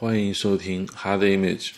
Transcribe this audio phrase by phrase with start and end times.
[0.00, 1.72] 欢迎收听 Hard Image。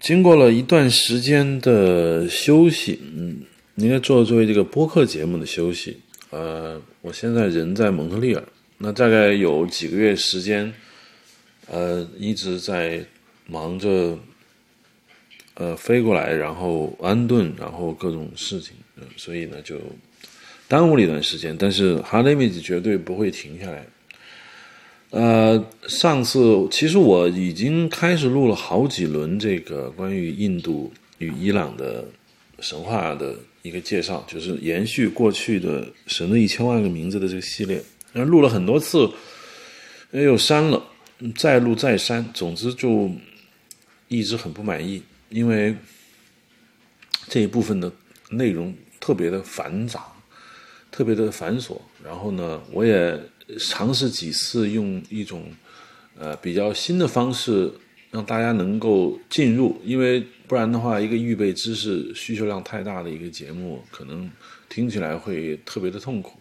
[0.00, 3.42] 经过了一段时间的休息，嗯，
[3.74, 6.00] 应该做作为这个播客节目的休息。
[6.30, 8.42] 呃，我现在人在蒙特利尔，
[8.78, 10.72] 那大概有几个月时间，
[11.66, 13.04] 呃，一直在
[13.46, 14.18] 忙着，
[15.52, 19.78] 呃，飞过来，然后安顿，然后各种事情，嗯，所以呢就
[20.66, 21.54] 耽误了一段时间。
[21.54, 23.86] 但是 Hard Image 绝对不会停下来。
[25.10, 32.04] 呃，上次其实我已经开始录了好几轮这个关于印度与伊朗的
[32.60, 37.82] 神话的一个介绍，就是延续过去的《神的一千万个名字》的这个系列。
[38.12, 39.10] 然后录了很多次，
[40.12, 40.80] 又删了，
[41.36, 43.10] 再录再删，总之就
[44.06, 45.74] 一直很不满意，因为
[47.26, 47.90] 这一部分的
[48.30, 50.06] 内容特别的繁杂，
[50.92, 51.76] 特别的繁琐。
[52.04, 53.20] 然后呢，我也。
[53.58, 55.52] 尝试几次用一种
[56.18, 57.72] 呃比较新的方式
[58.10, 64.28] 让大家能够进入，因为不然的话，一个预备知识需求量太大的一个节目，可能
[64.68, 66.40] 听起来会特别的痛苦。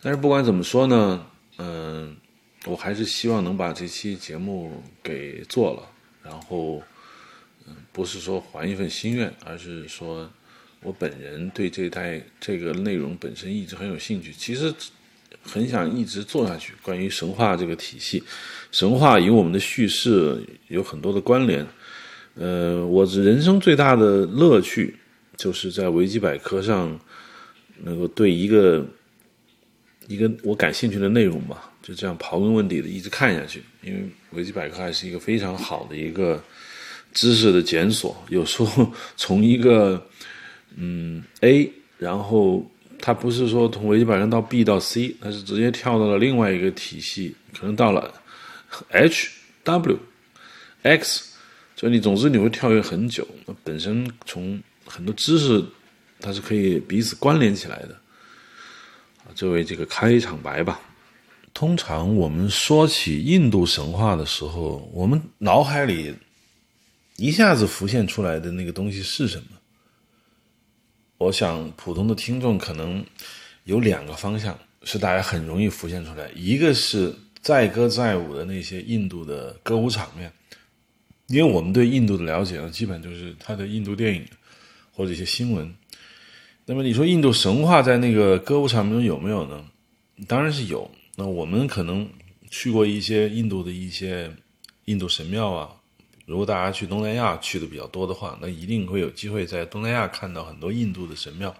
[0.00, 1.26] 但是不管怎么说呢，
[1.58, 2.16] 嗯，
[2.64, 5.82] 我还是希望能把这期节目给做了，
[6.22, 6.82] 然后
[7.66, 10.30] 嗯，不是说还一份心愿，而是说
[10.82, 14.32] 我本人对这代这个内容本身一直很有兴趣。
[14.32, 14.74] 其实。
[15.44, 16.72] 很想一直做下去。
[16.82, 18.22] 关于神话这个体系，
[18.72, 21.66] 神话与我们的叙事有很多的关联。
[22.34, 24.96] 呃，我人生最大的乐趣
[25.36, 26.98] 就是在维基百科上
[27.82, 28.84] 能够对一个
[30.08, 33.62] 一个我感兴趣的内容吧，就这样刨根问底的一直看下去。
[33.82, 36.42] 因为维基百科还是一个非常好的一个
[37.12, 38.16] 知识的检索。
[38.30, 40.04] 有时候从一个
[40.76, 42.68] 嗯 A，然后。
[43.06, 48.10] 它不是说从维基百科到 B 到 C，它是直接跳到了另外一个体系，可能到了
[48.88, 49.28] H、
[49.62, 49.98] W、
[50.80, 51.34] X，
[51.76, 53.28] 所以你总之你会跳跃很久。
[53.44, 55.62] 那本身从很多知识，
[56.18, 57.94] 它是可以彼此关联起来的。
[59.24, 60.80] 啊，作为这个开场白吧。
[61.52, 66.14] 通常我们说起印度神话的时候，我们脑海里
[67.16, 69.48] 一下子浮现出来的那个东西是什么？
[71.24, 73.02] 我想，普通的听众可能
[73.64, 80.30] 有两个方向是大家很容易浮现出来，一个是载歌载舞的那些印度的歌舞场面，
[81.28, 84.22] 因为我们对印度的了解呢，基本就是他的印度电影
[84.92, 85.74] 或者一些新闻。
[86.66, 89.64] 那么你说印度神话在那个歌舞场面中有没有呢？
[90.28, 90.90] 当然是有。
[91.16, 92.06] 那我们可能
[92.50, 94.30] 去过一些印度的一些
[94.84, 95.70] 印度神庙啊。
[96.26, 101.54] 如果大家去东南亚去的比较多的话，那一定会有机会在东南亚看到很多印度的神庙。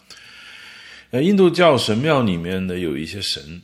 [1.10, 3.60] 呃，印度教神庙里面的有一些神，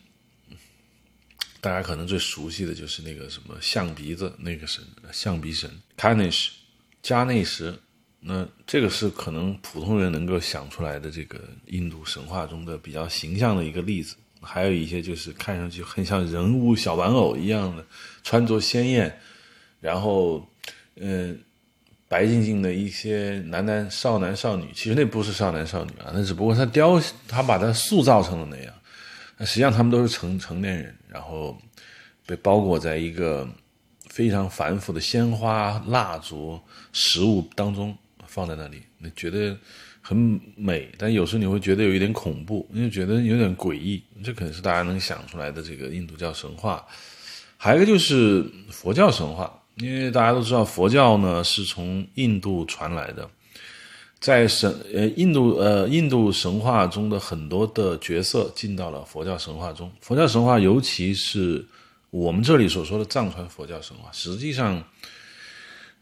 [1.60, 6.50] 大家可能最熟悉的就是那个什么象鼻子那个神，象鼻神 Kanesh
[7.02, 7.74] 加内什。
[8.20, 14.16] 那这个是可能普通人能够想出来的这个印度神话中的比较形象的一个例子。
[14.42, 17.84] 还有一些就是看上去很像人物小玩偶一样的，
[18.22, 19.18] 穿着鲜艳，
[19.80, 20.46] 然后。
[21.02, 21.38] 嗯，
[22.08, 28.74] 白净净的一些男男少男少女，其实那不是少男少女啊，那只不过他雕，他把它塑造成了那样。
[29.38, 31.56] 那实际上他们都是成成年人，然后
[32.26, 33.48] 被包裹在一个
[34.10, 36.60] 非常繁复的鲜花、蜡烛、
[36.92, 37.96] 食物当中，
[38.26, 39.56] 放在那里，你觉得
[40.02, 44.02] 很美，但有时候你会觉得有一点恐怖，你就觉得有点诡异。
[44.22, 46.86] 这可能是大家能想出来的这个印度教神话。
[47.56, 49.56] 还有一个就是佛教神话。
[49.80, 53.28] 因为大家都知道，佛教呢是从印度传来的，
[54.18, 59.90] 在神呃印度呃印度神话中的很多的角色进到了佛教神话中。
[60.02, 61.64] 佛教神话，尤其是
[62.10, 64.84] 我们这里所说的藏传佛教神话，实际上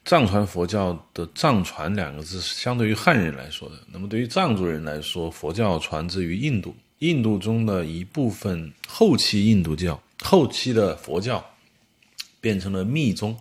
[0.04, 3.76] 藏传佛教的“藏传”两个字是相对于汉人来说的。
[3.92, 11.44] 那么对于藏族人来说，佛教传自于印度，印度中的一部分后期印度教，后期的佛教
[12.40, 13.38] 变成了密宗。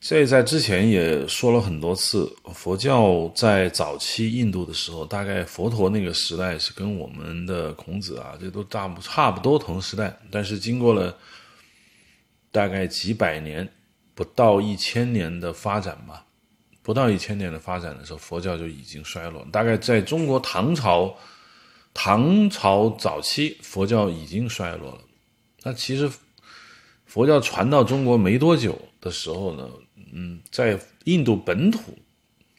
[0.00, 10.16] 这在之前也说了很多次，佛教在早期印度的时候，大概佛陀那个时代是跟我们的孔子啊，这都差不差不多同时代。
[10.30, 11.16] 但是经过了
[12.52, 13.68] 大概几百年，
[14.14, 16.24] 不到一千年的发展吧，
[16.80, 19.44] 不到一千年的发展的时候，佛教就已经衰落。
[19.50, 21.12] 大概在中国唐朝，
[21.92, 25.00] 唐朝早期，佛教已经衰落了。
[25.64, 26.08] 那其实
[27.04, 29.68] 佛教传到中国没多久的时候呢？
[30.18, 31.96] 嗯，在印度本土，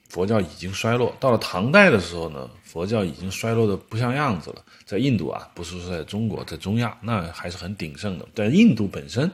[0.08, 1.14] 佛教已经衰落。
[1.20, 4.64] 到了唐代的时候呢，佛教已经衰落的不像样子了。
[4.86, 8.26] 在印度啊，不是说在中国，在中亚，那还是很鼎盛的。
[8.34, 9.30] 但印度本身，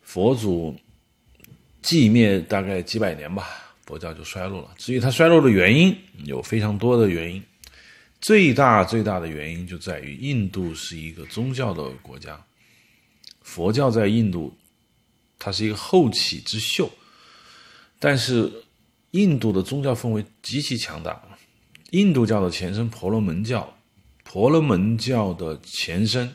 [0.00, 0.74] 佛祖
[1.82, 3.46] 寂灭大概几百年吧，
[3.84, 4.70] 佛教就衰落了。
[4.78, 5.94] 至于它衰落的原因，
[6.24, 7.42] 有非常多的原因。
[8.18, 12.42] 最大最大的原因就在于印度是一个宗教的国家，
[13.42, 14.56] 佛教在印度
[15.38, 16.90] 它是一个后起之秀，
[17.98, 18.52] 但是
[19.12, 21.22] 印度的宗教氛围极其强大。
[21.90, 23.76] 印度教的前身婆罗门教，
[24.24, 26.34] 婆罗门教的前身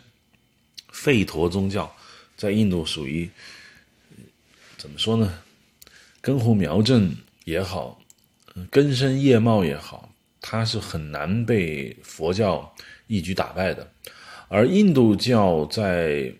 [0.92, 1.94] 吠陀宗教，
[2.38, 3.30] 在印度属于
[4.78, 5.40] 怎么说呢？
[6.22, 8.00] 根胡苗正也好，
[8.70, 10.08] 根深叶茂也好。
[10.44, 12.74] 它是很难被佛教
[13.06, 13.92] 一举打败的，
[14.48, 16.34] 而印度教在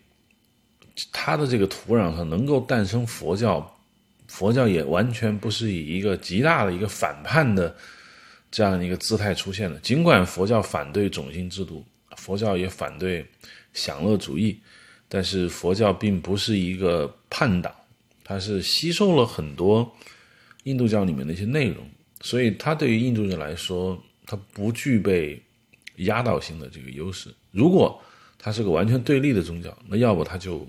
[1.12, 3.78] 它的这个土壤上能够诞生佛教，
[4.32, 7.76] 佛教也完全不是以一个极大的一个反叛的
[8.50, 9.78] 这样一个姿态出现的。
[9.80, 11.84] 尽管佛教反对种姓制度，
[12.16, 13.26] 佛教也反对
[13.74, 14.58] 享乐主义，
[15.06, 17.70] 但是佛教并不是一个叛党，
[18.24, 19.94] 它是吸收了很多
[20.62, 21.86] 印度教里面的一些内容。
[22.22, 25.42] 所以，它对于印度人来说，它不具备
[25.96, 27.28] 压倒性的这个优势。
[27.50, 28.02] 如果
[28.38, 30.66] 它是个完全对立的宗教，那要不它就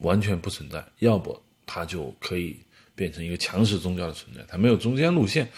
[0.00, 2.54] 完全不存在，要不它就可以
[2.98, 4.44] 变成一个强势宗教的存在。
[4.46, 5.48] 它没有中间路线。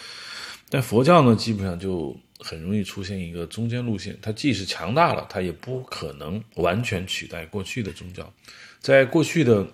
[0.68, 4.16] 但佛教呢，基本上就很容易出现一个中间路线。
[4.22, 8.30] 它既是强大了，它也不可能完全取代过去的宗教。
[8.78, 9.66] 在过去的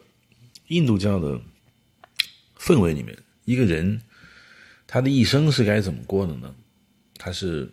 [0.68, 1.38] 印度教的
[2.56, 4.00] 氛围里面，一个人。
[4.88, 6.54] 他的一生是该怎么过的呢？
[7.18, 7.68] 他是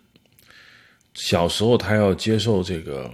[1.14, 3.08] 小时候他要接受这个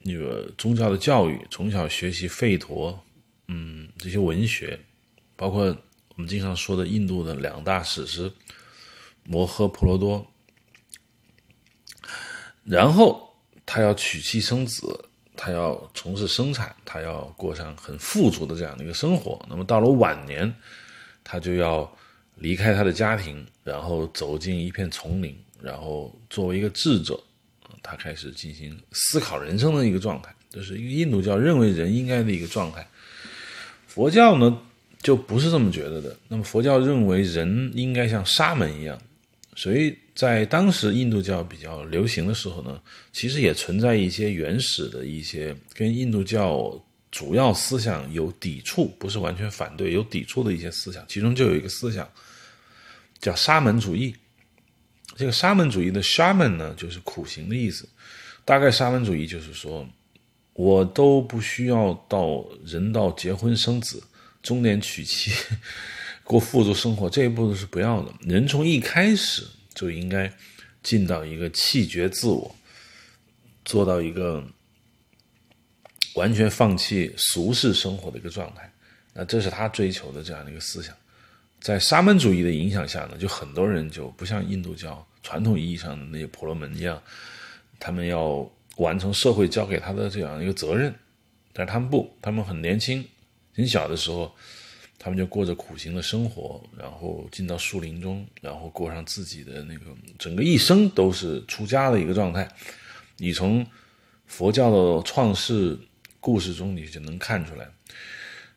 [0.00, 3.00] 那个宗教的教育，从小学习吠陀，
[3.46, 4.80] 嗯，这些文学，
[5.36, 8.30] 包括我们经常说的印度的两大史诗
[9.24, 10.26] 《摩诃婆罗多》，
[12.64, 13.34] 然后
[13.64, 15.04] 他要娶妻生子，
[15.36, 19.44] 他要从事生产，他要过上很富足的这样的一个生活。
[19.48, 20.54] 那么到了晚年，
[21.24, 21.90] 他就要。
[22.36, 27.22] 离开他的家庭，然后走进一片丛林，然后作为一个智者，
[27.82, 32.84] 他开始进行思考人生的一个状态，这是一个印度教认为人应该的一个状态。
[33.86, 34.60] 佛教呢
[35.02, 36.16] 就不是这么觉得的。
[36.28, 38.98] 那么佛教认为人应该像沙门一样，
[39.56, 42.80] 所以在当时印度教比较流行的时候呢，
[43.12, 46.82] 其实也存在一些原始的一些跟印度教。
[47.12, 52.10] 主要思想有抵触，不是完全反对，有抵触的一些思想，其中就有一个思想
[53.20, 54.16] 叫沙门主义。
[55.14, 57.86] 这个沙门主义的沙门呢，就是苦行的意思。
[58.46, 59.86] 大概沙门主义就是说，
[60.54, 64.02] 我都不需要到人到结婚生子、
[64.42, 65.32] 中年娶妻、
[66.24, 68.12] 过富足生活这一步是不要的。
[68.20, 70.32] 人从一开始就应该
[70.82, 72.54] 进到一个气绝自我，
[73.64, 74.46] 做到一个。
[76.14, 78.70] 完全放弃俗世生活的一个状态，
[79.14, 80.94] 那这是他追求的这样的一个思想。
[81.58, 87.02] 在沙门主义的影响下呢，就很多人就不像印度教传统意义上的那些婆罗门一样，
[87.80, 88.46] 他们要
[88.76, 90.94] 完成社会交给他的这样一个责任，
[91.54, 93.02] 但是他们不，他们很年轻，
[93.54, 94.34] 很小的时候，
[94.98, 99.86] 他们就过着苦行的生活，然后进到树林中，然后过上自己的那个
[100.18, 102.48] 整个一生都是出家的一个状态。
[103.16, 103.66] 你从
[104.26, 105.78] 佛教的创世。
[106.24, 107.68] 故事中你就能看出来，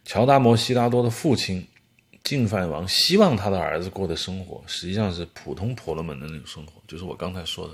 [0.04, 1.68] 乔达摩悉达多的父亲
[2.24, 7.74] 净饭王希望他的儿子过的生活，实际上是普通婆罗门的那种生活，就是我刚才说的，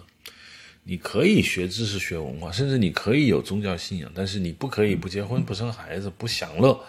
[0.86, 6.82] 你可以学知识、学文化，甚至你可以有宗教信仰，但是你不可以不结婚、不生孩子、不享乐。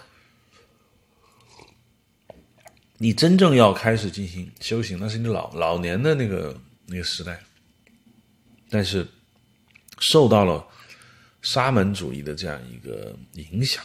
[3.02, 6.56] 你真正要开始进行修行，那是你老老年的那个
[6.86, 7.36] 那个时代，
[8.70, 9.04] 但是
[9.98, 10.64] 受到了。
[11.44, 13.82] 沙门主义的这样一个影响，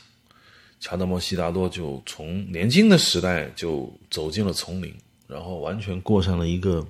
[0.80, 4.96] 乔达摩悉达多就从年轻的时代就走进了丛林，
[5.26, 6.88] 然后完全过上了一个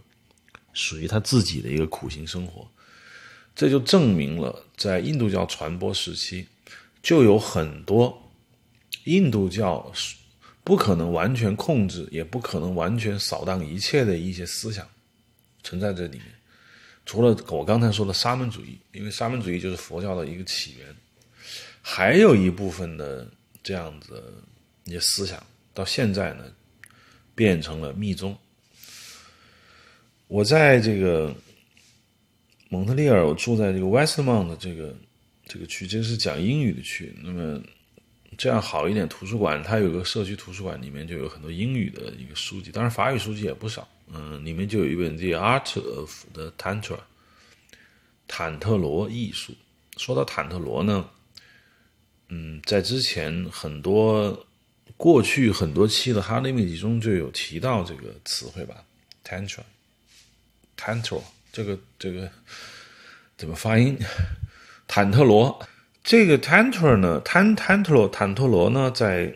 [0.74, 2.70] 属于他自己的一个苦行生活。
[3.56, 6.46] 这就证明了，在印度教传播时期，
[7.02, 8.30] 就有很多
[9.06, 9.90] 印度教
[10.68, 14.86] 不可能完全控制，也不可能完全扫荡一切的一些思想
[15.64, 16.26] 存在这里面。
[17.06, 20.94] 除了我刚才说的沙门主义，因为沙门主义就是佛教的一个起源，
[21.82, 23.26] 还有一部分的
[23.64, 24.22] 这样子
[24.84, 25.42] 一些思想，
[25.74, 26.44] 到现在呢
[27.34, 28.38] 变成了密宗。
[30.28, 31.34] 我在这个
[32.68, 34.94] 蒙特利尔，我住在这个 Westmont 这个
[35.46, 37.16] 这个区，这是讲英语的区。
[37.24, 37.64] 那么
[38.38, 43.88] 这样好一点，图书馆它有个社区图书馆，里面就有很多英语的一个书籍，当然法语书籍也不少。
[44.14, 46.96] 嗯，里面就有一本《The Art of the Tantra》，
[48.28, 49.54] 坦特罗艺术。
[49.98, 51.10] 说到坦特罗呢，
[52.30, 54.46] 嗯，在之前很多
[54.96, 58.84] 过去很多期的《哈利密集》中就有提到这个词汇吧
[59.26, 61.20] ，tantra，tantra，
[61.52, 62.32] 这个这个
[63.36, 63.98] 怎么发音？
[64.88, 65.60] 坦特罗。
[66.08, 69.36] 这个 tantra 呢，tan tantra 坦特罗呢，在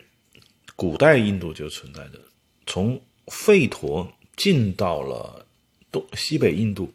[0.77, 2.19] 古代印度就存在着，
[2.65, 5.45] 从吠陀进到了
[5.91, 6.93] 东西北印度。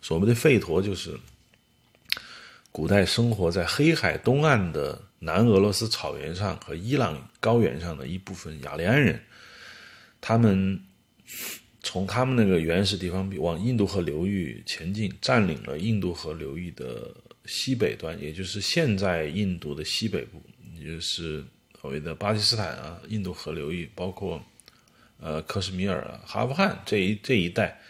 [0.00, 1.18] 所谓的吠陀，就是
[2.70, 9.20] 古代生活在黑海东岸的南俄罗斯草原上和伊朗高原上的一部分雅利安人，
[10.20, 10.80] 他们
[11.82, 17.12] 从他们那个原始地方往印度河流域前进，占领了印度河流域的。
[17.46, 20.42] 西北端，也就是现在印度的西北部，
[20.78, 21.44] 也就是
[21.80, 24.42] 所谓的巴基斯坦啊，印度河流域，包括
[25.18, 27.80] 呃克什米尔啊、阿富汗这一这一带，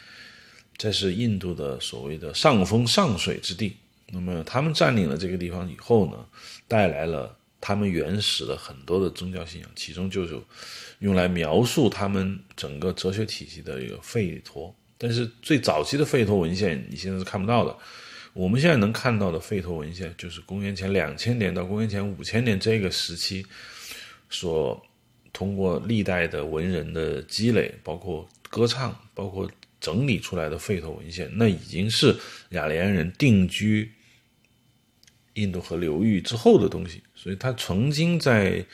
[0.77, 3.77] 这是印度的所谓的上风上水之地。
[4.13, 6.27] 那么他们占领了这个地方以后呢，
[6.67, 10.41] 带来了他们原始的很多的宗教信仰，其中就是
[11.01, 14.75] 用来描述他们整个哲学体系的一个吠陀。
[14.99, 17.77] 但是最早期的吠陀文献，你现在是看不到的。
[18.33, 23.45] 我们现在能看到的吠陀文献，就是公元前两千年到公元前五千年这个时期，
[24.29, 24.81] 所
[25.33, 32.17] 通过历代的文人的积累，包括歌唱，包括整理出来的吠陀文献，那已经是
[32.51, 33.91] 雅利安人定居
[35.35, 37.03] 印度河流域之后的东西。
[37.15, 38.65] 所以，他曾经在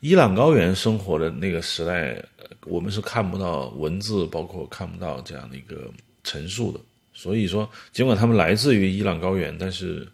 [0.00, 2.22] 伊朗高原生活的那个时代，
[2.66, 5.90] 我们是看不到文字，包括看不到这样的一个
[6.24, 6.80] 陈述的。
[7.22, 10.08] 所以说，尽管他们来自于伊朗高原，但是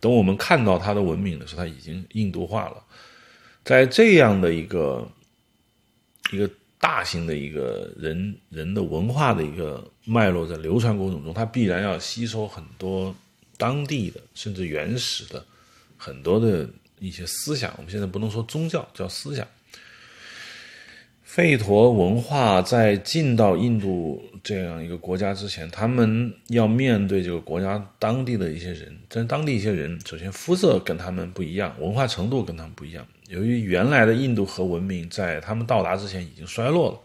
[0.00, 2.82] 等我们看到他的文明的时候，他已经印度化了。
[3.62, 5.06] 在这样的一个
[6.32, 13.14] 一个大型的一个人人的文化的一个脉络在流传过程中，它必然要吸收很多
[13.58, 15.44] 当地的甚至原始的
[15.98, 16.66] 很多的
[16.98, 17.74] 一些思想。
[17.76, 19.46] 我们现在不能说宗教，叫思想。
[21.34, 28.96] 吠陀文化在进到印度这样一个国家之前，他们要面对这个国家当地的一些人。
[29.08, 33.04] 但当地一些人，首先肤色跟他们不一样，文化程度跟他们不一样。
[33.26, 37.00] 由于原来的印度河文明在他们到达之前已经衰落了，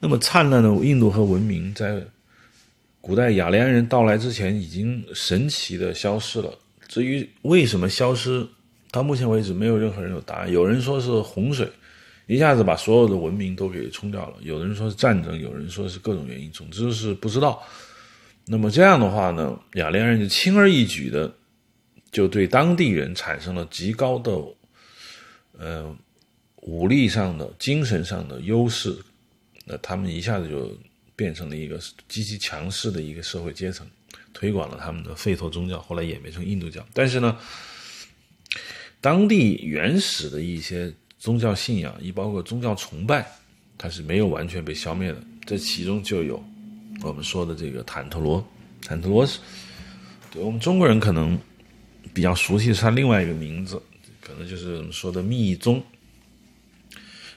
[0.00, 2.02] 那么灿烂的印度河文明在
[3.02, 6.50] 古代雅利安人到来之前已经神奇的消失了。
[6.88, 8.48] 至于为什么消失，
[8.90, 10.50] 到目前为止没有任何人有答案。
[10.50, 11.68] 有人说是洪水。
[12.32, 14.36] 一下子把所有的文明都给冲掉了。
[14.40, 17.62] 有的人说是战争，有人说是各种原因，总之是不知道。
[18.46, 21.30] 那么这样的话呢，雅利安人就轻而易举的
[22.10, 24.32] 就对当地人产生了极高的
[25.58, 25.94] 呃
[26.62, 28.96] 武力上的、精神上的优势。
[29.66, 30.74] 那他们一下子就
[31.14, 33.86] 变成了一个极其强势的一个社会阶层，
[34.32, 36.82] 推广了他们的吠陀宗教，后来演变成印度教。
[36.94, 37.38] 但是呢，
[39.02, 40.90] 当地原始的一些。
[41.22, 43.24] 宗教信仰，一包括宗教崇拜，
[43.78, 45.22] 它是没有完全被消灭的。
[45.46, 46.42] 这其中就有
[47.00, 48.44] 我们说的这个坦特罗。
[48.84, 49.38] 坦特罗是，
[50.32, 51.38] 对我们中国人可能
[52.12, 53.80] 比较熟悉，是他另外一个名字，
[54.20, 55.80] 可能就是我们说的密宗。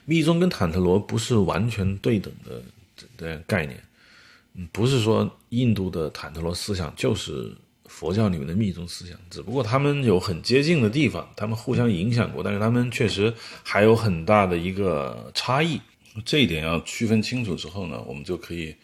[0.06, 2.64] 密宗跟坦特罗不是完全对等的
[3.18, 3.80] 的概念，
[4.72, 7.56] 不是说印度的坦特罗思想就是。
[7.98, 13.34] 佛教里面的密宗思想，只不过他们有很接近的地方，他们互相影响过，但是他们确实
[13.64, 15.80] 还有很大的一个差异。
[16.26, 18.76] 这一点要区分清楚之后呢，我们就可以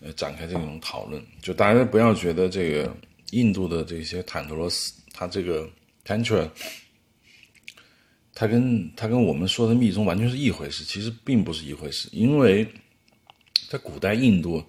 [0.00, 1.24] 呃展开这种讨论。
[1.40, 2.92] 就大家不要觉得这个
[3.30, 5.70] 印度的这些坦陀罗斯，它这个
[6.04, 6.50] tantra，
[8.34, 12.66] 它跟它跟我们说的密宗完全是一回事，其实并不是一回事，因为
[13.68, 14.60] 在古代印度。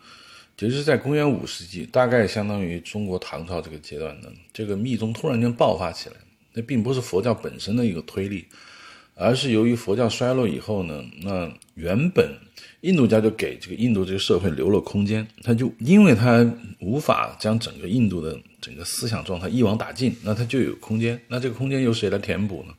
[0.62, 6.15] 其实，在公元五世纪，大概相当于中国唐朝这个阶段呢，这个密宗突然间爆发起来，
[6.53, 8.46] 那并不是佛教本身的一个推力，
[9.15, 12.30] 而是由于佛教衰落以后呢，那原本
[12.82, 16.48] 印度教就给这个印度这个社会留了空间，他就因为他
[16.80, 22.74] 无法将整个印度的整个思想状态一网打尽，那他就有空间，那这个空间由谁来填补呢？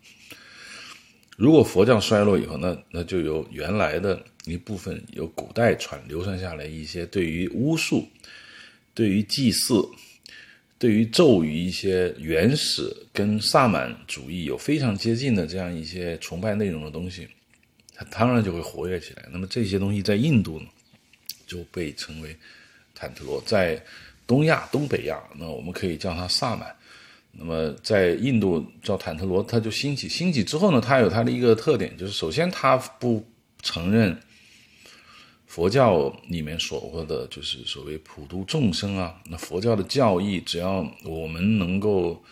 [1.37, 4.23] 如果佛教衰落以后，那那就由原来的。
[4.45, 8.09] 一部分由古代传流传下来一些对于巫术、
[8.93, 9.89] 对于祭祀、
[10.81, 17.29] 对于咒语一些原始跟萨满主义有非常接近的这样一些崇拜内容的东西，
[17.95, 19.29] 它当然就会活跃起来。
[19.31, 20.67] 那么这些东西在印度呢，
[21.47, 22.37] 就被称为
[22.97, 23.81] 坦特罗；在
[24.27, 26.75] 东亚、东北亚，那我们可以叫它萨满。
[27.33, 30.09] 那么在印度叫坦特罗，它就兴起。
[30.09, 33.27] 兴起之后呢，它有它的一个特点，就是首先它不
[33.63, 34.17] 承认。
[35.47, 39.21] 佛教里面说过的，就是所谓普度众生啊。
[39.27, 42.25] 那佛教的教义，只要我们能够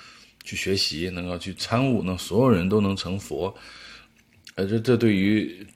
[0.42, 3.54] 去学习，能够去参悟，那所有人都能成佛。
[4.54, 5.66] 呃，这这对于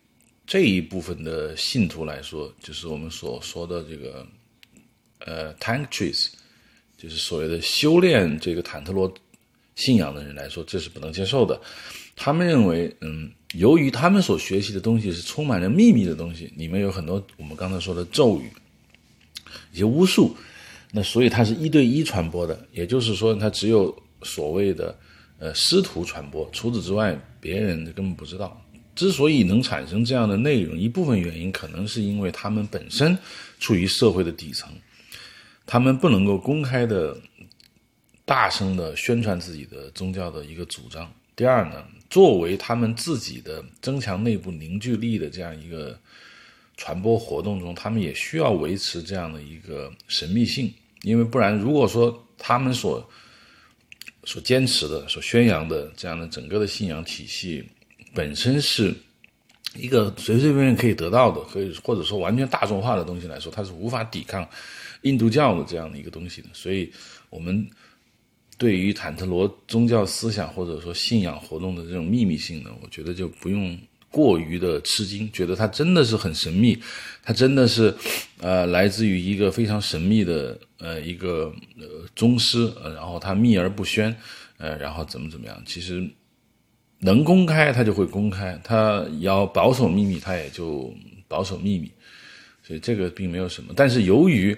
[0.47, 4.27] 这一部分的信徒来说，就是我们所说的这个
[5.19, 6.29] 呃 Tanktris，
[6.97, 9.13] 就是所谓的修炼这个坦特罗
[9.75, 11.61] 信仰的人来说，这是不能接受的。
[12.17, 18.49] 他们认为，嗯，由于他们所学习的东西是充满了秘密的东西，里面有很多我们刚才说的咒语、
[19.73, 20.37] 一些巫术，
[20.93, 24.97] 那所以它是一对一传播的，也就是说，它只有所谓的
[25.41, 28.61] 呃师徒传播，除此之外，别人根本不知道。
[28.95, 33.19] 之所以能产生这样的内容，一部分原因可能是因为他们本身
[33.59, 34.73] 处于社会的底层，
[35.67, 37.17] 他们不能够公开的、
[38.25, 41.11] 大声的宣传自己的宗教的一个主张。
[41.37, 45.99] 第二呢，作为他们自己的增强内部凝聚力的这样一个
[46.77, 53.09] 传播活动中，他们也需要维持这样的一个神秘性，因为不然，如果说他们所
[54.25, 57.65] 所坚持的、所宣扬的这样的整个的信仰体系。
[58.17, 58.95] 本身是
[59.75, 64.49] 一个随随便便可以得到的，可以或者说完全大众化的东西来说，它是无法抵抗
[65.05, 66.49] 印度教的这样的一个东西的。
[66.53, 66.93] 所以，
[67.31, 67.67] 我们
[68.59, 73.79] 对于坦特罗宗教思想或者说信仰活动的这种秘密性呢，我觉得就不用
[74.11, 76.79] 过于的吃惊，觉得它真的是很神秘，
[77.23, 77.95] 它真的是
[78.41, 84.15] 呃来自于一个非常神秘的呃一个呃宗师，然后他秘而不宣，
[84.59, 86.07] 呃，然后怎么怎么样，其实。
[87.01, 90.91] 能公开，他就会公开；他要保守秘密，他也就
[91.29, 91.91] 保守秘密。
[92.63, 93.75] 所以这个并没有什么。
[93.77, 94.57] 但是由于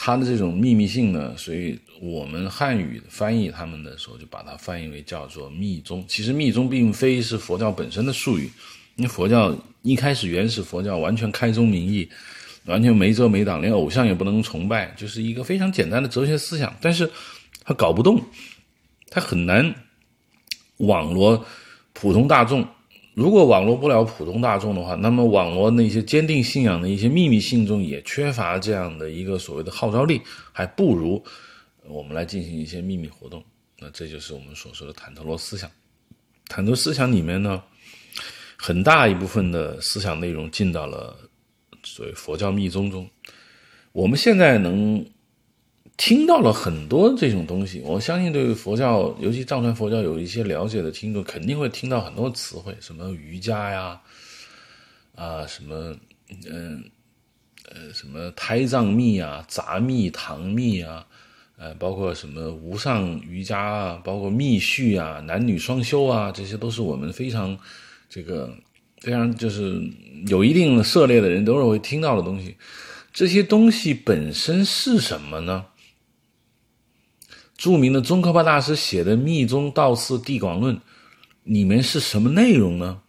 [0.00, 6.04] 他的这种秘密性呢，所以我们汉语翻译他们的时候，就把它翻译为叫做密宗。
[6.06, 8.48] 其实密宗并非是佛教本身的术语，
[8.94, 9.52] 因为佛教
[9.82, 12.08] 一开始原始佛教完全开宗明义，
[12.66, 16.72] 完全没遮没挡，连偶像也不能崇拜，就是一个非常简单的哲学思想。
[16.80, 17.10] 但是
[17.64, 18.22] 他搞不动，
[19.10, 19.74] 他很难。
[20.76, 21.44] 网罗
[21.92, 22.64] 普通大众，
[23.18, 31.20] 如果网络不了普通大众的话，那么网络那些坚定信仰的一些秘密信众也缺乏这样的一个所谓的号召力，还不如
[31.88, 33.42] 我们来进行一些秘密活动。
[33.80, 35.68] 那这就是我们所说的坦特罗思想。
[36.46, 37.60] 坦特思想里面呢，
[38.56, 41.16] 很大一部分的思想内容进到了
[41.82, 43.10] 所谓佛教密宗中。
[43.90, 45.04] 我们现在能。
[45.98, 54.00] 听到了很多这种东西，我相信对佛教，尤其藏传佛教有一些了解的听众，肯定会听到很多词汇，什么瑜伽呀，
[55.16, 55.96] 啊，什么，
[56.48, 56.84] 嗯，
[57.68, 61.04] 呃，什么胎藏密啊、杂密、唐密啊，
[61.58, 67.58] 呃，包括什么无上瑜伽啊，包括密续啊、男女双修啊，这些都是我们非常
[68.08, 68.56] 这个
[69.00, 69.82] 非常就是
[70.28, 72.56] 有一定涉猎的人都是会听到的东西。
[73.12, 75.66] 这些东西本身是什么呢？
[77.58, 80.76] 著名的宗喀巴大师写的《密宗道次地广论》，
[81.42, 83.00] 里面是什么内容呢？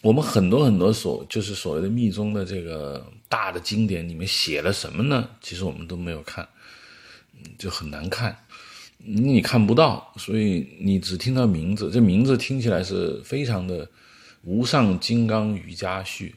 [0.00, 5.28] 我们很多很多所就是所谓的密宗的这个大的经典里面写了什么呢？
[5.42, 6.48] 其实我们都没有看，
[7.58, 8.34] 就很难看，
[8.98, 13.86] 你看不到，所以你只听到名字，这名字听起来是非常的
[14.44, 16.34] 无上金刚瑜伽序。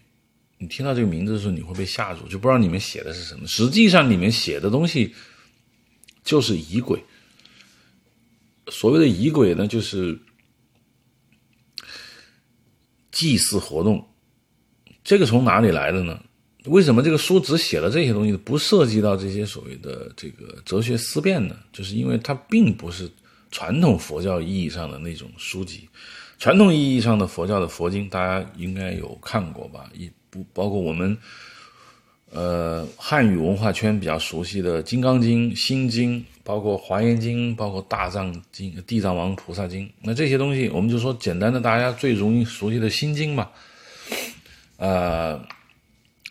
[0.57, 3.47] 你听到这个名字的时候，你会被吓住，就不知道里面写的是什么。
[3.47, 5.13] 实际上里面写的东西
[6.23, 6.99] 就是仪轨。
[8.69, 10.19] 所谓的仪轨呢，就是
[13.11, 14.07] 祭祀活动。
[15.03, 16.23] 这个从哪里来的呢？
[16.65, 21.55] 为什么这个书只写了这些东西，不涉及到这些所谓的这个哲学思辨呢？
[21.73, 23.11] 就是因为它并不是
[23.51, 25.89] 传统佛教意义上的那种书籍。
[26.39, 29.89] 传统意义上的佛教的佛经，大家应该有看过吧？
[29.93, 31.17] 一不包括我们。
[32.35, 43.49] 呃，汉语文化圈比较熟悉的《金刚经》《心经》，包括《华严经》，包括《大藏经》《地藏王菩萨经》，那这些东西，我们就说简单的，大家最容易熟悉的《心经》嘛。
[44.77, 45.39] 呃，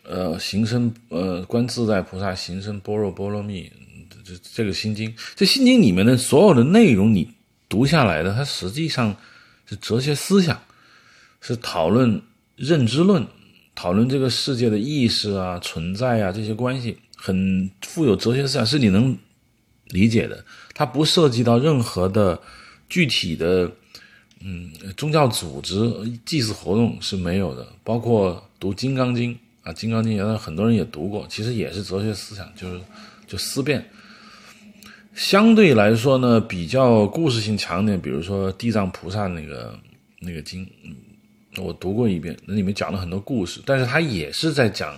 [0.03, 3.71] 呃，行深呃，观自在菩萨行深般若波罗蜜，
[4.25, 7.31] 这这个《心经》，这《心经》里面的所有的内容，你
[7.69, 9.15] 读下来的，它实际上
[9.67, 10.61] 是哲学思想，
[11.41, 12.21] 是讨论
[12.57, 13.25] 认知论。
[13.75, 19.17] 讨论这个世界的意识啊、存在啊这些关系，很富有哲学思想，是你能
[19.87, 20.45] 理解的。
[20.75, 22.41] 它不涉及到任何的
[22.89, 23.71] 具体的，
[24.41, 25.75] 嗯，宗教组织、
[26.25, 27.67] 祭祀活动是没有的。
[27.83, 32.81] 包括读《金刚经》啊，《金刚经》原来很多人也读过，其实也是哲学思想，就是
[33.27, 33.85] 就思辨。
[35.15, 39.79] 相对来说呢，比较故事性强点，比如说地藏菩萨那个
[40.21, 40.67] 那个经。
[41.57, 44.97] 我读过一遍，那里面讲了很多故事，但是他也是在讲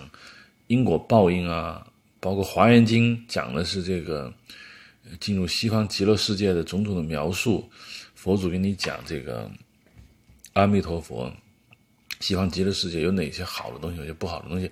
[0.69, 1.87] 因果报应啊，
[2.21, 4.33] 包括《华严经》讲的是这个
[5.19, 7.69] 进入西方极乐世界的种种的描述。
[8.15, 9.51] 佛祖给你讲这个
[10.55, 11.31] 阿弥陀佛
[12.21, 14.71] 西方极乐世界有哪些好的东西，有些不好的东西。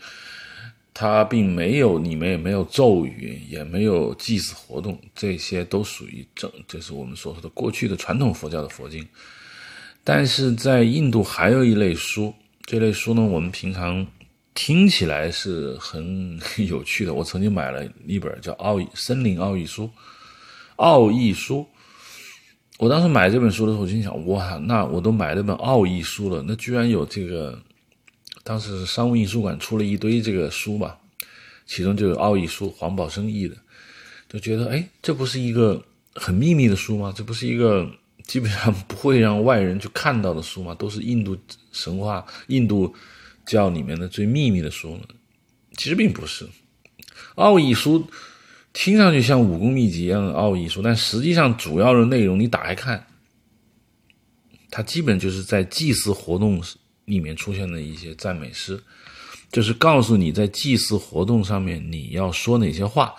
[0.95, 9.07] 它并没有，里面也没有咒语，也没有祭祀活动，这些都属于正，就是我们所说的过去的传统佛教的佛经。
[10.05, 12.35] 但是在印度还有一类书，
[12.65, 14.07] 这类书呢，我们平常
[14.55, 16.39] 听起来是很
[16.69, 17.15] 有趣的。
[17.15, 19.85] 我曾经买了一本叫《奥义森林奥义书》，
[20.77, 21.67] 奥义书。
[22.79, 27.61] 我当时买这本书的时候，我心想：哇，那我都买了本奥义书了，那居然有这个。
[28.45, 30.97] 当时商务印书馆出了一堆这个书嘛，
[31.65, 33.57] 其中就有奥义书，黄宝生译的，
[34.29, 35.81] 就觉得哎，这不是一个
[36.15, 37.15] 很秘密的书吗？
[37.17, 37.89] 这不是一个
[38.27, 40.75] 基本上不会让外人去看到的书嘛？
[40.75, 41.37] 都是印度
[41.73, 42.95] 神话、印度
[43.45, 44.99] 教里面的最秘密的书。
[45.77, 46.49] 其实并不是，
[47.35, 48.07] 奥义书
[48.73, 53.07] 听上去像武功秘籍一样的奥义书，但实际上主要的内容你打开看，
[54.71, 56.63] 它基本就是在祭祀活动。
[57.05, 58.81] 里面出现的一些赞美诗，
[59.51, 63.13] 就是告诉你在祭祀活动上面你要说哪些话，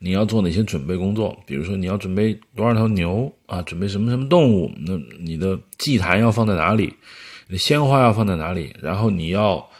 [0.00, 1.38] 你要做哪些准备工作。
[1.46, 6.92] 比如说你要准备多少条牛啊，准备什么什么动物，那你的祭坛要放在哪里，
[7.48, 9.70] 你鲜花要放在哪里，然后你要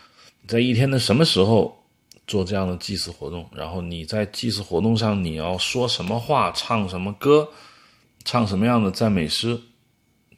[0.47, 1.85] 在一天的什么时候
[2.27, 7.49] 做这样的祭祀活动，然后你在祭祀活动上你要说什么话，唱什么歌，
[8.25, 9.59] 唱什么样的赞美诗。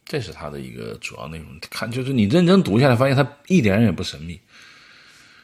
[0.05, 4.39] 这是它的一个主要内容，看就是你认真读下来，发现它一点也不神秘。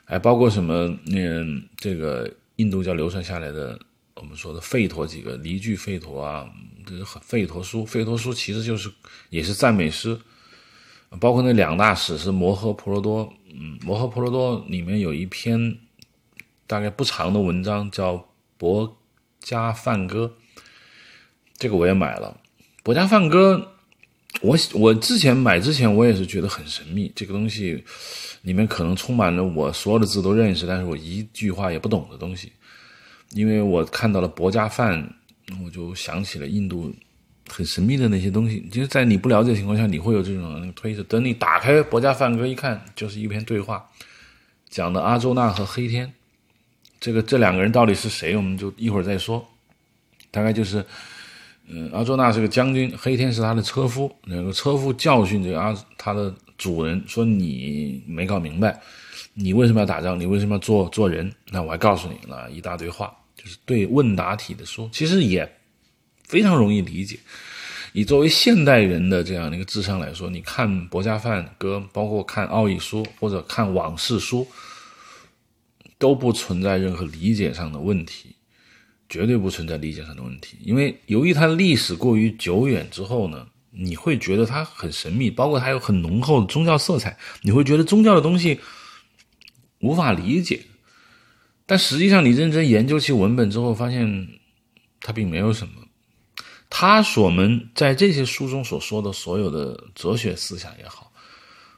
[0.05, 0.97] 哎，包括什么？
[1.13, 3.79] 嗯，这个印度教流传下来的，
[4.21, 6.49] 我们说的吠陀几个离句吠陀啊，
[6.85, 7.87] 这是吠陀书。
[7.87, 8.91] 吠陀书其实就是
[9.31, 10.19] 也是赞美诗，
[11.21, 13.33] 包括那两大史是摩诃婆罗多。
[13.51, 15.79] 嗯，摩诃婆罗多里面有一篇
[16.67, 18.15] 大概不长的文章叫
[18.57, 18.97] 《薄
[19.41, 20.35] 伽梵歌》，
[21.57, 22.41] 这个我也买了，
[22.83, 23.55] 《薄伽梵歌》。
[24.43, 27.83] 我我之前买之前我也是觉得很神秘，这个东西
[28.43, 32.53] 里面可能充满了我所有的字都认识，但是我一句话也不懂的东西。
[33.31, 35.09] 因为我看到了薄伽梵，
[35.65, 36.95] 我就想起了印度
[37.49, 38.61] 很神秘的那些东西。
[38.71, 41.03] 就是在你不了解的情况下，你会有这种推测。
[41.05, 43.87] 等你打开薄伽梵歌一看，就是一篇对话，
[44.69, 46.13] 讲的阿周那和黑天。
[47.01, 49.47] 这个这两个人到底是谁，我们就一会儿再说。
[50.31, 50.85] 大概就是。
[51.71, 54.11] 嗯，阿周那是个将军，黑天是他的车夫。
[54.25, 58.81] 那个车夫教训这个阿他的主人说：“你没搞明白，
[59.35, 60.19] 你为什么要打仗？
[60.19, 61.31] 你为什么要做做人？
[61.51, 65.51] 那我还告诉你了一大堆话，就是对问答体的书，其实也
[66.25, 67.19] 非常容易理解。
[67.95, 74.47] 以作为现代人的这样的一个智商来说，你看《薄伽范歌》，包括看奥义书或者看往事书，
[75.97, 78.35] 都不存在任何理解上的问题。”
[79.11, 88.61] 绝对不存在理解上的问题，因为由于它历史过于久远之后呢，你会觉得它很神秘，包括它有很浓厚的宗教色彩，你会觉得宗教的东西
[89.79, 90.61] 无法理解。
[91.69, 94.27] 但实际上，你认真研究其文本之后，发现
[95.01, 95.75] 它并没有什么。
[96.69, 101.13] 他所们在这些书中所说的所有的哲学思想也好，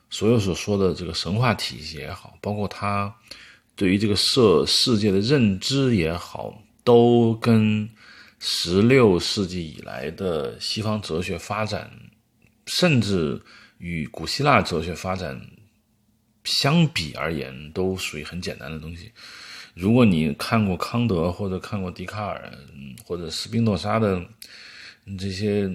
[0.09, 3.15] 所有所说的这个神话体系也好，包括他
[3.75, 6.63] 对于这个社世界的认知也好。
[6.83, 7.89] 都跟
[8.39, 11.91] 十六世纪以来的西方哲学发展，
[12.67, 13.41] 甚至
[13.77, 15.39] 与古希腊哲学发展
[16.45, 19.13] 相比而言，都属于很简单的东西。
[19.81, 22.53] 如果你看过康德或者看过笛卡尔
[23.05, 24.23] 或者斯宾诺莎的
[25.19, 25.69] 这些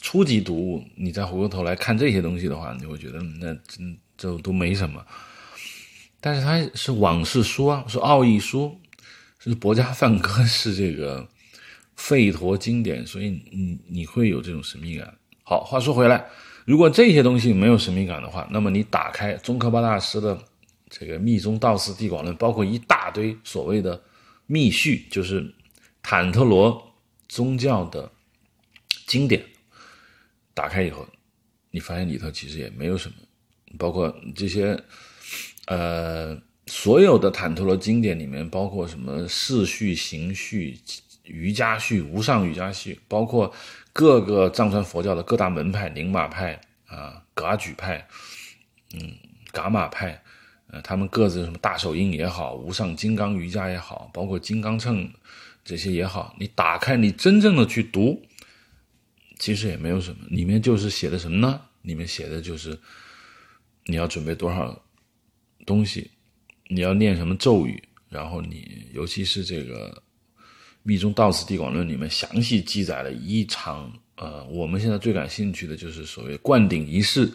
[0.00, 3.56] 初级读物，你再回过头来看这些东西的话，你会觉得那
[4.16, 5.04] 这都没什么。
[6.20, 8.78] 但是它是往事书啊，是奥义书。
[9.42, 11.26] 是薄伽梵歌是这个
[11.96, 15.14] 吠陀经典，所以你你会有这种神秘感。
[15.42, 16.22] 好，话说回来，
[16.66, 20.38] 如果这些东西没有神秘感的话，那么你打开宗喀巴大师的
[20.90, 24.02] 这个《密宗道次地广论》，包括一大堆所谓的
[24.46, 25.54] 密续，就是
[26.02, 26.94] 坦特罗
[27.28, 28.10] 宗教的
[29.06, 29.42] 经典，
[30.52, 31.08] 打开以后，
[31.70, 33.14] 你发现里头其实也没有什么，
[33.78, 34.78] 包括这些
[35.66, 36.38] 呃。
[36.66, 40.78] 所有的坦特罗经典里面，包括什么世序、行序、
[41.24, 43.52] 瑜伽序、无上瑜伽序，包括
[43.92, 48.06] 各个藏传佛教的各大门派，宁玛派啊、噶举派，
[48.92, 49.16] 嗯，
[49.50, 50.22] 噶玛派，
[50.72, 55.10] 呃，他们各自什么大手印也好，无上金刚瑜伽也好，包括金刚秤
[55.64, 58.22] 这些也好，你打开，你真正的去读，
[59.38, 61.60] 其实也没有什么，里面就是写的什么呢？
[61.82, 62.78] 里面写的就是
[63.86, 64.80] 你要准备多少
[65.66, 66.10] 东西。
[66.72, 67.82] 你要念什么咒语？
[68.08, 69.90] 然后你，尤其是这个
[70.84, 77.28] 《密宗道次地广论》里面详细记载了一场，呃，我们现在最感兴趣的就是所谓灌顶仪式。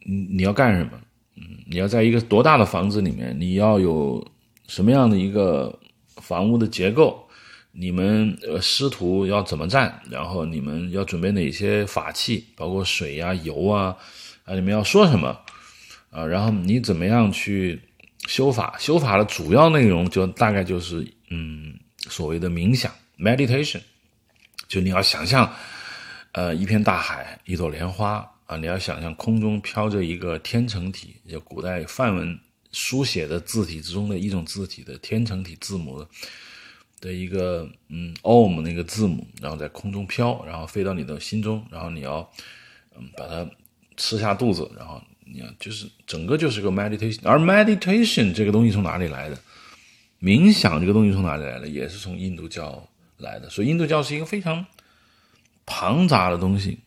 [0.00, 1.00] 你你要干什么？
[1.36, 4.26] 嗯，你要在一个多大的房子里面，你要有
[4.66, 5.78] 什么样的一个
[6.16, 7.22] 房屋的结构？
[7.78, 10.00] 你们呃师徒要怎么站？
[10.10, 12.46] 然后你们要准备哪些法器？
[12.56, 13.94] 包括水呀、油啊，
[14.44, 15.38] 啊，你们要说什么？
[16.10, 17.78] 啊，然后你怎么样去
[18.26, 18.74] 修法？
[18.78, 21.74] 修法的主要内容就大概就是嗯，
[22.08, 23.82] 所谓的冥想 （meditation），
[24.68, 25.52] 就你要想象，
[26.32, 32.38] 呃，一片大海，一朵莲花啊，你要想象空中飘着一个天成体，就古代梵文
[32.72, 36.06] 书写的字体之中的一种字体的天成体字母。
[36.98, 42.26] 的一个嗯，om 那个字母，然后在空中飘，然后飞到你的心中，然后你要
[42.96, 43.46] 嗯把它
[43.98, 49.38] 吃下肚子，然后你要就是整个就是个 meditation，而 meditation 这个东西从哪里来的？
[50.22, 51.68] 冥想这个东西从哪里来的？
[51.68, 52.82] 也是从印度教
[53.18, 53.50] 来的。
[53.50, 54.64] 所以印度教是一个非常
[55.66, 56.78] 庞杂的东西，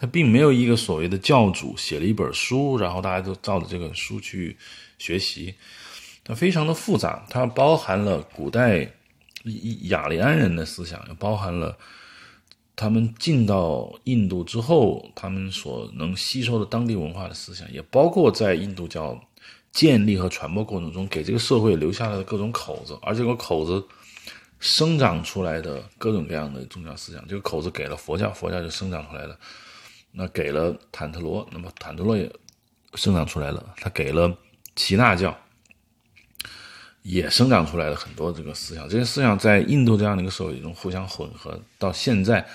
[0.00, 4.56] 它并没有一个所谓的教主写了一本书，然后大家都照着这个书去
[4.98, 5.54] 学习，
[6.22, 8.92] 它非常的复杂，它包含了古代。
[9.84, 11.74] 雅利安人的思想，也包含了
[12.76, 19.18] 他们进到印度之后，他们所能吸收的当地文化的思想，也包括在印度教
[19.72, 23.82] 建立和传播过程中，给这个社会留下来的各种口子，而这个口子
[24.58, 29.34] 生长出来的各种各样的宗教思想，这个口子给了佛教，佛教就生长出来了；
[30.18, 32.28] 那给了坦特罗，那么坦特罗也
[32.94, 34.36] 生长出来了；他给了
[34.74, 35.38] 耆那教。
[37.02, 41.58] 也生长出来了很多这个思想，这些思想在印度这样的一个社会中互相混合。
[41.78, 42.46] 到现在，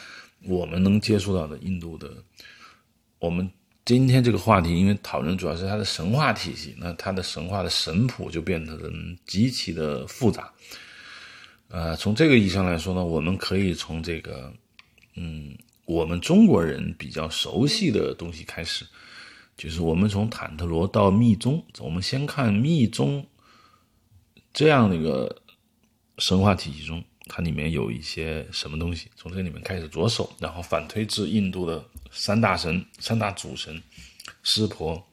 [0.44, 2.12] 我们能接触到的印度的，
[3.18, 3.50] 我们
[3.84, 8.78] 今天这个话题，因为讨论主要是它的神话体系，那它的神话的神谱就变得
[9.26, 10.54] 极其的复杂。
[11.70, 14.54] 呃，从这个意义上来说呢，我们可以从这个，
[15.16, 18.86] 嗯，我们中国人比较熟悉的东西开始，
[19.58, 23.26] 就是我们从坦特罗到密宗，我们先看密宗。
[24.54, 25.42] 这样的一个
[26.20, 29.10] 神话体系中，它里面有一些什么东西？
[29.16, 33.82] 从这里面开始着手，然后反推至印度的三大神、三大主神：
[34.44, 35.04] 湿婆、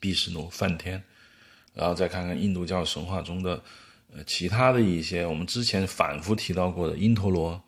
[0.00, 1.02] 毗湿奴、梵天，
[1.72, 3.62] 然后再看看印度教神话中的
[4.12, 7.62] 呃其他的一些我们之前反复提到过的因陀罗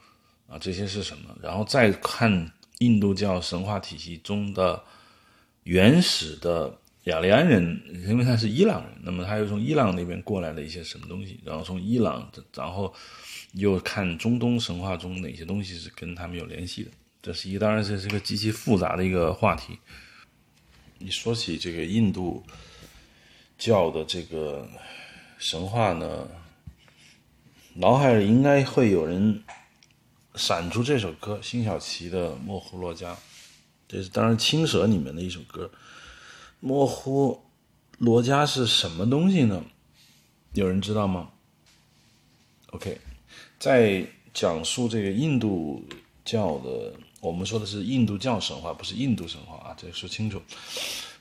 [0.49, 1.37] 啊，这些是什么？
[1.43, 4.83] 然后再看印度教神话体系中的
[5.65, 6.79] 原始的。
[7.07, 12.93] 雅利安人，因为他是伊朗人，那么他又从伊朗那边过来了一些什么东西，然后从伊朗，然后
[13.53, 16.91] 又看中东神话中哪些东西是跟他们有联系的。
[17.23, 19.79] 这是一，当然这是个极其复杂的一个话题。
[20.99, 22.43] 你说起这个印度
[23.57, 24.69] 教的这个
[25.39, 26.27] 神话呢，
[27.75, 29.45] 脑海里应该会有人
[30.37, 33.13] 闪出这首歌，辛晓琪的《莫呼洛迦》，
[33.89, 35.71] 这是当然青蛇里面的一首歌。
[36.61, 37.41] 模糊
[37.99, 39.65] 罗家是什么东西呢？
[40.53, 41.31] 有人知道吗
[42.73, 42.99] ？OK，
[43.59, 45.83] 在讲述这个印度
[46.25, 50.41] 教的，我们说的是印度教神话，不是印度神话啊，这说清楚。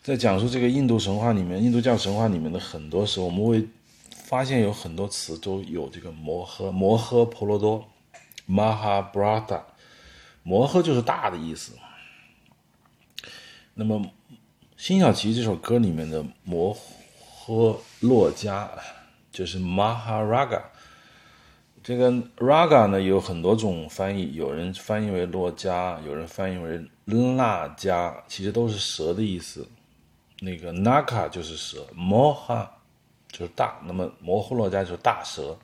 [0.04, 3.66] 在讲述这个印度神话里面，印度教神话里面的很多时候，我们会
[4.12, 7.86] 发现有很多词都有这个摩诃摩诃婆罗多
[8.50, 9.62] （Mahabharata），
[10.44, 11.78] 摩诃就是大的意思。
[13.74, 14.12] 那么。
[14.78, 18.68] 辛晓琪这首歌里面的摩诃洛迦
[19.32, 20.62] 就是 Maharaga，
[21.82, 29.66] 这个 Raga 呢有很多种翻译，有人翻译为洛迦，有人翻译为那迦，其实都是蛇的意思。
[30.42, 32.68] 那个 Naka 就是蛇，Moha
[33.30, 35.58] 就是大，那么摩诃洛迦就是大蛇。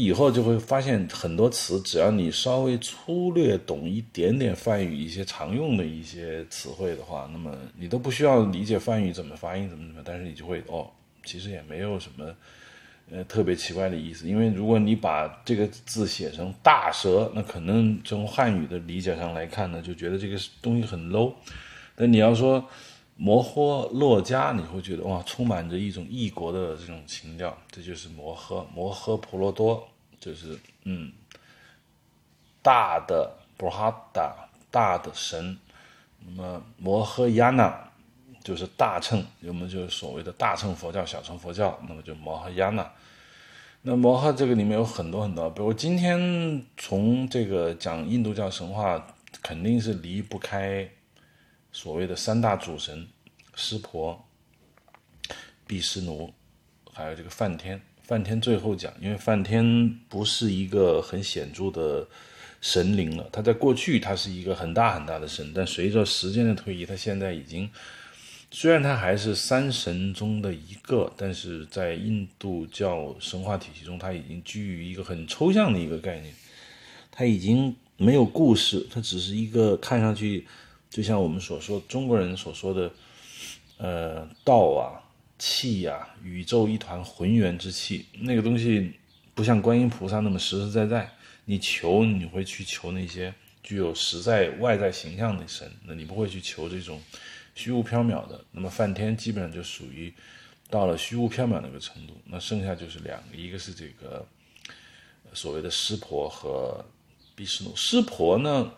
[0.00, 10.88] 以后就会发现很多词，只要你稍微粗略懂一点点梵语一些常用的一些词汇的话，那么你都不需要理解梵语怎么发音怎么怎么，但是你就会哦，
[11.24, 12.34] 其实也没有什么
[13.10, 14.28] 呃特别奇怪的意思。
[14.28, 21.32] 因为如果你把这个字写成大蛇，那可能从汉语的理解上来看呢，就觉得这个东西很 low。
[21.94, 22.64] 但你要说
[23.24, 31.12] 摩诃洛迦，你会觉得哇，充满着一种异国的这种情调，这就是摩诃摩诃婆罗多，就是嗯，
[32.60, 34.34] 大的布哈达
[34.72, 35.56] 大的神，
[36.26, 37.92] 那么摩诃亚那
[38.42, 42.90] 就是大乘，我们就是所谓的大乘佛教、小乘佛教，那么就摩诃亚那。
[43.82, 50.88] 那摩诃这个里面有很多很多，比如今天从这个讲印度教神话，肯定是离不开。
[51.72, 53.08] 所谓的三大主神，
[53.54, 54.22] 湿婆、
[55.66, 56.32] 毗湿奴，
[56.92, 57.80] 还有这个梵天。
[58.02, 62.06] 梵天最后讲，因为梵天不是一个很显著的
[62.60, 63.28] 神灵了。
[63.32, 67.70] 他在过去他是一个很大很大的神，但随着时间的推移，他现在已经
[68.50, 76.34] 虽然它还是三神中的一个，但是在印度教神话体系中，它已经居于一个很抽象的一个概念。
[77.10, 80.46] 它已经没有故事，它只是一个看上去
[80.92, 82.92] 就像我们所说中国人所说的，
[83.78, 85.00] 呃，道啊、
[85.38, 88.92] 气啊、宇宙一团浑圆之气，那个东西
[89.34, 91.10] 不像观音菩萨那么实实在在。
[91.46, 97.00] 你求你会去求那些具有实在外在形象的神，那你不会去求这种。
[97.54, 100.10] 虚无缥缈的，那么梵天基本上就属于
[100.70, 102.16] 到了虚无缥缈那个程度。
[102.24, 104.26] 那剩下就是两个，一个是这个
[105.34, 106.82] 所谓的湿婆和
[107.34, 107.76] 毗湿奴。
[107.76, 108.72] 湿婆呢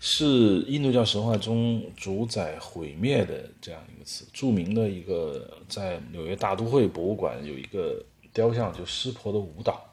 [0.00, 4.24] 是印度教神话中主宰毁灭的这样一个词。
[4.32, 9.84] 著名的一个在纽约大都会博物馆有一个雕像，就湿婆的舞蹈。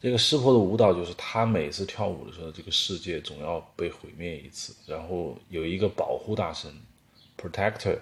[0.00, 6.70] 这个湿婆的舞蹈就是他每次跳舞的时候，这个世界总要被毁灭一次，然后有一个保护大神
[7.40, 7.98] ，protector，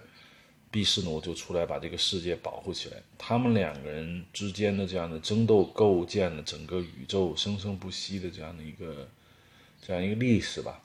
[0.73, 2.97] 毗湿奴就出来把这个世界保护起来。
[3.17, 9.09] 他们两个人之间的这样的争斗，构建了整个宇宙生生不息的这样的一个
[9.83, 10.81] 这样一个历史吧。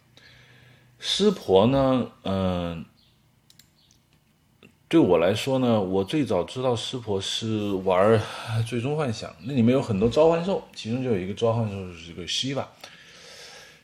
[0.99, 2.83] 湿婆呢，嗯。
[4.89, 8.17] 对我来说呢，我最早知道湿婆是玩
[8.65, 12.71] 《最终幻想》，那里面有很多召唤兽，其中就有一个召唤兽是这个西巴，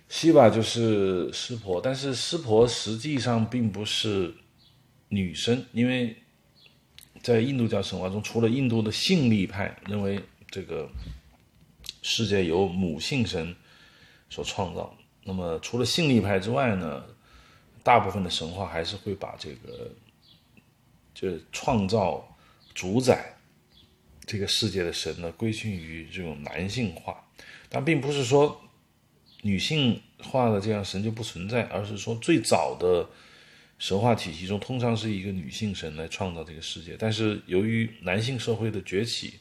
[0.07, 4.33] 西巴就是湿婆，但是湿婆实际上并不是
[5.09, 6.15] 女生，因为
[7.21, 10.87] 在印度教神话中，除了印度的性力派认为这个
[12.01, 13.53] 世界由母性神
[14.29, 17.03] 所创造，那么除了性力派之外呢，
[17.83, 19.91] 大部分的神话还是会把这个。
[21.15, 22.35] 就是创造、
[22.73, 23.35] 主宰
[24.25, 27.23] 这个世界的神呢，归训于这种男性化，
[27.69, 28.59] 但并不是说
[29.43, 33.07] 女性化的这样神就不存在，而是说最早的
[33.77, 36.97] 神话体系中，通常是一个女性神来创造这个世界。
[36.97, 39.39] 但是由于男性社会的崛起，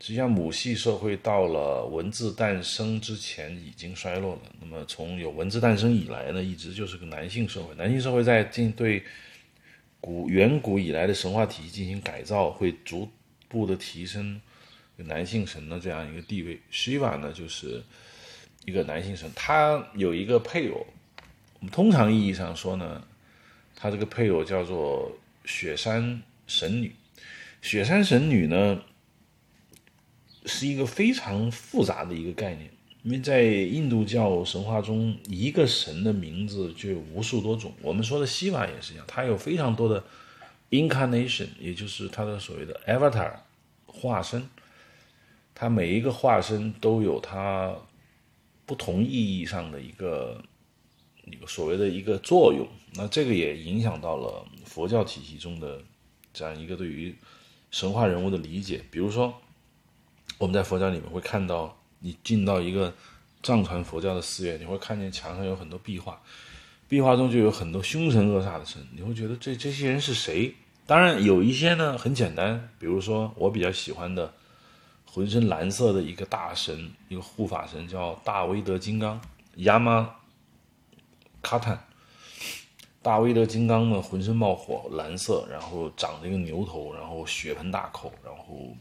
[0.00, 4.40] 实际上母系社会到了文字诞生之前已经衰落了。
[4.60, 7.72] 那么从有文字诞生以来呢，一直就是个男性社会。
[7.76, 9.04] 男性社会在进对。
[10.02, 13.06] 古远古以来的神话体系进行改造，会逐
[13.48, 14.40] 步的提升
[14.96, 16.58] 男性神的这样一个地位。
[16.72, 17.84] Shiva 呢，就是
[18.64, 20.86] 一个男性神，他有一个配偶。
[21.58, 23.06] 我们通常意义上说呢，
[23.76, 25.12] 他这个配偶叫做
[25.44, 26.94] 雪山神女。
[27.60, 28.82] 雪山神女呢，
[30.46, 32.70] 是一个非常复杂的一个概念。
[33.02, 37.72] 因为在印度教神话中，一个神的名字就有无数多种。
[37.80, 40.04] 我们说的西瓦也是一样，它有非常多的
[40.68, 43.32] incarnation，也就是它的所谓的 avatar
[43.86, 44.46] 化身。
[45.54, 47.74] 它每一个化身都有它
[48.66, 50.44] 不同意义上的一个
[51.24, 52.68] 一个所谓的一个作用。
[52.94, 55.82] 那这个也影响到了佛教体系中的
[56.34, 57.14] 这样一个对于
[57.70, 58.82] 神话人物的理解。
[58.90, 59.40] 比如说，
[60.40, 61.76] 我们在佛教里面会看到。
[62.02, 62.90] 你进到一个
[63.42, 66.18] 藏传佛教的寺院，你会看见墙上有很多壁画，
[66.88, 70.54] 壁画中就有很多凶神恶煞的神，你会觉得这这些人是谁？
[70.86, 74.32] 当然有一些呢很简单，比如说我比较喜欢的，
[75.04, 79.20] 浑身蓝色的一个大神，一个护法神叫大威德金刚
[79.56, 80.14] 亚玛
[81.42, 81.86] 卡坦。
[83.02, 88.74] 大威德金刚呢浑身冒火，蓝色，然后长着一个牛头，然后血盆大口，然后。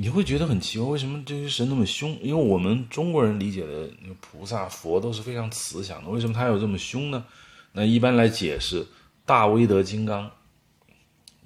[0.00, 2.18] 你会觉得很奇怪，为什么这些神那么凶？
[2.22, 7.22] 因为我们中国人理解的那个菩萨、佛都是非常慈祥的，为什么他有这么凶呢？
[7.72, 8.86] 那一般来解释，
[9.26, 10.30] 大威德金刚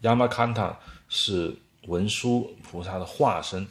[0.03, 1.57] 亚玛坎塔是
[1.89, 3.67] 文殊菩萨的化身。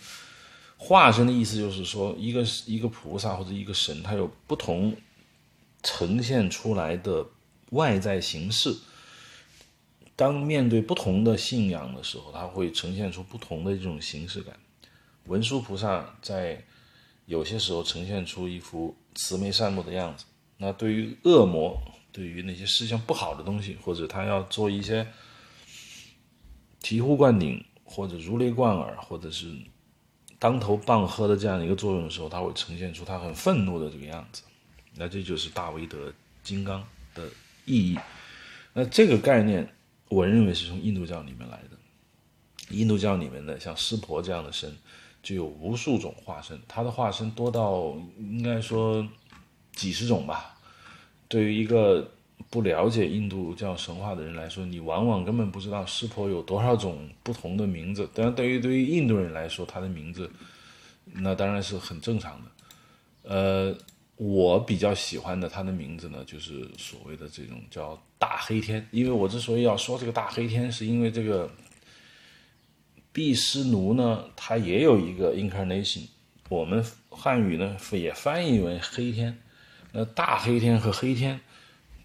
[0.76, 4.94] 化身的意思就是说，一个一个菩萨或者一个神，他有不同
[5.82, 7.26] 呈现出来的
[7.70, 8.76] 外在形式。
[10.18, 14.54] 当面对不同的信仰的时候，他会呈现出不同的这种形式感。
[15.26, 16.64] 文殊菩萨在
[17.26, 20.26] 有些时候呈现出一副慈眉善目的样子，
[20.58, 25.08] 那对于恶魔，对于那些思想不好的东西，或者他要做一些
[26.82, 29.56] 醍醐灌顶，或者如雷贯耳，或者是
[30.38, 34.44] 当头棒喝的这样一个作用的时候，他会呈现出他很愤怒的这个样子。
[34.96, 36.14] 那这就是大威德
[36.44, 37.28] 金刚的
[37.66, 37.98] 意义。
[38.74, 39.68] 那这个概念，
[40.10, 41.78] 我认为是从印度教里面来的。
[42.70, 44.76] 印度教里面的像湿婆这样的神。
[45.24, 49.08] 就有无数种化身，他的化身多到应该说
[49.72, 50.56] 几十种吧。
[51.30, 52.12] 对于一个
[52.50, 58.08] 不了解印度教神话的人来说，你往往根本不知道湿婆有多少种不同的名字。
[58.14, 60.30] 当然，对于对于印度人来说，他的名字
[61.06, 62.52] 那当然是很正常的。
[63.24, 63.76] 呃，
[64.18, 68.86] 我比较喜欢的他的名字呢，就是所谓的这种叫大黑天。
[68.92, 71.50] 因为我之所以要说这个大黑天，是因为这个
[73.14, 76.08] 毕湿奴呢，它也有一个 incarnation，
[76.50, 79.40] 我们汉语呢也翻译为黑天。
[79.92, 81.40] 那大黑天和黑天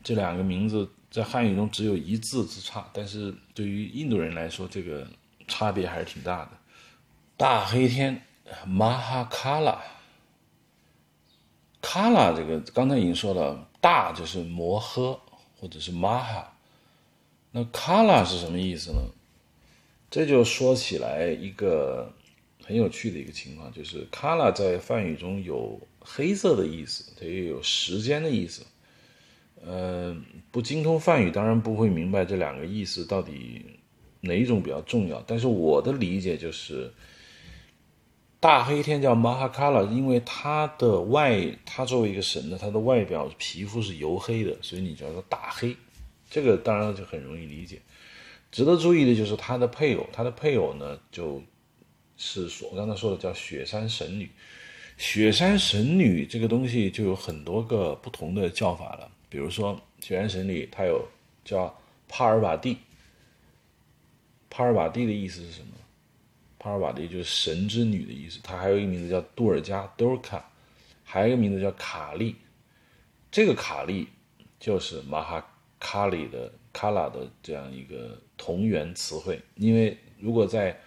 [0.05, 5.07] 这两个名字在汉语中只有一字之差，但是对于印度人来说，这个
[5.47, 6.51] 差别还是挺大的。
[7.39, 8.23] 大黑天
[8.67, 9.79] ，Mahakala。
[11.81, 15.19] 卡拉这个刚才已经说了，大就是摩诃
[15.59, 16.53] 或者是玛哈，
[17.53, 19.01] 那卡拉是什么意思呢？
[20.11, 22.13] 这就说起来一个
[22.65, 28.67] 很有趣的一个情况，就是卡拉在梵语中有黑色的意思，它也有时间的意思。
[29.65, 33.65] 嗯，不精通梵语当然不会明白这两个意思到底
[34.21, 36.93] 哪一种比较重要，但是我的理解就是。
[38.41, 45.77] 大黑天叫马哈卡拉，因为它的外，它作为一个神呢，它的外表皮肤是黝黑的，所以你叫做大黑。
[46.31, 47.81] 这个当然就很容易理解。
[48.51, 51.43] 值得注意的就是他的配偶，他的配偶呢，就
[52.17, 54.31] 是我刚才说的叫雪山神女。
[54.97, 61.07] 雪山神女这个东西就有很多个不同的叫法了，比如说雪山神女，它有
[61.45, 61.73] 叫
[62.09, 62.79] 帕尔瓦蒂。
[64.51, 65.69] 帕尔瓦蒂的意思是什么？
[66.59, 70.43] 帕尔瓦蒂就是神之女的意思，她还有一个名字叫杜尔加 （Durga），
[71.05, 72.35] 还有一个名字叫卡利。
[73.31, 74.09] 这个卡利
[74.59, 75.47] 就是马哈
[75.79, 79.43] 卡里的卡拉的这样一个同源词汇。
[79.57, 80.79] 因为如果在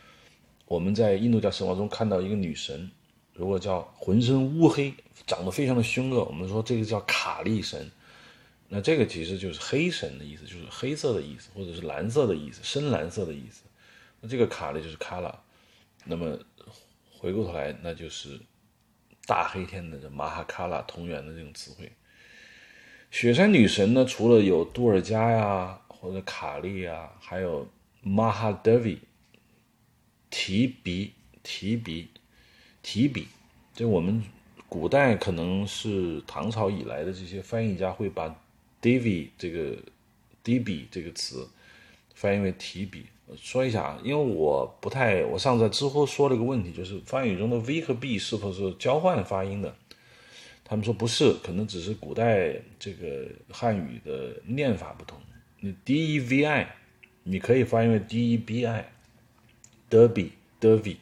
[0.65, 2.89] 我们在印度教神话中看到一个女神，
[3.33, 4.93] 如果叫浑身乌黑、
[5.27, 7.91] 长得非常的凶恶，我们说这个叫卡利神。
[8.69, 13.63] 那这个其实就是黑神的意思，就是黑色的意思，或者是蓝色的意思，深蓝色的意思。
[14.21, 15.43] 那这个卡利就是卡拉。
[16.05, 16.39] 那么
[17.19, 18.39] 回过头来，那就是
[19.25, 21.91] 大黑天的这马哈卡拉同源的这种词汇。
[23.11, 27.67] 雪山女神呢，除了有杜尔加呀，或者卡利呀，还有
[28.01, 28.97] 马哈德维、
[30.29, 31.11] 提比、
[31.43, 32.07] 提比、
[32.81, 33.27] 提比。
[33.75, 34.23] 这我们
[34.69, 38.33] 古代可能是唐朝以来的这些翻译家会把
[38.81, 39.75] Devi 这个
[40.41, 41.45] Devi 这个词
[42.15, 43.07] 翻译为提比。
[43.35, 49.75] 说一下啊，因为我不太，我上次在知乎说了一个问题，就是发语中的 V 和 B 是否是交换发音的？
[50.71, 55.19] 他们说不是，可能只是古代这个汉语的念法不同。
[55.59, 56.73] 你 D E V I，
[57.23, 60.95] 你可以发音为 D E B I，Derby，Derby。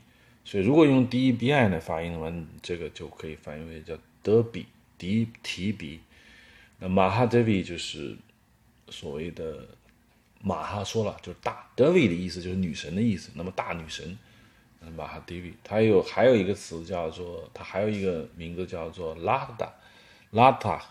[0.43, 4.65] 所以如果用 D E B I 来发音的话，这个就可以翻译为叫 Derby，
[4.97, 5.99] 迪提比。
[6.79, 8.17] 那马哈德 v 就是
[8.87, 9.67] 所谓的。
[10.41, 13.29] 马哈说了，就是大 Devi 的意思，就是女神的意思。
[13.35, 14.17] 那么大女神，
[14.91, 19.73] 马哈 Devi，它有还有一个词叫做，它还有一个名字叫做拉达，
[20.31, 20.83] 拉达，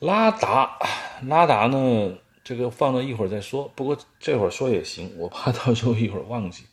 [0.00, 0.78] 拉达，
[1.22, 2.18] 拉达呢？
[2.44, 3.70] 这个放到一会儿再说。
[3.74, 6.64] 不过这会儿说也行，我怕到时候一会儿忘记。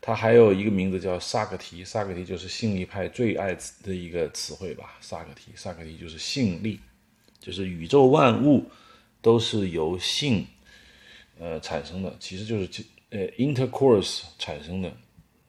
[0.00, 3.52] 它还有一个名字叫萨克提，萨克提就是信力派最爱
[3.82, 4.96] 的一个词汇吧。
[5.00, 6.78] 萨克提，萨克提就是信力，
[7.40, 8.70] 就是宇宙万物
[9.20, 10.46] 都是由性。
[11.40, 14.92] 呃，产生的其实就是呃，intercourse 产生的。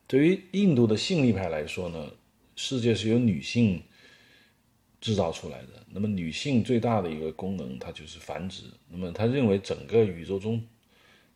[0.08, 2.12] 对于印度的性力派来说呢，
[2.56, 3.84] 世界是由女性
[5.00, 5.86] 制造出来的。
[5.92, 8.64] 那么，女性最大的一个功能，它就是繁殖。
[8.90, 10.66] 那么，他认为整个宇宙中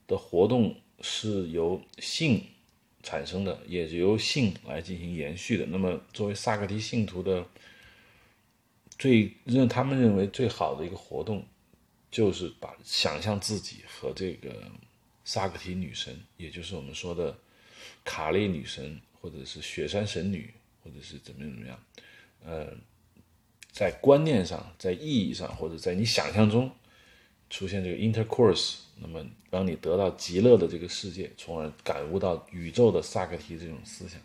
[0.08, 2.44] 的活动是由性
[3.04, 5.66] 产生的，也是由性来进行延续的。
[5.66, 7.46] 那么，作为萨克提信徒的
[8.98, 11.46] 最认他们认为最好的一个活动。
[12.12, 14.54] 就是把想象自己和这个
[15.24, 17.34] 萨克提女神，也就是我们说的
[18.04, 21.80] 卡利女神，或者是雪山神女，或者是怎么怎么样，
[22.45, 22.68] 呃，
[23.72, 26.72] 在观念上、在意义上，或者在你想象中
[27.49, 34.20] 出现这个 intercourse，那么让你得到极乐的这个世界，从而感悟到宇宙的萨克提这种思想。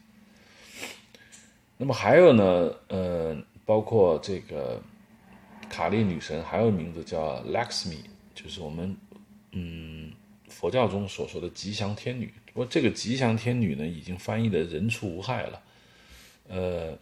[1.77, 4.83] 那么还有呢，呃，包括这个。
[5.69, 7.99] 卡利女神还有名字叫 Lakshmi，
[8.37, 8.97] 就是我们
[9.51, 10.13] 嗯
[10.49, 12.33] 佛教中所说的吉祥天女。
[12.57, 15.63] 不过这个吉祥天女呢，已经翻译的人畜无害了。
[16.49, 16.97] 呃，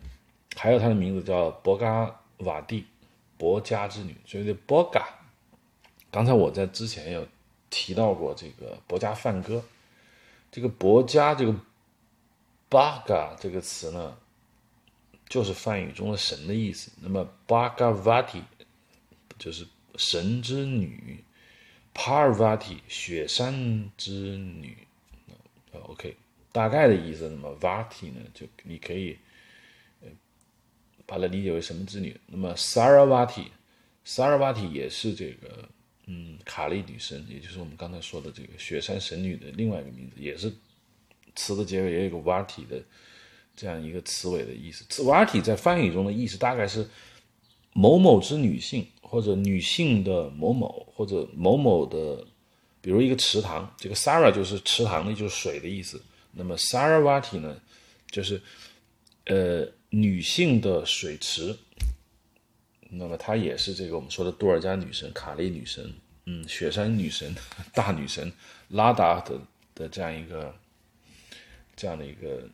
[0.57, 2.85] 还有她的名字叫博嘎瓦蒂，
[3.39, 4.17] 博伽之女。
[4.27, 5.09] 所以这博嘎，
[6.11, 7.25] 刚才我在之前有
[7.71, 9.63] 提到过这个博伽梵歌。
[10.51, 11.55] 这个博伽这个
[12.69, 14.17] 巴嘎这个词呢，
[15.29, 16.91] 就是梵语中的神的意思。
[17.01, 18.43] 那么巴嘎瓦蒂。
[19.37, 21.23] 就是神之女
[21.93, 24.84] 帕尔瓦蒂雪山之女
[25.89, 26.17] ，OK，
[26.53, 27.29] 大概的意思。
[27.29, 29.17] 那么 Vati 呢，就你可以
[31.07, 32.19] 把它理解为什么之女。
[32.27, 35.69] 那么 Saravati，Saravati 也是这个
[36.07, 40.53] 嗯卡利女神，也就是我们刚才说的这个雪山神女的另外一个名字，也是
[41.35, 42.83] 词的结尾也有一个 Vati 的
[43.57, 44.85] 这样一个词尾的意思。
[45.03, 46.89] Vati 在翻译中的意思大概是
[47.73, 52.27] 某某之女性，或者女性的某某，或者某某的，
[52.85, 55.99] 比如一个池塘，这个 Sara 就是池塘的，就是水的意思。
[56.33, 57.57] 那么 Saravati 呢，
[58.11, 58.39] 就是
[59.25, 61.57] 呃女性的水池。
[62.91, 65.91] 那么她也是这个我们说的多尔加女神、卡利女神，
[66.27, 67.35] 嗯，雪山女神、
[67.73, 68.31] 大女神
[68.69, 69.41] 拉达的
[69.75, 70.55] 的这样一个
[71.75, 72.47] 这样的一个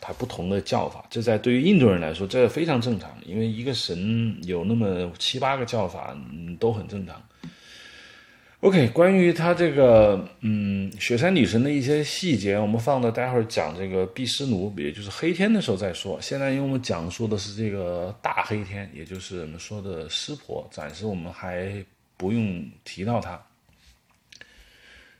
[0.00, 1.06] 它不同的叫法。
[1.08, 7.22] 这在对于印度人来说，这非常正常，因为一个神有那么七八个叫法，嗯，都很正常。
[8.62, 16.16] OK，关于他这个嗯雪山女神的一些细节，我们放到待会儿讲这个毕湿奴，也就是黑天的时候再说。
[16.20, 21.84] 现在因为我们讲述的是这个大黑天，也就是我们说的湿婆，暂时我们还
[22.16, 23.42] 不用提到它。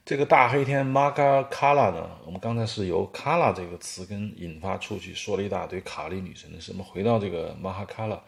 [0.05, 6.71] 这个大黑天 Maga Kala 呢，我们刚才是由 Kala 这个词根引发出去，说了一大堆卡利女神的事。
[6.71, 8.23] 我们回到这个 m a h a k a l a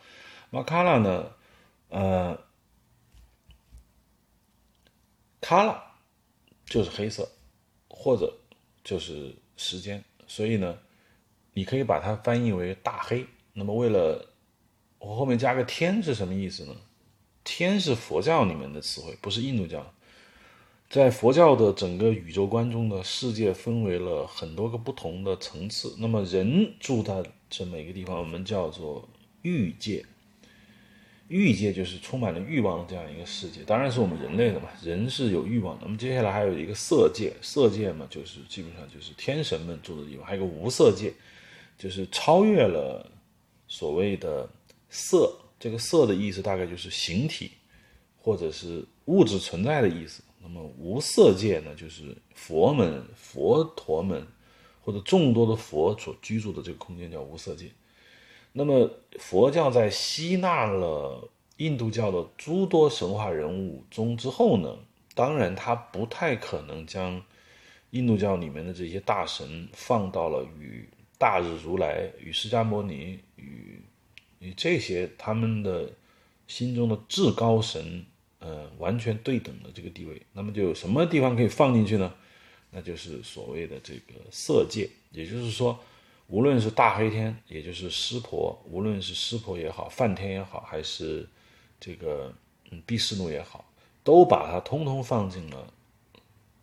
[0.50, 1.26] m a k a l a 呢，
[1.90, 2.36] 呃。
[5.46, 5.78] 咖拉
[6.64, 7.30] 就是黑色，
[7.86, 8.34] 或者
[8.82, 10.78] 就是时间，所以呢，
[11.52, 13.26] 你可以把它翻译为大黑。
[13.52, 14.26] 那么为了
[14.98, 16.74] 我后面加个天是什么意思呢？
[17.44, 19.84] 天是佛教里面的词汇，不是印度教。
[20.88, 25.94] 在佛教的整个宇宙观中的世界分为了很多个不同的层次。
[25.98, 29.06] 那么人住在这每个地方，我们叫做
[29.42, 30.06] 欲界。
[31.28, 35.82] 欲界就是充满了欲望的这样一个世界，当然是我们人类的嘛，人是有欲望的。
[35.84, 40.26] 那么接下来还有一个色界，色界嘛，就是基本上就是天神们住的地方。
[40.26, 41.12] 还有个无色界，
[41.78, 43.10] 就是超越了
[43.66, 44.48] 所谓的
[44.90, 47.52] 色，这个色的意思大概就是形体
[48.18, 50.22] 或者是物质存在的意思。
[50.42, 54.26] 那么无色界呢，就是佛们、佛陀们
[54.82, 57.70] 或者众多的佛所居住的这个空间叫无色界。
[58.56, 58.88] 那么，
[59.18, 64.78] 佛教在吸纳了印度教的诸多神话人物中之后呢，
[65.12, 67.20] 当然他不太可能将
[67.90, 70.88] 印度教里面的这些大神放到了与
[71.18, 73.82] 大日如来、与释迦牟尼、与
[74.38, 75.90] 与这些他们的
[76.46, 78.06] 心中的至高神，
[78.38, 80.22] 呃，完全对等的这个地位。
[80.32, 82.14] 那么，就有什么地方可以放进去呢？
[82.70, 85.76] 那就是所谓的这个色界，也就是说。
[86.26, 91.28] 无论是大黑天，也就是湿婆，无论是湿婆也好，梵天也好，还是
[91.78, 92.34] 这个
[92.70, 93.64] 嗯毗湿奴也好，
[94.02, 95.66] 都把它通通放进了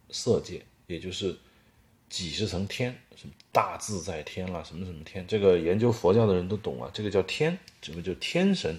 [0.10, 1.38] 色界，也就是
[2.10, 8.76] 几十层天，什么大自在天啦，什么什么天，这个研究佛教的人都懂啊，这个叫天，这个叫天神，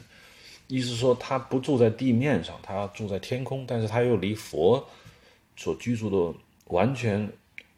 [0.66, 4.84] 意思说他不住在地面上，他住在天空，但是他又离佛
[5.56, 7.32] 所居住的完全。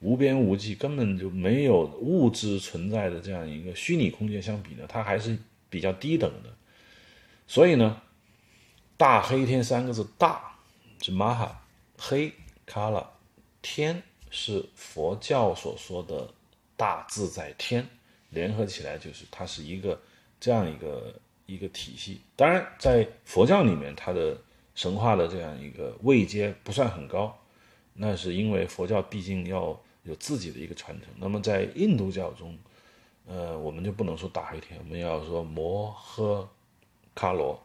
[0.05, 5.39] 无边无际，根本就没有物质存在的这样一个虚拟空间相比呢，它还是
[5.71, 6.51] 比较低等的。
[7.47, 8.03] 所以呢，
[8.99, 10.59] 大黑天三个字，大
[11.01, 11.65] 是玛哈
[11.97, 12.31] 黑
[12.67, 13.03] 卡拉
[13.63, 16.29] 天是佛教所说的
[16.77, 17.89] 大自在天，
[18.29, 19.99] 联合起来就是它是一个
[20.39, 22.21] 这样一个一个体系。
[22.37, 24.37] 当然，在佛教里面，它的
[24.75, 27.35] 神话的这样一个位阶不算很高，
[27.95, 29.81] 那是因为佛教毕竟要。
[30.05, 31.09] 有自己的一个传承。
[31.19, 32.57] 那么在印度教中，
[33.27, 36.47] 呃，我们就不能说大黑天，我们要说摩诃
[37.15, 37.63] 伽罗，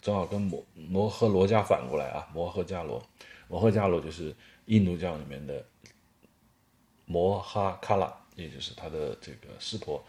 [0.00, 3.02] 正好跟摩摩诃罗伽反过来啊，摩诃伽罗，
[3.48, 4.34] 摩诃伽罗就是
[4.66, 5.66] 印度教里面的
[7.06, 10.04] 摩哈卡拉，也就是他的这个湿婆。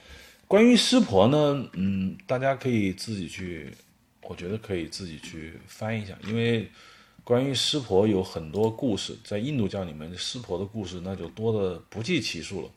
[0.48, 3.76] 关于湿婆呢，嗯，大家可以自己去，
[4.22, 6.70] 我觉得可以自己去翻一下，因为。
[7.24, 12.70] 关于湿婆有很多故事，在印度教里面，湿婆的故事那就多的不计其数了。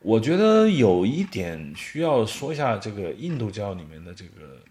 [0.00, 4.62] 我觉得有一点需要说一下，这个印度教里面的这个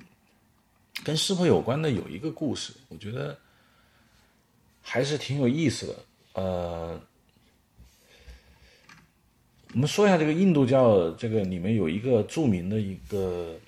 [1.04, 3.38] 跟湿婆有关的有一个故事，我觉得
[4.82, 5.96] 还是挺有意思的。
[6.34, 7.02] 呃，
[9.74, 13.60] 我们说一下这个印度教这个里面有一个著名的一个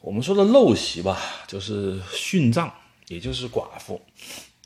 [0.00, 2.72] 我们说的陋习吧，就是殉葬。
[3.08, 4.00] 也就是寡妇，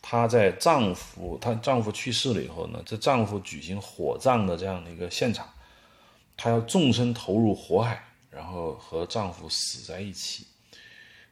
[0.01, 5.49] 她在丈夫她丈夫去世了以后呢，这丈夫举行火葬的这样的一个现场，
[6.36, 10.47] 她要纵身投入火海，然后和丈夫死在一起。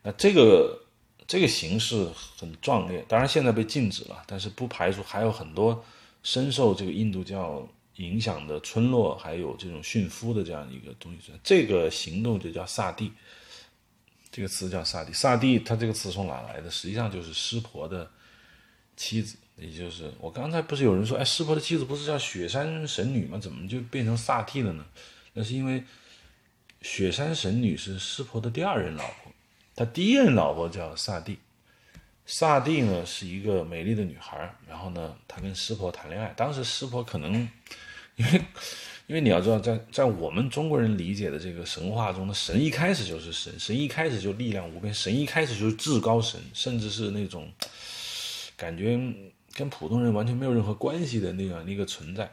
[0.03, 0.81] 那这个
[1.27, 5.85] 这个形式很壮烈，当然现在被禁止了，但是不排除还有很多
[6.23, 11.33] 深受这个印度教影响的村落，还有这种驯夫的这样一个东西。
[11.43, 13.13] 这个行动就叫萨蒂，
[14.39, 15.13] 这个词叫萨蒂。
[15.13, 16.71] 萨蒂，它这个词从哪来的？
[16.71, 18.09] 实际上就是湿婆的
[18.97, 23.37] 妻子，也就是我刚才不是有人说，哎，湿婆的妻子不是叫雪山神女吗？
[23.37, 24.87] 怎么就变成萨蒂了呢？
[25.33, 25.83] 那是因为
[26.83, 29.33] 雪山神女是湿婆的第二任老婆，
[29.75, 31.41] 她第一任老婆叫萨蒂。
[32.25, 36.33] 萨蒂呢是一个美丽的女孩，然后呢，她跟湿婆谈恋爱。
[36.37, 37.33] 当时湿婆可能
[38.15, 38.41] 因为
[39.09, 47.51] 因为你要知道，在在我们中国人理解的这个神话中的神，一开始就是神，神一开始就力量无边，神一开始就是至高神，甚至是那种
[48.55, 49.01] 感觉
[49.55, 52.31] 跟普通人完全没有任何关系的那样一个存在。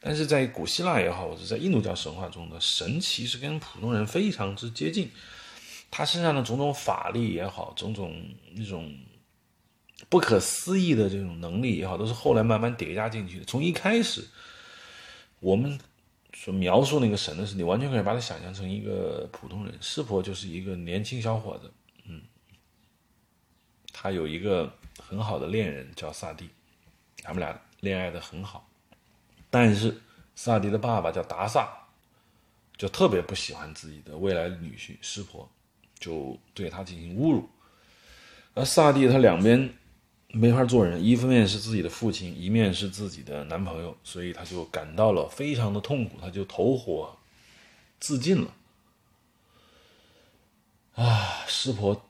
[0.00, 5.10] 但是在古希腊也好，或者在印度教神话中的神，其实跟普通人非常之接近。
[5.90, 8.14] 他身上的种种法力也好，种种
[8.54, 8.94] 那种。
[10.08, 13.44] 不可思议的这种能力也好，都是后来慢慢叠加进去的。
[13.44, 14.24] 从一开始，
[15.40, 15.76] 我们
[16.40, 19.76] 所描述那个神的时候，你完全可以把它想象成一个普通人。
[19.80, 21.68] 湿婆就是一个年轻小伙子，
[22.04, 22.22] 嗯，
[23.92, 24.72] 他有一个
[25.02, 26.48] 很好的恋人叫萨蒂，
[27.24, 28.70] 他们俩恋爱的很好。
[29.50, 30.00] 但是
[30.36, 31.68] 萨蒂的爸爸叫达萨，
[32.76, 35.50] 就特别不喜欢自己的未来女婿湿婆，
[35.98, 37.48] 就对他进行侮辱。
[38.54, 39.74] 而萨蒂他两边。
[40.34, 47.16] 没法做人，一方面是自己的父亲，一面是自己的男朋友，所以他就感到了非常的痛苦，他就投火
[47.98, 48.54] 自尽了。
[50.96, 52.04] 啊，师婆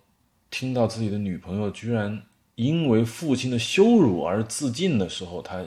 [0.50, 2.24] 听到自己的女朋友居然
[2.56, 5.64] 因为父亲的羞辱而自尽的时候，他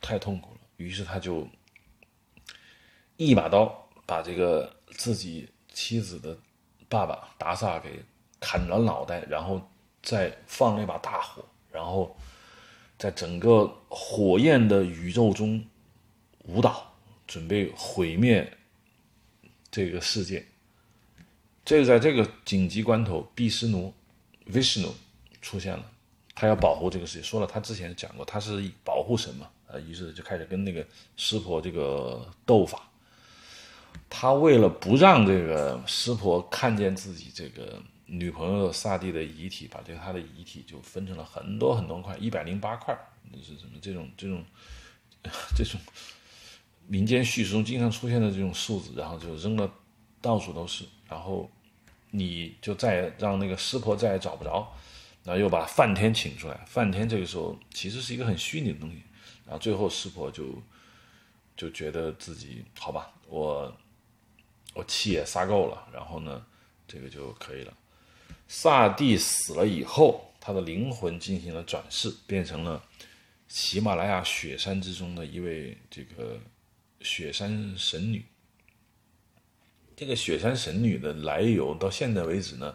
[0.00, 1.46] 太痛苦了，于是他就
[3.18, 6.38] 一把刀把这个自己妻子的
[6.88, 8.02] 爸爸达萨给
[8.40, 9.60] 砍了脑袋，然后
[10.02, 11.44] 再放了一把大火。
[11.76, 12.16] 然后，
[12.98, 15.62] 在整个火焰的宇宙中
[16.44, 16.90] 舞蹈，
[17.26, 18.50] 准备毁灭
[19.70, 20.42] 这个世界。
[21.66, 23.92] 这个在这个紧急关头，毕斯奴
[24.50, 24.90] （Vishnu）
[25.42, 25.84] 出现了，
[26.34, 27.22] 他要保护这个世界。
[27.22, 30.82] 说了，他之前讲过，他是保护神嘛，呃，于是就开始跟那个
[31.18, 32.88] 湿婆这个斗法。
[34.08, 37.82] 他为了不让这个湿婆看见自己这个。
[38.06, 42.96] 女朋友萨蒂的遗体，把这个他的遗体就分成了很多很多块，一百零八块，
[43.32, 44.44] 就是什么这种这种
[45.56, 45.80] 这种
[46.86, 49.68] 民间叙事中经常出现的这种数字，然后就扔了
[50.20, 51.50] 到处都是，然后
[52.10, 54.72] 你就再让那个师婆再也找不着，
[55.24, 59.02] 然后又把梵天请出来，梵天这个时候其实是一个很虚拟的东西，
[59.44, 60.62] 然后最后师婆就
[61.56, 63.76] 就觉得自己好吧，我
[64.74, 66.46] 我气也撒够了，然后呢，
[66.86, 67.76] 这个就可以了。
[68.48, 72.80] 萨蒂死了以后，他的灵魂进行了转世，变成了
[73.48, 76.38] 喜马拉雅雪山之中的一位这个
[77.00, 78.24] 雪山神女。
[79.96, 82.74] 这个雪山神女的来由，到现在为止呢，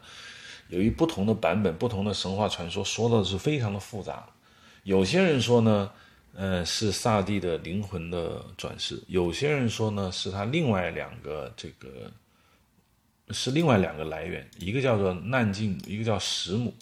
[0.67, 4.27] 由于不同的版本、不同的神话传说，说的是非常的复杂。
[4.83, 5.91] 有些人说呢，
[6.33, 12.11] 呃，是萨蒂的灵魂的转世；有些人说呢，是他另外两个这个。
[13.33, 16.73] 是另外两个来源，一个叫做难敬母，一个叫石母。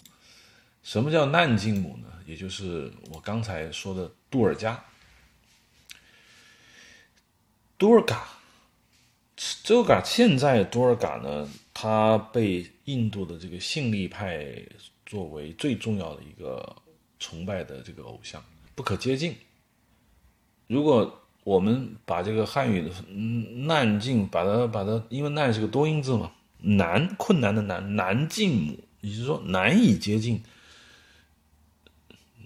[0.82, 2.08] 什么叫难敬母呢？
[2.26, 4.82] 也就是我刚才说的杜尔加。
[7.76, 8.28] 杜尔嘎，
[9.62, 14.54] 这个现在杜尔嘎呢，他被印度的这个信力派
[15.04, 16.76] 作为最重要的一个
[17.18, 18.42] 崇拜的这个偶像，
[18.74, 19.34] 不可接近。
[20.66, 22.90] 如果我们把这个汉语的
[23.66, 26.32] “难敬”把它把它，因为“难”是个多音字嘛。
[26.62, 30.42] 难困难的难难进母，也就是说难以接近。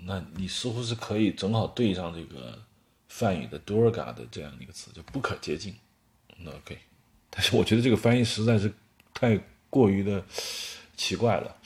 [0.06, 2.62] 那你似乎是可以正好对上这个
[3.08, 5.74] 梵语的 “durga” 的这样一个词，就不可接近。
[6.36, 6.78] 那 OK，
[7.30, 8.72] 但是我觉得这个翻译实在是
[9.14, 9.40] 太
[9.70, 10.22] 过于的
[10.96, 11.56] 奇怪了。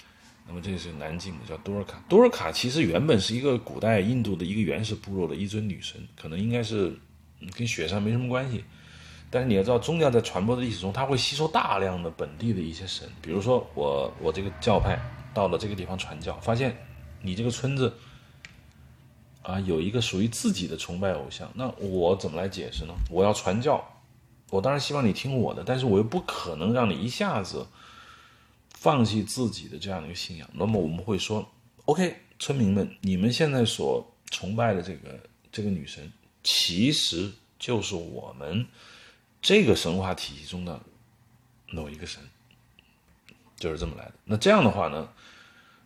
[0.47, 2.03] 那么这是难进的，叫多尔卡。
[2.09, 6.97] 多尔卡其实原本是一个古代印度的一个原始部落的一尊女神，可能应该是
[7.55, 8.65] 跟雪山没什么关系。
[9.31, 13.07] 但是你要知道，宗教在传播的历史中，它会吸收大量的本地的一些神。
[13.21, 14.99] 比如说，我我这个教派
[15.35, 16.75] 到了这个地方传教，发现
[17.21, 17.93] 你这个村子
[19.43, 22.95] 啊有一个属于自己的崇拜偶像，那我怎么来解释呢？
[23.11, 23.87] 我要传教，
[24.49, 27.67] 我当然希望你听我的，但是我又不可能让你一下子
[28.71, 30.49] 放弃自己的这样的一个信仰。
[30.55, 31.47] 那么我们会说
[31.85, 35.21] ，OK，村民们，你们现在所崇拜的这个
[35.53, 36.11] 这个女神，
[36.43, 38.67] 其实就是我们。
[39.41, 40.81] 这个神话体系中的
[41.71, 42.23] 某一个神，
[43.57, 44.15] 就是这么来的。
[44.25, 45.09] 那这样的话呢，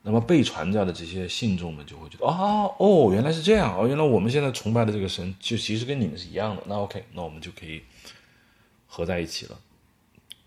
[0.03, 6.62] 那么被传教的这些信众们就会觉得，哦哦，原来是这样哦，原来我们现在崇拜的这个神，就其实跟你们是一样的。
[6.66, 7.82] 那 OK，那我们就可以
[8.86, 9.61] 合在一起了。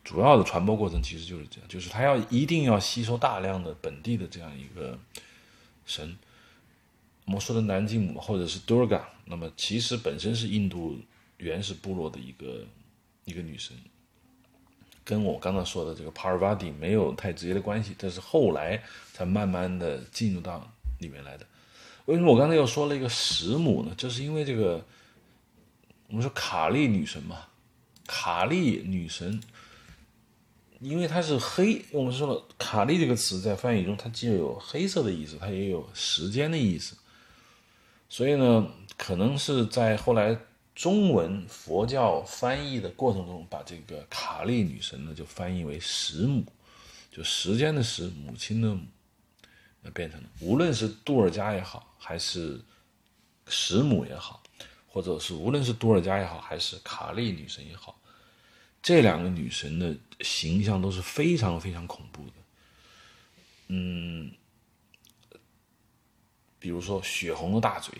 [0.03, 4.99] 主要的传播过程其实就是这样，就是他要一定要吸收大量的本地的这样一个
[5.85, 6.17] 神。
[7.25, 10.99] 我们说的南京母或者是 Durga，那么其实本身是印度
[11.37, 12.67] 原始部落的一个
[13.25, 13.75] 一个女神，
[15.03, 18.81] 跟我刚刚说的这个 Parvati 没有太直接的关系，但是后来
[19.13, 21.45] 才慢慢的进入到里面来的。
[22.05, 23.93] 为什么我刚才又说了一个石母呢？
[23.97, 24.85] 就是因为这个，
[26.07, 27.47] 我们说卡利女神嘛，
[28.05, 29.41] 卡利女神，
[30.79, 36.95] 因为它是黑，我们说了卡利这个词在翻译中，它既有黑色的意思，它也有时间的意思。
[38.07, 40.37] 所以呢，可能是在后来
[40.75, 46.45] 中文佛教翻译的过程中，把这个卡利女神呢就翻译为时母，
[47.09, 48.85] 就时间的时，母亲的母，
[49.81, 52.61] 那变成了无论是杜尔加也好，还是
[53.47, 54.43] 时母也好，
[54.87, 57.97] 或者是无论是杜尔加也好，还是卡利女神也好，
[58.83, 62.33] 这两个女神的形象都是非常非常恐怖的，
[63.69, 64.31] 嗯。
[66.57, 67.93] 比如说血红的大嘴，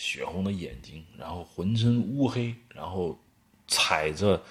[0.00, 3.22] 血红的眼睛，然后浑身乌黑，然后
[3.68, 4.42] 踩着。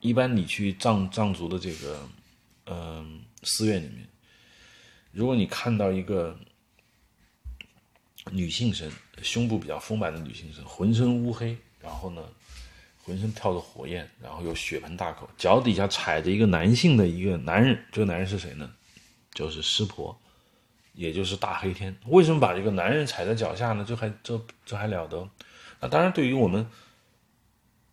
[0.00, 2.08] 一般你去藏藏族的这个，
[2.64, 4.08] 嗯，寺院里面，
[5.12, 6.36] 如果你看到一个
[8.32, 8.90] 女性神，
[9.22, 12.22] 胸部比较丰满的女性神，浑身乌黑，然后呢，
[13.04, 18.68] 浑身跳着火焰，然后有血盆大口，脚底下踩着一个男性的一个男人，这个男人是谁呢？
[19.32, 20.19] 就是湿婆。
[21.00, 23.82] 也就是大黑天，为什么把这个男人踩在脚下呢？
[23.88, 25.26] 这还这这还了得？
[25.80, 26.66] 那当然，对于我们，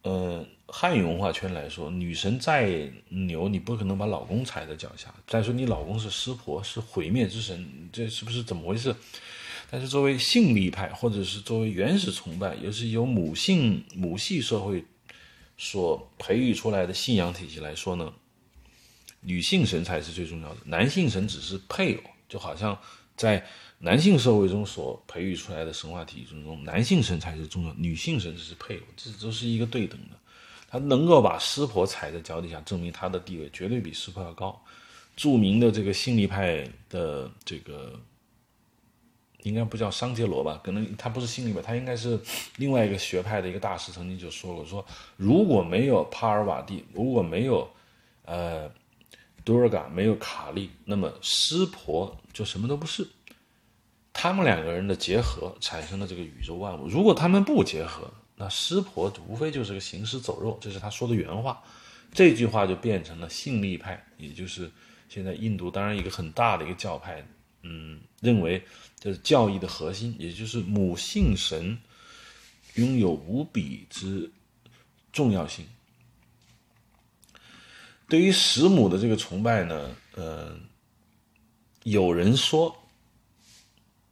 [0.01, 5.07] 呃，汉语文化圈来说，女神再牛，你不可能把老公踩在脚下。
[5.25, 8.93] 再说你老公是湿婆，是毁灭之神，这是不是怎么回事？
[9.71, 14.83] 但是作为性力派，或者是作为原始崇拜，也是由母性母系社会
[15.57, 18.11] 所培育出来的信仰体系来说呢，
[19.21, 22.01] 女性神才是最重要的，男性神只是配偶。
[22.29, 22.77] 就好像
[23.17, 23.43] 在
[23.79, 30.17] 男性社会中所培育出来的神话体系中，男性神才是重要，女性神只是配偶，这都是一个对等的。
[30.69, 34.59] 他能够把湿婆踩在脚底下，证明他的地位绝对比湿婆要高。
[35.15, 37.99] 著名的这个心理派的这个，
[39.43, 40.61] 应该不叫桑杰罗吧？
[40.63, 42.19] 可能他不是心理派，他应该是
[42.57, 47.67] 另外一个学派的一个大师，曾经就说过：说如果没有帕尔瓦蒂，如果没有
[48.25, 48.71] 呃。
[49.47, 53.07] 多尔嘎没有卡利，那么湿婆就什么都不是。
[54.11, 56.85] 他们两个人的结合产生了这个宇宙万物。
[56.85, 60.57] 如果他们不结合，那湿婆无非就是个行尸走肉。
[60.59, 61.63] 这是他说的原话。
[62.11, 64.69] 这句话就变成了信力派，也就是
[65.07, 67.25] 现在印度当然一个很大的一个教派，
[67.61, 68.61] 嗯，认为
[68.99, 71.77] 这是教义的核心，也就是母性神
[72.73, 74.29] 拥有无比之
[75.13, 75.65] 重要性。
[78.09, 80.57] 对于石母的这个崇拜呢，呃，
[81.83, 82.73] 有人说，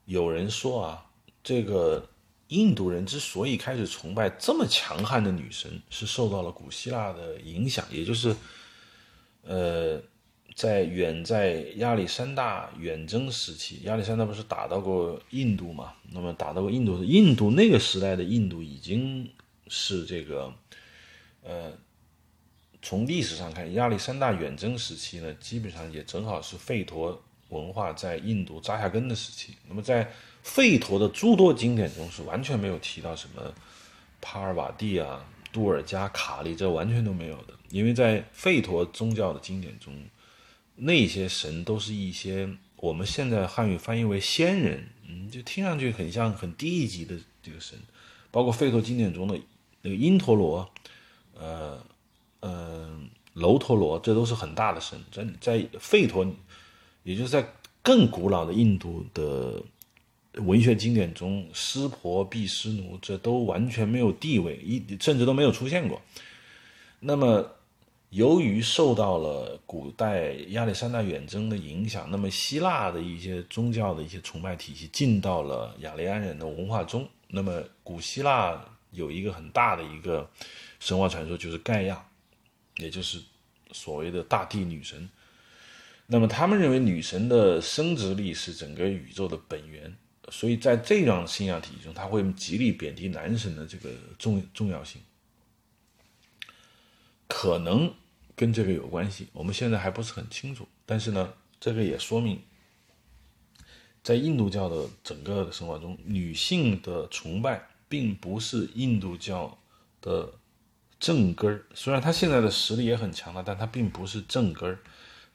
[0.04, 1.06] 有人说啊，
[1.42, 2.10] 这个
[2.48, 8.36] 印度人之所以开始崇拜这么强悍的女神，是受到了古希腊的影响，也就是，
[9.44, 10.02] 呃，
[10.56, 15.94] 在远在亚历山大远征时期，亚历山大不是打到过印度嘛？
[16.12, 19.32] 那么打到过印度，印度那个时代的印度已经
[19.70, 20.54] 是这个，
[21.44, 21.72] 呃。
[22.86, 27.20] 从历史上看，亚历山大远征时期呢，基本上也正好是吠陀
[27.50, 29.56] 文化在印度扎下根的时期。
[29.68, 30.08] 那么，在
[30.44, 33.42] 吠陀的诸多经典中，是完全没有提到什么
[34.22, 37.56] 帕尔瓦蒂啊、杜尔加、卡利，这完全都没有的。
[37.72, 39.92] 因为在吠陀宗教的经典中，
[40.76, 47.80] 那些神都是一些我们现在汉语翻译为仙人，嗯，就听上去很像很低一级的这个神，
[48.30, 49.36] 包括吠陀经典中的
[49.82, 50.72] 那个因陀罗，
[51.34, 51.84] 呃。
[52.48, 55.00] 嗯，楼陀罗，这都是很大的神。
[55.12, 56.24] 在在吠陀，
[57.02, 57.44] 也就是在
[57.82, 59.60] 更古老的印度的
[60.44, 66.00] 文学经典中，湿婆、毗湿奴，这都完全没有地位，一甚至都没有出现过。
[67.00, 67.50] 那么，
[68.12, 77.08] 由于受到了古代亚历山大远征的影响，那么希腊的一些宗教的一些崇拜体系进到了雅利安人的文化中。
[77.28, 80.30] 那么，古希腊有一个很大的一个
[80.80, 82.06] 神话传说，就是盖亚。
[82.78, 83.22] 也就是
[83.72, 85.10] 所谓的大地女神，
[86.08, 89.96] 那么他们认为女神的生殖力是整个宇宙的本源，
[90.30, 95.02] 所以在这样的信仰体系中，他会极力贬低男神的这个重重要性，
[97.28, 97.94] 可能
[98.36, 100.68] 跟这个有关系，我们现在还不是很清楚。
[100.86, 102.42] 但是呢，这个也说明，
[104.04, 109.58] 在印度教的整个的生活中，女性的崇拜并不是印度教
[110.02, 110.32] 的
[111.00, 111.64] 正根儿。
[111.74, 114.78] 虽然他现在的实力也很强大，但他并不是正根儿，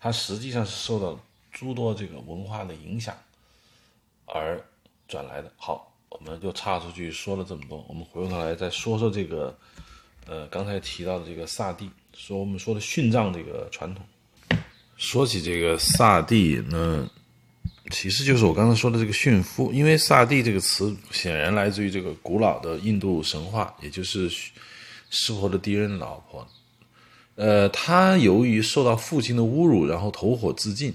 [0.00, 1.18] 他实际上是受到
[1.52, 3.16] 诸多这个文化的影响
[4.26, 4.62] 而
[5.08, 5.52] 转来的。
[5.56, 9.56] 好，我们就岔出去说了这么多，我们回过头来再说说这个，
[10.26, 14.04] 呃，刚才提到的这个萨蒂，说我们说的殉葬这个传统。
[14.96, 17.08] 说起这个萨蒂，那
[17.90, 24.30] 其实就是我刚才说的这个驯夫，因为萨蒂这个词显然来自于这个古老的印度神话，也就是
[25.11, 26.48] 湿婆的第一任老婆。
[27.34, 30.94] 呃，他由于受到父亲的侮辱，然后投火自尽。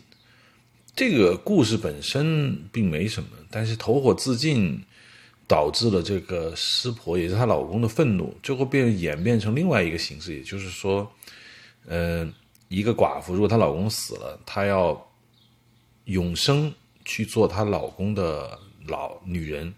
[0.95, 4.84] 这个故事本身并没什么，但是投火自尽
[5.47, 11.11] 导致了这个湿婆，也是她老公的愤怒，最后变演变成另外一个形式，也就是说，
[11.86, 12.34] 嗯。
[12.68, 15.07] 一个寡妇，如果她老公死了，她要
[16.05, 16.74] 永生
[17.05, 18.57] 去做她老公的
[18.88, 19.72] 老女人，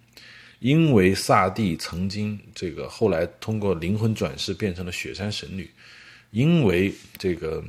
[0.60, 5.70] 因为萨蒂曾经这个后来通过灵魂转世变成了雪山神女，
[6.32, 7.64] 因为这个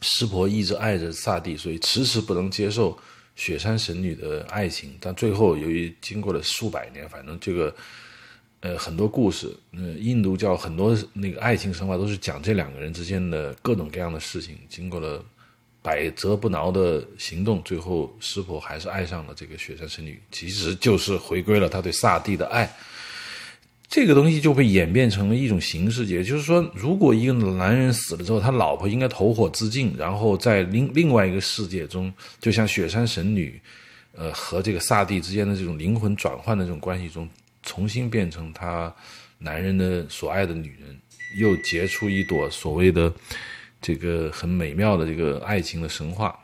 [0.00, 2.98] 湿婆一直爱着萨蒂，所以迟迟不能接受
[3.36, 7.74] 雪山神女的爱情，但最后由于经过了数百年，反正这个。
[8.64, 15.20] 呃，很多故事，呃，印度教很多那个爱情神话都是讲这两个人之间的各种各样的事情，经过了
[15.82, 22.72] 百折不挠的行动，最后湿婆还是爱上了这个雪山神女，其实就是回归了他对萨蒂的爱。
[23.88, 32.10] 这个东西就被演变成了一种形式，也就是说，如果一个男人死了之后，他老婆应该投火自尽，然后在另另外一个世界中，
[32.40, 33.60] 就像雪山神女，
[34.12, 37.28] 呃，和这个萨蒂之间的这种灵魂转换的这种关系中。
[37.64, 38.92] 重新变成他
[39.38, 40.98] 男人的所爱的女人，
[41.38, 43.12] 又结出一朵所谓的
[43.82, 46.34] 这个很美妙的这个爱情的神话，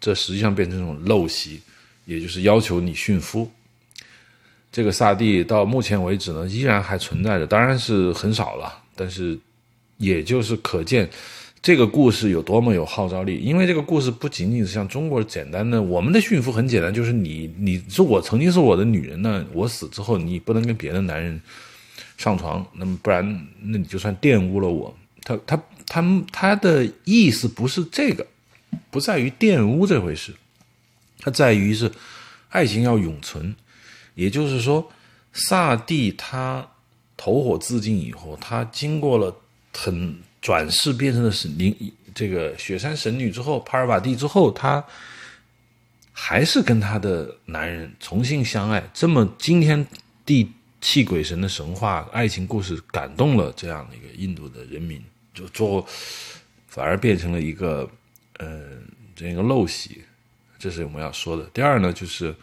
[0.00, 1.60] 这实际上变成一种陋习，
[2.06, 3.50] 也就是要求你驯夫。
[4.70, 9.36] 这个萨蒂到目前为止呢，依然还存在着，当然是很少了，但是
[9.96, 11.10] 也就是可见。
[11.60, 13.38] 这个故事有多么有号召力？
[13.38, 21.40] 因为这个故事不仅仅是像中国简单的，我们的驯服很简单，就是你，你说我曾经是我的女人呢，我死之后你不能跟别的男人
[22.16, 23.26] 上床，那么不然
[23.60, 24.96] 那你就算玷污了我。
[25.24, 28.26] 他他他他的意思不是这个，
[28.90, 30.34] 不在于玷污这回事，
[31.18, 31.90] 它在于是
[32.50, 33.54] 爱情要永存。
[34.14, 34.92] 也就是说，
[35.32, 36.68] 萨蒂他
[37.16, 39.34] 投火自尽以后，他经过了
[39.72, 40.16] 很。
[40.40, 41.76] 转世变成的是灵，
[42.14, 44.82] 这个雪山神女之后，帕尔瓦蒂之后，他
[46.12, 48.88] 还是跟他的男人重新相爱。
[48.94, 49.84] 这么惊天
[50.24, 50.48] 地
[50.80, 55.02] 泣鬼神的神话爱情故事，感动了这样的一个印度的人民，
[55.38, 55.86] 就做
[56.66, 57.88] 反而变成了一个
[58.38, 58.62] 呃
[59.14, 60.02] 这样一个陋习。
[60.58, 61.44] 这是我们要说的。
[61.54, 62.34] 第二呢，就是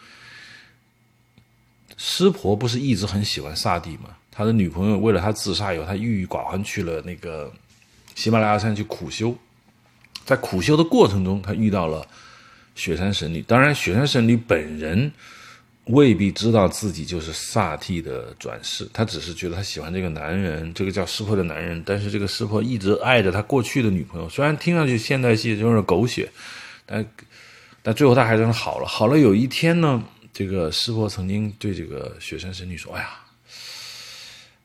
[1.98, 4.16] 湿婆不是一直很喜欢萨蒂吗？
[4.32, 7.52] 他的女朋友为了他自杀以后，他郁郁寡欢去了那个。
[8.16, 9.38] 喜马拉雅山去苦修，
[10.24, 12.08] 在苦修的过程中，他遇到了
[12.74, 13.42] 雪山神女。
[13.42, 15.12] 当然，雪山神女本人
[15.86, 21.82] 未必知道自己就是萨蒂的转世，他只是觉得他喜欢这个男人，这个叫湿婆的男人。
[21.86, 24.28] 但是，这个湿婆一直爱着他过去的女朋友。
[24.28, 26.30] 虽然听上去现代戏就是狗血，
[26.86, 27.06] 但
[27.84, 28.88] 但最后他还是好了。
[28.88, 33.10] 好了，有一天呢，这个湿婆曾经对这个雪山神女说：“哎呀，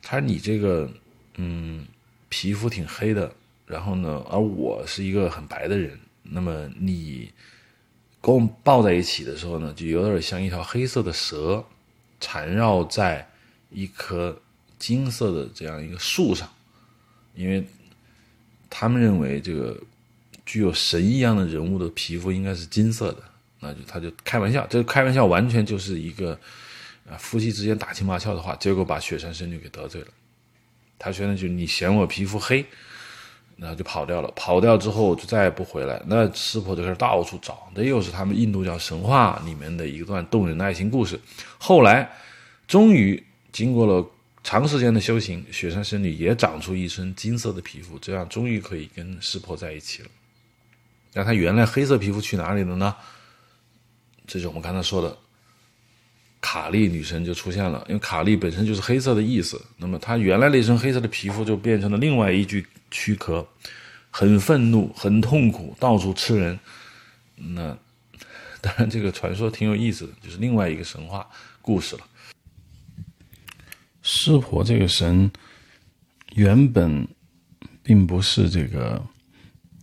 [0.02, 0.90] 他说你这个
[1.36, 1.86] 嗯，
[2.28, 3.30] 皮肤挺黑的。”
[3.66, 4.24] 然后呢？
[4.28, 7.30] 而我是一个很白的人，那么你
[8.22, 11.64] 跟我们抱在一起的时候呢，就有点像一条黑色的蛇
[12.20, 13.26] 缠绕在
[13.70, 14.38] 一棵
[14.78, 16.48] 金色的这样一个树上，
[17.34, 17.64] 因为
[18.68, 19.78] 他们认为这个
[20.44, 23.22] 具有神一样的人物的皮肤应该是金色的，
[23.60, 26.38] 那就他就开玩笑，这个开玩笑完全就是一个
[27.08, 30.08] 啊夫妻之间打情骂俏的话，结果把雪山神女给得罪了。
[30.98, 32.64] 他觉得就你嫌我皮肤黑。
[33.60, 36.02] 然后就跑掉了，跑掉之后就再也不回来。
[36.06, 41.20] 那湿婆就开始到处找，这又是他们印度教神话里面的一段动人的爱情故事。
[41.58, 42.10] 后来，
[42.66, 44.02] 终于经过了
[44.42, 50.08] 长时间的修行，雪山神女也长出一身金色的皮肤，这样终于可以跟湿婆在一起了。
[51.12, 52.96] 那她原来黑色皮肤去哪里了呢？
[54.26, 55.14] 这是我们刚才说的，
[56.40, 59.60] 卡利女神就出现了，因为卡利本身就是黑色的意思。
[59.76, 62.66] 那么她原来那身黑色的皮肤就变成了另外一具。
[62.90, 63.46] 躯壳
[64.10, 66.58] 很愤怒，很痛苦，到处吃人。
[67.36, 67.76] 那
[68.60, 71.26] 当然，这个传说挺有意思的，就是另外一个神话
[71.62, 72.02] 故事了。
[74.02, 75.30] 湿婆这个神
[76.34, 77.06] 原本
[77.82, 79.02] 并不是这个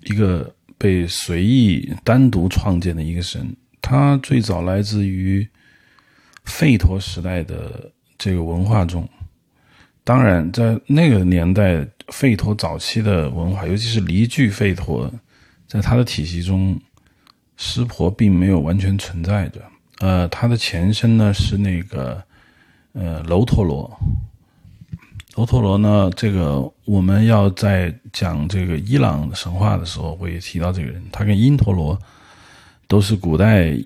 [0.03, 5.47] 一个被随意单独创建的一个神，它最早来自于
[6.45, 9.08] 吠陀时代的这个文化中。
[10.03, 15.12] 当然，在那个年代，吠陀早期的文化，尤其是离句吠陀，
[15.68, 16.80] 在他的体系中，
[17.55, 19.62] 湿婆并没有完全存在着。
[19.99, 22.24] 呃，他的前身呢是那个
[22.93, 23.99] 呃楼陀罗。
[25.36, 31.99] 楼陀罗呢，这个我们要在讲这个伊朗神话的时候会提到这个人，他跟因陀罗
[32.88, 33.78] 都是古代。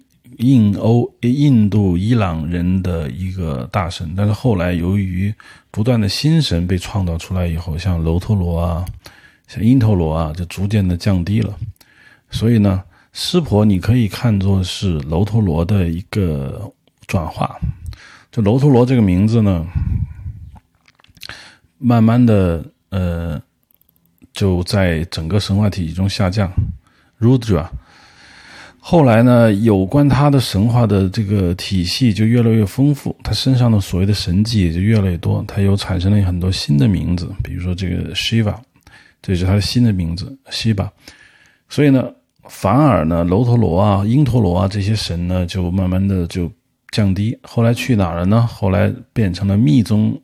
[0.42, 5.34] 印欧、印度、伊朗人的一个大神，但是后来由于
[5.70, 8.86] 不断的新神被创造出来以后，像楼陀罗啊、
[9.48, 11.56] 像因陀罗啊，就逐渐的降低了。
[12.32, 12.84] 所以呢，
[13.14, 16.74] 湿婆你可以看作是楼陀罗的一个
[17.06, 17.56] 转化。
[18.32, 19.66] 这楼陀罗这个名字呢，
[21.78, 23.42] 慢慢的呃，
[24.34, 26.52] 就在整个神话体系中下降。
[27.20, 27.70] Rudra。
[28.84, 38.56] 后来呢，有关他的神话的这个体系就越来越丰富，他身上的所谓的神迹也就越来越多，他又产生了很多新的名字，比如说这个 Shiva，
[39.22, 40.90] 这是他的新的名字 Shiva。
[41.70, 42.12] 所以呢，
[42.50, 46.52] 反而呢，楼陀罗啊、因陀罗啊这些神呢，就慢慢的就
[46.90, 47.38] 降低。
[47.44, 48.42] 后来去哪儿了呢？
[48.42, 50.20] 后来变成了密宗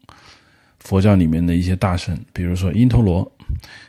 [0.80, 3.32] 佛教里面的一些大神，比如说因陀罗。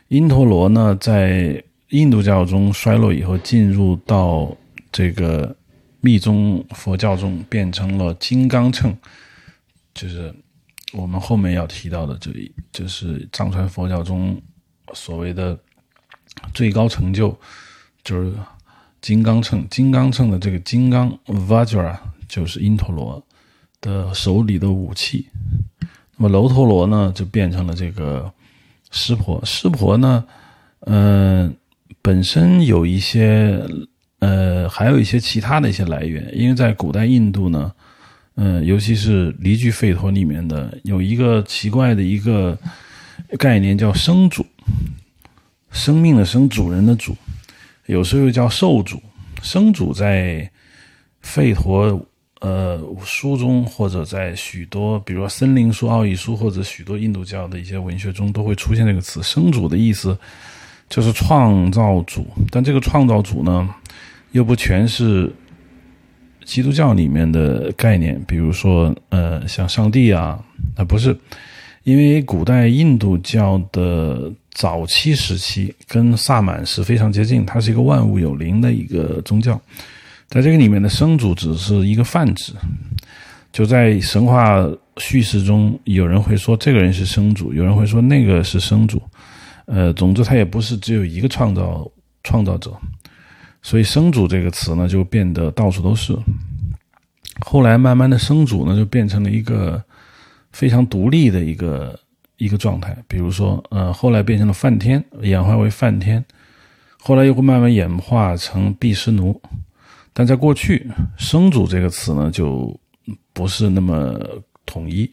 [0.09, 4.55] 因陀罗呢，在印度教中衰落以后，进入到
[4.91, 5.55] 这个
[6.01, 8.95] 密宗佛教中，变成了金刚秤，
[9.95, 10.31] 就是
[10.93, 14.39] 我们后面要提到的，这里就是藏传佛教中
[14.93, 15.57] 所谓的
[16.53, 17.35] 最高成就，
[18.03, 18.31] 就是
[19.01, 19.67] 金刚秤。
[19.67, 23.25] 金刚秤的这个金刚 Vajra 就是因陀罗
[23.81, 25.27] 的手里的武器。
[26.17, 28.31] 那么楼陀罗呢，就变成了这个
[28.91, 29.43] 湿婆。
[29.43, 30.23] 湿婆呢，
[30.81, 31.55] 嗯。
[32.01, 33.61] 本身有一些，
[34.19, 37.71] 呃，还有一些其他的一些来源，因为在古代印度呢，
[38.35, 42.57] 嗯，尤其是离句吠陀里面的有一个奇怪的一个
[43.37, 44.45] 概念叫生主，
[45.71, 47.15] 生命的生，主人的主，
[47.87, 49.01] 有时候又叫兽主。
[49.41, 50.49] 生主在
[51.23, 52.05] 吠陀
[52.41, 59.21] 呃书中，或者在许多，比如说森林书、奥义书，或者许多印度教的一些文学中，都会出现这个词。
[59.23, 60.17] 生主的意思。
[60.89, 63.69] 就是创造主，但这个创造主呢，
[64.31, 65.31] 又不全是
[66.43, 68.19] 基督教里面的概念。
[68.27, 70.39] 比如说，呃，像上帝啊，
[70.75, 71.15] 啊不是，
[71.83, 79.61] 因为古代印度教的早期时期跟萨满是非常接近，它是一个万物有灵的一个宗教。
[80.27, 82.53] 在这个里面的生主只是一个泛指，
[83.53, 84.67] 就在神话
[84.97, 88.99] 叙事中，有人会说这个人是生主，有人会说那个是生主。
[89.71, 91.87] 呃，总之，它也不是只有一个创造
[92.23, 92.75] 创造者，
[93.61, 96.17] 所以“生主”这个词呢，就变得到处都是。
[97.41, 99.79] 后来，慢慢的，“生主”呢，就变成了一个
[100.51, 101.99] 非常独立的一个
[102.37, 102.97] 一个状态。
[103.07, 106.25] 比如说，呃，后来变成了梵天，演化为梵天，
[106.99, 109.39] 后来又会慢慢演化成毗湿奴。
[110.13, 112.75] 但在过去，“生主”这个词呢，就
[113.33, 114.19] 不是那么
[114.65, 115.07] 统一。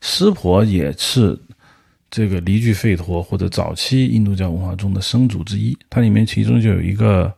[0.00, 1.38] 湿婆也是。
[2.10, 7.32] 这个离聚吠陀或者早期印度教文化中的生主之一，它里面其中就有一个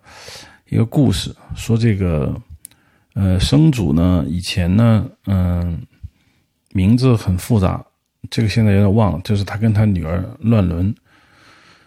[0.69, 2.35] 一个故事，说这个
[3.15, 5.81] 呃生主呢以前呢嗯
[6.73, 7.85] 名字很复杂，
[8.31, 10.95] 这个现在有点忘了，就是他跟他女儿乱伦，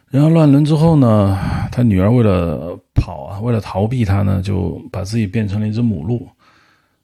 [0.09, 1.39] 然后乱伦之后呢，
[1.71, 6.27] 他女儿为了跑啊，为了逃避他呢，就把自己变成了一只母鹿。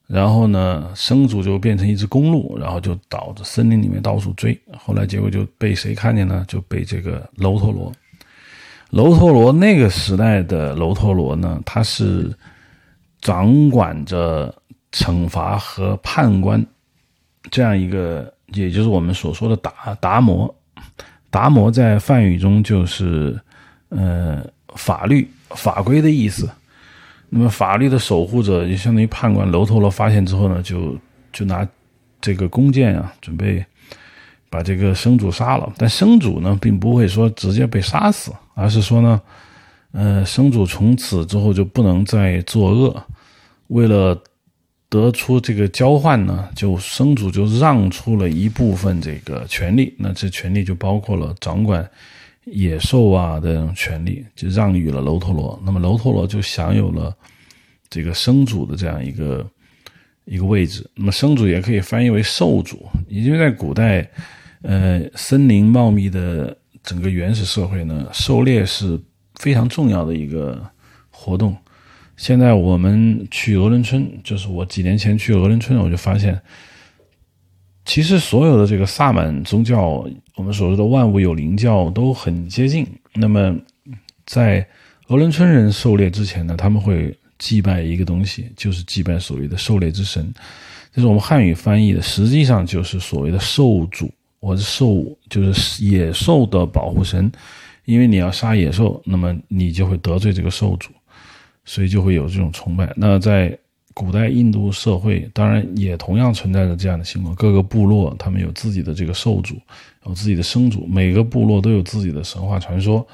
[0.10, 4.60] 然后呢，生主就变成一只公鹿，然后就倒着森林里面到处追。
[4.76, 6.44] 后来结果就被谁看见呢？
[6.48, 7.94] 就被这个楼陀罗。
[8.90, 12.36] 楼陀罗那个时代的楼陀罗呢，他是
[13.22, 14.52] 掌管着
[14.92, 16.66] 惩罚和判官
[17.52, 20.52] 这样一个，也就是我们所说的达达摩。
[21.30, 23.40] 达摩在梵语中就是
[23.90, 24.44] 呃
[24.76, 26.50] 法律法规的意思。
[27.30, 30.98] 那么法律的守护者就相当于判官楼头罗发现之后呢，就
[31.32, 31.68] 就拿
[32.20, 33.64] 这个弓箭啊，准备
[34.50, 35.72] 把这个生主杀了。
[35.78, 39.22] 但生主呢，并不会说直接被杀死，而是说呢，
[39.92, 43.04] 呃，生主从此之后就不能再作恶。
[43.68, 44.20] 为了
[44.90, 49.94] 得出这个交换呢，就生主就让出了一部分这个权利。
[50.00, 51.88] 那这权利就包括了掌管。
[52.52, 57.16] 野兽啊的权利就让予了楼陀罗，那么楼陀罗就享有了
[57.90, 59.50] 这个生主的这样一个
[60.26, 60.90] 一个位置。
[60.96, 64.10] 那么生主也可以翻译为兽主，因为在古代，
[64.62, 69.00] 呃，森林茂密的整个原始社会呢，狩猎是
[69.36, 70.64] 非常重要的一个
[71.10, 71.56] 活动。
[72.18, 76.40] 现在我们去鹅伦村，就是我几年前去鹅伦村，我就发现。
[77.90, 82.86] 其实所有的这个萨满宗教，我们所说的万物有灵教都很接近。
[83.16, 83.60] 那么，
[84.28, 84.64] 在
[85.08, 90.32] 俄伦村人狩猎之前呢，他们会祭拜一个东西，就是祭拜所谓的狩猎之神。
[90.94, 94.08] 这是我们汉语翻译的，实际上就是所谓的兽主
[94.40, 97.32] 或者兽，就是野兽的保护神。
[97.86, 100.92] 因为你要杀野兽，那么你就会得罪这个兽主，
[101.66, 102.94] 所以就会有这种崇拜。
[102.96, 103.58] 那在
[104.00, 107.36] 古代印度社会，当然也同样存在着这样的情况。
[107.36, 109.58] 各个部落他们有自己的这个兽主，
[110.06, 113.06] 有自己的生主，每个部落都有自己的神话传说。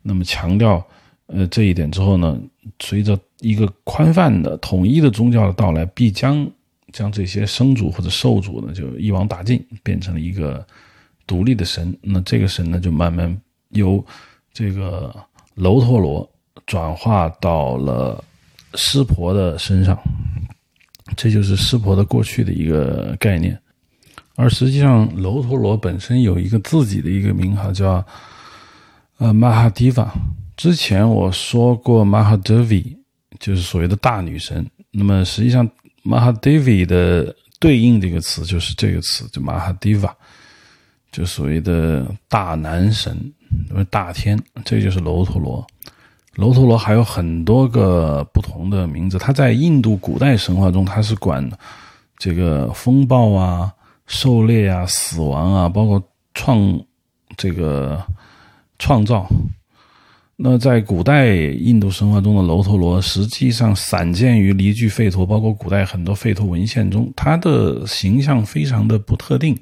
[0.00, 0.82] 那么强调
[1.26, 2.40] 呃这一点之后呢，
[2.78, 6.50] 随着一个宽泛的统一的宗教的到来，必将
[6.90, 10.66] 将这些生主或者兽主呢就一网打尽，变成了一个
[11.26, 11.94] 独立的神。
[12.00, 13.38] 那这个神呢就慢慢。
[13.72, 14.02] 由
[14.54, 15.14] 这个
[15.54, 16.26] 楼陀罗
[16.64, 18.24] 转化到了
[18.74, 19.98] 湿婆的身上，
[21.16, 23.58] 这就是湿婆的过去的一个概念。
[24.36, 28.04] 而实际上，楼陀罗本身有一个自己的一个名号，叫
[29.18, 30.12] 呃玛哈迪瓦。
[30.56, 32.84] 之前我说过玛哈德维，
[33.38, 34.66] 就是所谓的大女神。
[34.90, 35.68] 那么实际上，
[36.02, 40.16] 玛哈德维的对应这个词就是这个词，就玛哈迪瓦，
[41.12, 43.16] 就所谓的大男神。
[43.68, 45.66] 因为大天，这就是楼陀罗。
[46.40, 49.18] 楼陀罗还有很多个不同的名字。
[49.18, 51.46] 他在印度古代神话中，他是管
[52.16, 53.70] 这个风暴啊、
[54.06, 56.80] 狩猎啊、死亡啊，包括创
[57.36, 58.02] 这个
[58.78, 59.28] 创造。
[60.42, 69.54] 那在古代印度神话中的楼陀罗，实际上散见于离句吠陀，包括古代很多吠陀文献中，他的形象非常的不特定。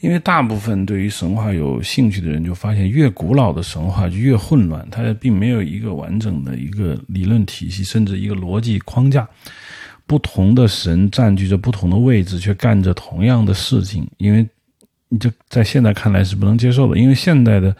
[0.00, 9.28] 因为大部分对于神话有兴趣的人就发现，越古老的神话就越混乱，它并没有一个完整的一个理论体系，甚至一个逻辑框架。
[10.06, 14.06] 不同的神占据着不同的位置，却干着同样的事情。
[14.18, 14.46] 因为
[15.08, 17.74] 你就在现在看来是不能接受的，因为现代的。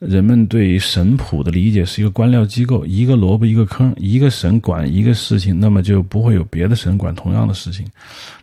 [0.00, 7.86] 人们对于神谱的理解是一个官僚机构，一个萝卜一个坑，一个神管一个事情，那么就不会有别的神管同样的事情，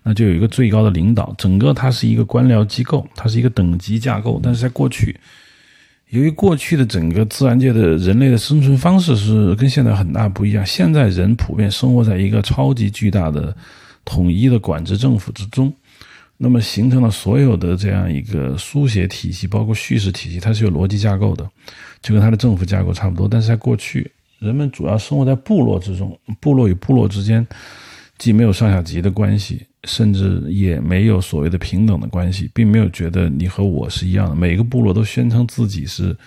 [0.02, 1.36] 那就有一个最高的领导。
[1.38, 4.40] 整个它是一个官僚机构，它是一个等级架构。
[4.42, 5.16] 但是在过去，
[6.10, 13.56] 由于过去的整个自然界的人类的生存方式是跟现在很大不一样，现在人普遍生活在一个超级巨大的
[14.04, 15.72] 统一的管制政府之中。
[16.44, 21.48] 那么形成了所有的这样一个书写体系，包括叙事体系，它是有逻辑架构的，
[22.02, 23.28] 就跟它的政府架构差不多。
[23.28, 27.46] 但是在过去，人们主要生活在部落之中，部落与部落之间
[28.18, 34.36] 既没有上下级的关系，甚至也没有所谓的平等的关系，并没有觉得你和我是一样的。
[34.36, 36.18] 每个部落都宣称自己是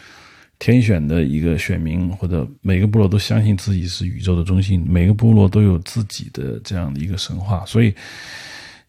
[0.60, 7.92] 天选的一个选民，或者每个部落都相信自己是宇宙的中心，每个部落都有自己的这样的一个神话，所以。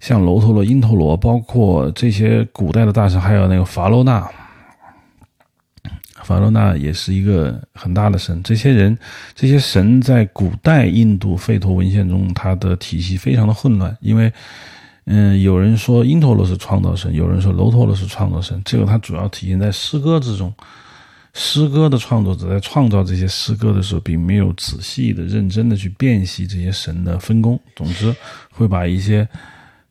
[0.06, 4.30] 像楼陀罗、因陀罗，包括这些古代的大神，还有那个法罗纳，
[6.24, 8.40] 法罗纳也是一个很大的神。
[8.44, 8.96] 这些人、
[9.34, 13.98] 这些神在古代印度吠陀文献中，它的体系非常的混乱。
[14.00, 14.32] 因为，
[15.06, 18.62] 嗯，有人说因陀罗是创造神，有人说楼陀罗是创造神。
[18.64, 20.54] 这个它主要体现在诗歌之中。
[21.34, 27.60] 诗歌的创作者在创造这些诗歌的时候，并没有仔细的、认真的去辨析这些神的分工。
[27.76, 28.16] 总之，
[28.52, 29.28] 会把一些。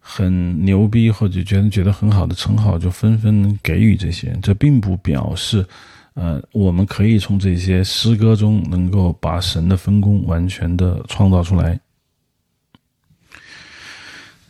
[0.07, 4.39] 很牛逼或者觉得觉得很好的称号，就纷纷给予这些。
[4.43, 5.67] 这并不表示，
[6.13, 11.81] 呃，我们可以从这些诗歌中能够把神的分工完全的创造出来。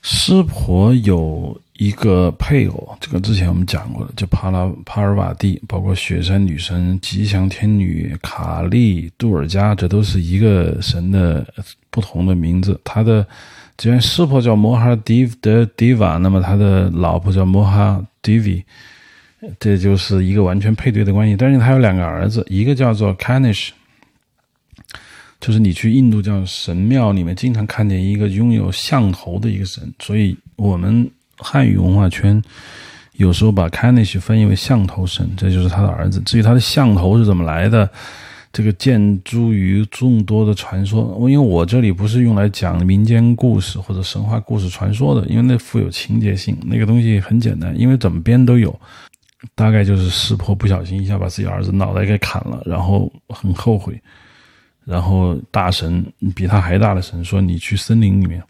[0.02, 11.46] 湿婆有一个配偶，这个之前我们讲过了，叫帕拉帕尔瓦蒂，包括雪山女神、吉祥天女卡利、杜尔加，这都是一个神的
[11.90, 12.78] 不同的名字。
[12.82, 13.24] 他的。
[13.76, 18.64] 既然师婆叫摩哈迪德迪瓦，那么他的老婆叫摩哈迪维，
[19.58, 21.36] 这就是一个完全配对的关系。
[21.36, 23.74] 但是他有两个儿子，一个叫做 k a n i s h
[25.40, 32.40] 就是你去印度教神庙里面经常看见一个拥有象头的一个神，所以我们汉语文化圈
[33.14, 36.20] 有时候把 k a n i s h 翻译为象头神，这就是他的儿子。
[36.20, 37.90] 至于他的象头是怎么来的？
[38.54, 48.72] 这个建筑于众多的传说，因为我这里不是用来讲民间故事或者神话故事传说的，因为那富有情节性，那个东西很简单，因为怎么编都有。
[49.56, 54.00] 大概就是师婆不小心一下把自己儿子脑袋给砍了，然后很后悔，
[54.84, 58.40] 然后大神比他还大的神说：“你去森林里面。”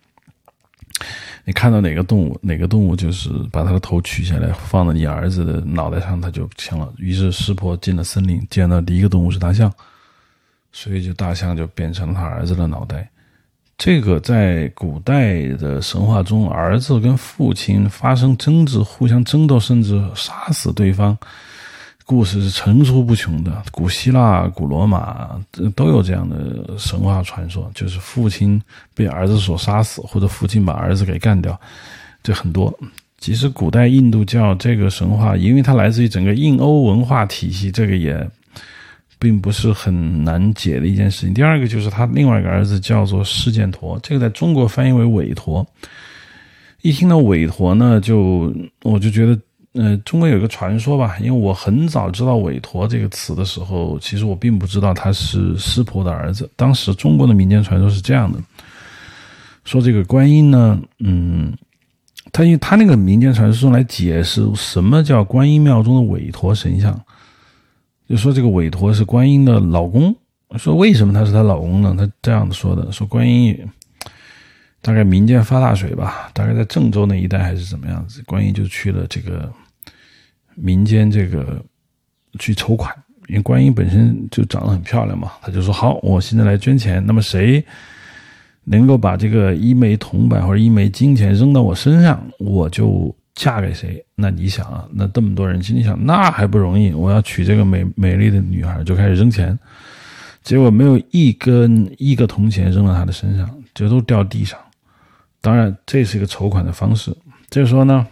[1.47, 6.93] 你看到哪个动物，哪个动物就是把他的头取下来放在你儿子的脑袋上，他就行了。
[6.99, 9.73] 于是师婆进了森林，见到第一个动物是大象，
[10.77, 13.09] 所以就大象就变成了他儿子的脑袋。
[13.79, 21.17] 这个在古代的神话中，儿子跟父亲发生争执，互相争斗，甚至杀死对方，
[22.05, 23.63] 故事是层出不穷的。
[23.71, 25.41] 古希腊、古罗马
[25.77, 28.61] 都有这样的神话传说，就是父亲
[28.95, 31.59] 被儿子所杀死，或者父亲把儿子给干掉，
[32.23, 32.77] 这很多。
[33.19, 38.29] 其实古代印度教这个神话，因为它来自于整个印欧文化体系，这个也。
[39.25, 41.33] 并不是很难解的一件事情。
[41.33, 45.67] 第二个就是他另外一个儿子叫做释建陀，这个在中国翻译为韦陀。
[46.83, 49.39] 一听到韦陀呢，就我就觉得，
[49.73, 56.51] 呃，中国有一个传说吧，因为我很早知道韦陀这个词的时候，其实我并不知道他是湿婆的儿子。
[56.55, 58.39] 当时中国的民间传说是这样的，
[59.65, 61.51] 说这个观音呢，嗯，
[62.33, 66.95] 他用他那个民间传说来解释什么叫观音庙中的韦陀神像。
[68.07, 70.15] 就说这个韦陀是观音的老公，
[70.57, 71.95] 说为什么他是她老公呢？
[71.99, 73.59] 他这样子说的：说观音
[74.83, 79.51] 大概民间发大水吧，大概在郑州那一带还是怎么样子，观音就去了这个
[80.55, 81.65] 民间这个
[82.39, 82.95] 去筹款，
[83.29, 87.65] 因为观音本身就长得很漂亮嘛，他就说好，我现在来捐钱，那么谁
[88.65, 93.15] 能够把这个一枚铜板或者一枚金钱扔到我身上，我就。
[93.35, 94.05] 嫁给谁？
[94.15, 96.93] 那你想啊，那这么多人，心里想，那还不容易？
[96.93, 99.59] 我要娶这个美美丽的女孩，就开始扔钱，
[100.43, 104.59] 结果没有一根一个铜钱扔到她的身上，就都掉地上。
[105.41, 107.13] 当然，这是一个筹款的方式。
[107.51, 108.07] 这时候呢，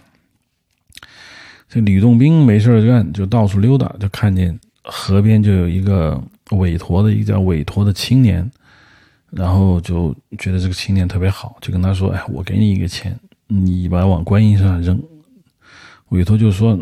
[1.68, 6.20] 这吕洞宾没事干，就到处溜达，就看见河边就有一个
[6.50, 8.50] 韦陀的一个叫韦陀的青年，
[9.30, 13.16] 然后就觉得这个青年特别好，就跟他说：“哎，我给你一个钱，
[13.46, 15.00] 你把往观音身上扔。”
[16.12, 16.78] 委托就说：“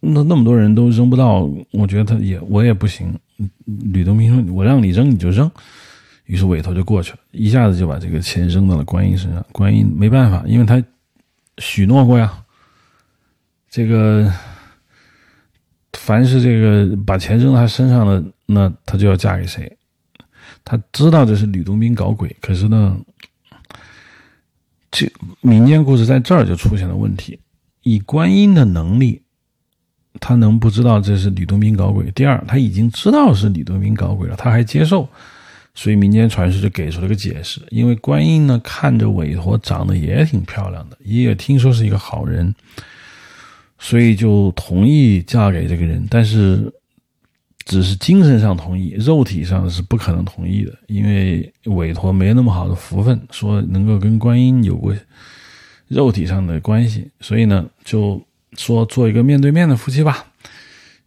[0.00, 3.16] 那那么多人都扔不到，我觉得他也我也不行。”
[3.92, 5.50] 吕洞宾说：“我让你扔你就扔。”
[6.26, 9.44] 于是委托就过去了，一下子就把这个钱扔到了观音身上。
[9.52, 10.82] 观音没办法，因为他
[11.58, 12.32] 许诺过呀，
[13.70, 14.32] 这个
[15.92, 19.76] 凡是这个把钱扔到他身上的，那他就要嫁给谁。
[20.64, 22.96] 他知道这是吕洞宾搞鬼，可是呢，
[24.90, 25.10] 这
[25.40, 27.38] 民间故事在这儿就出现了问题。
[27.82, 29.22] 以观音的能力，
[30.20, 32.10] 他能不知道这是吕洞宾搞鬼？
[32.12, 35.08] 第二，他已经知道是吕洞宾搞鬼了，他还接受，
[35.74, 42.54] 所以民间传说就给出了个解释：因为观音呢看着韦陀长得也挺漂亮的，也听说是一个好人，
[43.78, 46.06] 所以就同意嫁给这个人。
[46.08, 46.72] 但是
[47.64, 54.94] 只是精神上同意，肉体上是不可能同意的，因为韦陀没那么好的福分，说能够跟观音有过。
[55.92, 58.20] 肉体上的关系，所以呢，就
[58.54, 60.24] 说做一个面对面的夫妻吧。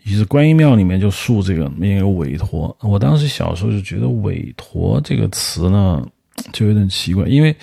[0.03, 2.76] 于是观音庙里面就塑这个那个韦陀。
[2.82, 6.07] 我当时小时候就觉得“韦陀”这个词呢，
[6.53, 7.56] 就有点奇怪，因为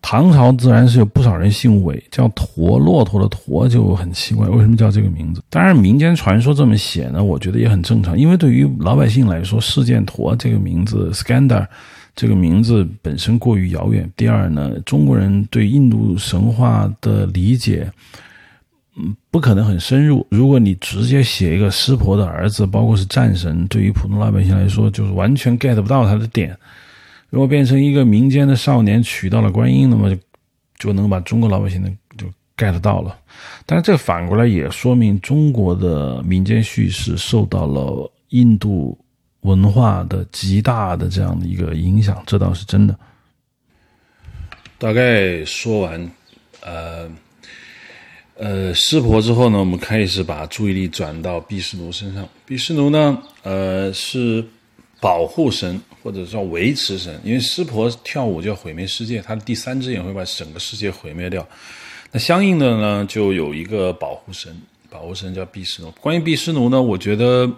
[0.00, 5.42] 唐朝自然是有不少人姓韦，叫驼，骆驼的驼就很奇怪，为什么叫这个名字？
[5.50, 11.66] 当然，民间传说这么写呢，我觉得也很正常，因为对于老百姓来说，释犍陀这个名字 （Skandar）。
[12.14, 14.10] 这个名字本身过于遥远。
[14.16, 17.90] 第二呢，中国人对印度神话的理解，
[18.96, 20.26] 嗯，不可能很深入。
[20.30, 26.56] 如果你直接写一个湿婆的儿子，包括是战神，对于普通老百姓来说，就是完全 get 不到他的点。
[27.30, 30.20] 如果变成一个民间的少年娶到了观音，那么就
[30.78, 32.26] 就能把中国老百姓的就
[32.56, 33.16] get 到了。
[33.64, 38.98] 但是这反过来也说明中国的民间叙事受到了印度。
[39.42, 42.94] 文化的极大的这样的一个影响，这倒是真的。
[44.76, 46.10] 大概说完，
[46.60, 47.10] 呃，
[48.34, 52.28] 呃，湿婆之后呢，我们开始把注意力转到毗湿奴身上。
[52.44, 54.44] 毗湿奴呢，呃，是
[55.00, 61.46] 保护神或者叫维持神，因为湿婆跳舞就要毁灭世界，他的第三只眼会把整个世界毁灭掉。
[62.12, 64.54] 那相应的呢，就有一个保护神，
[64.90, 65.90] 保护神叫毗湿奴。
[65.92, 67.50] 关于毗湿奴呢，我觉得。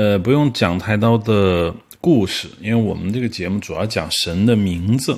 [0.00, 5.14] 呃，不用讲太多的故事，因为我们这个节目主要讲神的名字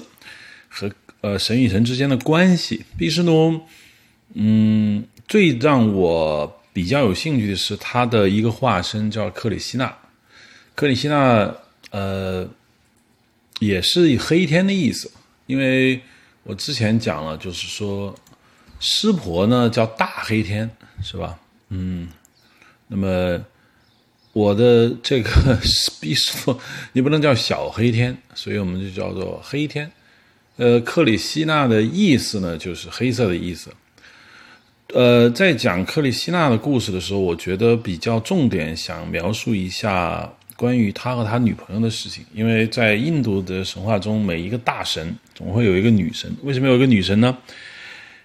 [0.68, 0.90] 和
[1.20, 2.84] 呃神与神之间的关系。
[2.98, 3.60] 毗湿奴，
[4.34, 9.96] 嗯，最让我比较有兴趣的是他的一个化身叫克里希纳。
[10.74, 11.54] 克里希纳，
[11.92, 12.44] 呃，
[13.60, 15.08] 也是黑天的意思，
[15.46, 16.00] 因为
[16.42, 18.12] 我之前讲了，就是说
[18.80, 20.68] 湿婆呢叫大黑天，
[21.04, 21.38] 是吧？
[21.68, 22.08] 嗯，
[22.88, 23.40] 那么。
[24.32, 25.30] 我的这个
[26.00, 26.58] 必说，
[26.92, 29.90] 你不能叫小黑天，所以我们就叫做黑天。
[30.56, 33.70] 呃，克里希纳的意思呢，就是黑色的意思。
[34.94, 42.24] 呃，在讲克里希纳的故事的时候，我觉得比较重点想描述一下关于他和他女朋友的事情。
[42.34, 46.30] 因为在印度的神话中，每一个大神总会有一个女神。
[46.42, 47.36] 为什么有一个女神呢？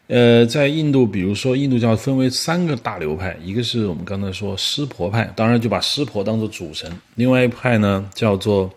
[0.08, 8.74] 呃，在印度，比如说印度教分为三个大流派，一个是我们刚才说湿婆派，当然就把湿婆当做主神；另外一派呢叫做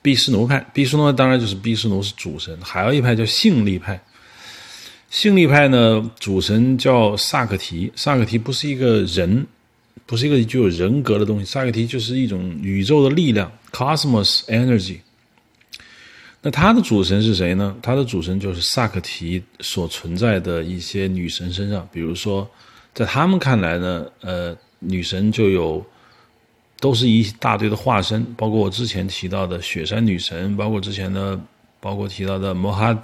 [0.00, 4.00] 毗湿奴派，毗湿奴当然就是毗湿奴是主神；还有一派叫性力派，
[5.10, 9.46] 性力派呢主神叫萨克提，萨克提不是一个人，
[10.06, 14.96] 不是一个具有人格的东西，萨克提就是一种宇宙的力量 （cosmos energy）。
[16.42, 17.76] 那他的主神是谁呢？
[17.82, 22.48] 他的主神就是萨克提所存在的一些女神身上，比如说，
[22.94, 25.84] 在他们看来呢，呃，女神就有
[26.78, 31.38] 都是一大堆的化身，包括我之前提到的雪山女神，包括之前的，
[31.78, 32.98] 包括提到的摩哈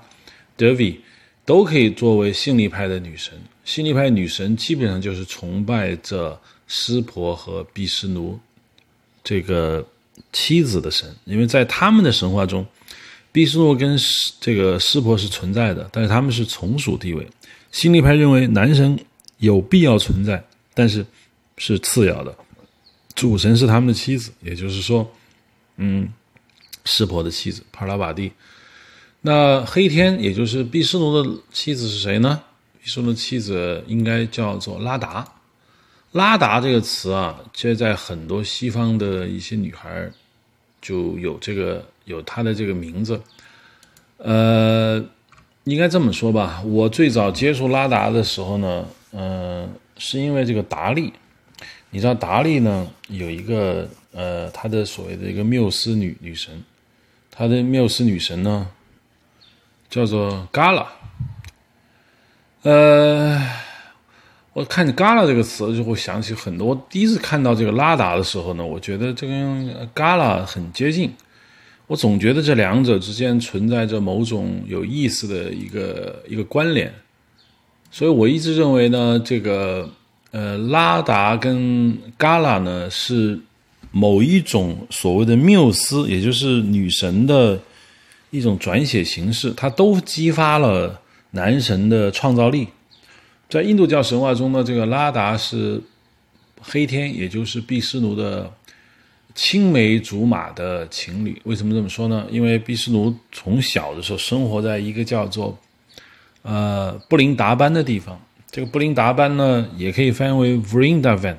[0.57, 0.99] 德维，
[1.45, 3.35] 都可以作为性力派的女神。
[3.67, 8.41] 性力派女神基本上就是崇拜着湿婆和毗湿奴
[9.23, 9.87] 这个
[10.33, 12.67] 妻子的神，因为在他们的神话中。
[13.37, 13.99] 毗湿奴跟
[14.41, 17.29] 这个湿婆是存在的，但是他们是从属地位。
[17.71, 18.99] 心力派认为男神
[19.37, 20.43] 有必要存在，
[20.73, 21.05] 但是
[21.59, 22.35] 是次要的，
[23.15, 25.07] 主神是他们的妻子，也就是说，
[25.77, 26.09] 嗯，
[26.87, 28.33] 湿婆的妻子帕拉瓦蒂。
[29.21, 32.43] 那黑天，也就是毗湿奴的妻子是谁呢？
[32.83, 35.31] 毗湿奴的妻子应该叫做拉达。
[36.13, 40.11] 拉达这个词啊，这在很多西方的一些女孩
[40.81, 41.87] 就有这个。
[42.07, 43.21] 有他的这个名字，
[44.19, 45.05] 呃，
[45.65, 46.63] 应该这么说吧。
[46.65, 49.69] 我最早接触拉达的时候呢，嗯，
[49.99, 51.13] 是因为这个达利。
[51.91, 56.63] 你知道达利呢有一个呃，他的所谓的一个缪斯女女神，
[57.31, 58.69] 他的缪斯女神呢
[59.91, 60.87] 叫做 Gala。
[62.63, 63.41] 呃，
[64.53, 66.87] 我看见 Gala 这个词就会想起很多。
[66.89, 71.13] 第一次看到这个拉达的时候呢，我觉得这跟 Gala 很接近。
[71.89, 76.93] 我总觉得这两者之间存在着某种有意思的一个一个关联，
[77.93, 79.89] 所以我一直认为呢，这个
[80.33, 83.39] 呃拉达跟嘎拉呢是
[83.93, 87.61] 某一种所谓的缪斯，也就是女神的
[88.31, 91.01] 一种转写形式，它都激发了
[91.31, 92.67] 男神的创造力。
[93.49, 95.81] 在印度教神话中呢，这个拉达是
[96.61, 98.53] 黑天，也就是毗湿奴的。
[99.37, 102.27] 青梅竹马的情侣，为什么这么说呢？
[102.31, 105.57] 因为毗湿奴从小的时候生活在一个叫做
[106.41, 108.19] 呃布林达班的地方。
[108.51, 111.37] 这个布林达班呢，也可以翻译为 Vrindavan，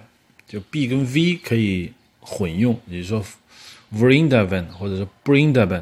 [0.47, 3.25] 就 B 跟 V 可以混用，也就是说
[3.95, 5.81] Vrindavan 或者是 Brindavan。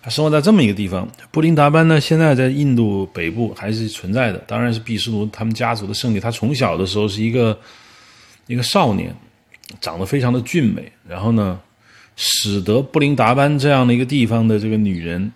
[0.00, 1.08] 他生活在这么一个地方。
[1.32, 6.20] 布林达班呢，现在在印度北部还是存在的，当然是毗湿奴他们家族的胜利。
[6.20, 7.58] 他从小的时候是一个
[8.46, 9.12] 一个少年。
[9.80, 11.58] 长得非常的俊美，然后呢，
[12.14, 15.32] 使得布林达班这样的一个地方的这个女人，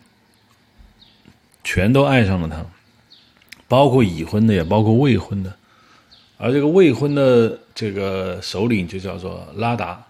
[1.65, 2.65] 全都爱上了他，
[3.67, 5.53] 包括已婚的，也包括未婚的，
[6.39, 10.01] 而这个未婚的这个首领就叫做拉达。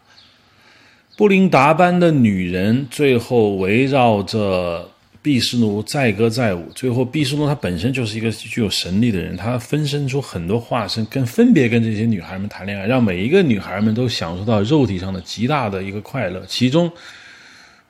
[1.17, 4.91] 布林达班的女人最后围绕着。
[5.25, 16.45] 毕湿奴载歌载舞，最后毕湿奴他本身就是一个具有神力的人，他分身出很多化身，跟分别跟这些女孩们谈恋爱，让每一个女孩们都享受到肉体上的极大的一个快乐。
[16.47, 16.93] 其中，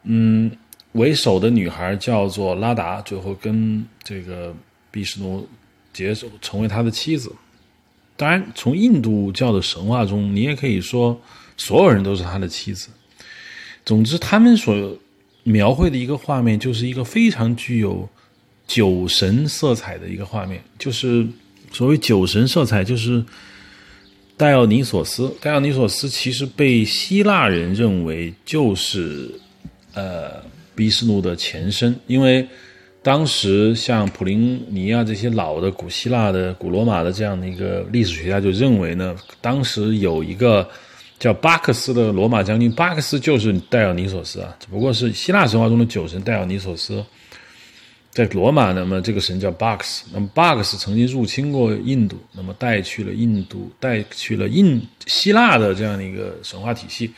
[0.05, 0.49] 嗯，
[0.93, 4.55] 为首的女孩叫做拉达，最后跟这个
[4.93, 5.45] 毕湿奴
[5.93, 7.35] 结，成为他的妻子。
[8.17, 11.21] 当然，从印度教的神话中，你也可以说
[11.57, 12.91] 所有人都是他的妻子。
[13.85, 14.97] 总之，他们所。
[15.45, 18.09] 描绘的一个画面，就是一个非常具有
[18.67, 20.61] 酒神色彩的一个画面。
[20.79, 21.27] 就是
[21.71, 23.25] 所谓酒神色彩，就是
[24.37, 25.31] 戴奥尼索斯。
[25.41, 29.31] 戴奥尼索斯其实被希腊人认为就是
[29.93, 30.43] 呃
[30.75, 32.47] 比斯奴的前身，因为
[33.03, 40.69] 当时像普林尼啊这些老的古希腊的、古罗马的这样的一个历史学家就认为呢，当时有一个。
[41.19, 47.05] 叫巴克斯的罗马将军，巴克斯就是戴奥尼索斯啊，只不过是希腊神话中的酒神戴奥尼索斯。
[48.11, 50.05] 在罗马，那么这个神叫巴克斯。
[50.13, 57.13] 那么巴克斯曾经入侵过印度，那么带去了印度，带去了印希腊的这样的一个神话体系。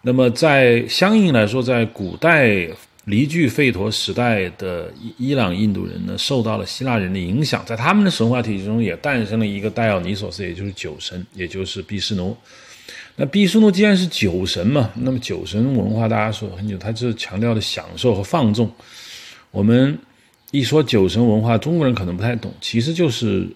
[0.00, 2.66] 那么在相应来说，在古代
[3.04, 12.34] 离居吠陀时代的伊朗印度人呢，受到了希腊人的影响，在他们的神话体系中也诞生了一个戴奥尼索斯，也就是酒神，也就是毕士奴。
[13.16, 18.70] 那毕苏奴既然是酒神嘛，那么酒神文化大家说很久，他就是强调的享受和放纵。
[19.50, 19.98] 我们
[20.50, 23.46] 一说酒神文化，中国人可能不太懂，其实就是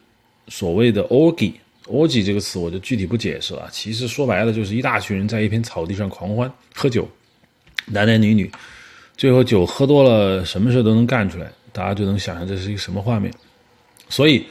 [0.48, 1.52] 所谓的 orgy。
[1.86, 7.08] orgy 这个词我就具体不解释了，其实说白了就是一大群人在一片草地上狂欢喝酒。
[7.86, 8.50] 男男女女，
[9.16, 13.32] 最后酒喝多了，什么事都能干出来，大家就能想象这是一个什么画面。
[14.08, 14.44] 所以，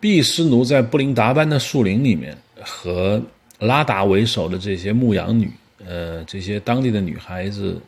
[0.00, 3.22] 毕斯奴在布林达班的树林里面，和
[3.60, 5.50] 拉达为首的这些牧羊女，
[5.86, 7.80] 呃，这些当地的女孩子，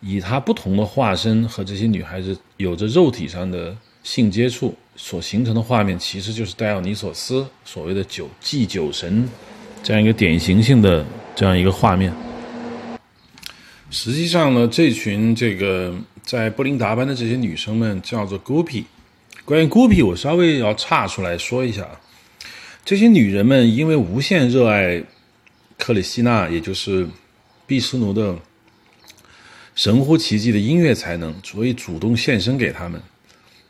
[0.00, 9.28] 以她不同的化身和这些女孩子有着肉体上的性接触所形成的画面，其实就是戴奥尼索斯所谓的酒祭酒神
[9.82, 11.04] 这样一个典型性的
[11.34, 12.12] 这样一个画面。
[13.90, 18.84] 实际上呢，这群这个在布林达班的这些女生们叫做 Gopi。
[19.44, 21.86] 关于 Gopi，我稍微要岔出来说一下。
[22.86, 25.02] 这些女人们因为无限热爱
[25.76, 27.04] 克里希纳，也就是
[27.66, 28.38] 毕斯奴的
[29.74, 33.02] 神乎其技的音乐才能，所以主动献身给他们。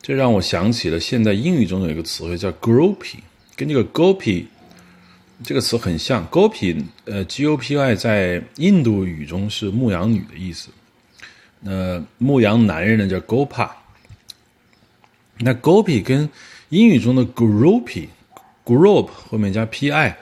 [0.03, 3.17] 这让我想起了现代英语中有一个词汇叫 “Gopi”，
[3.57, 4.45] 跟这个 “Gopi”
[5.43, 6.29] 这个词很像。
[6.29, 10.69] Gopi，呃，G-O-P-I 在印度语中是牧羊女的意思。
[11.61, 13.71] 那牧羊男人呢叫 Gopa。
[15.39, 16.29] 那 Gopi 跟
[16.69, 18.09] 英语中的 g r o p y
[18.67, 20.17] Group 后面加 P-I，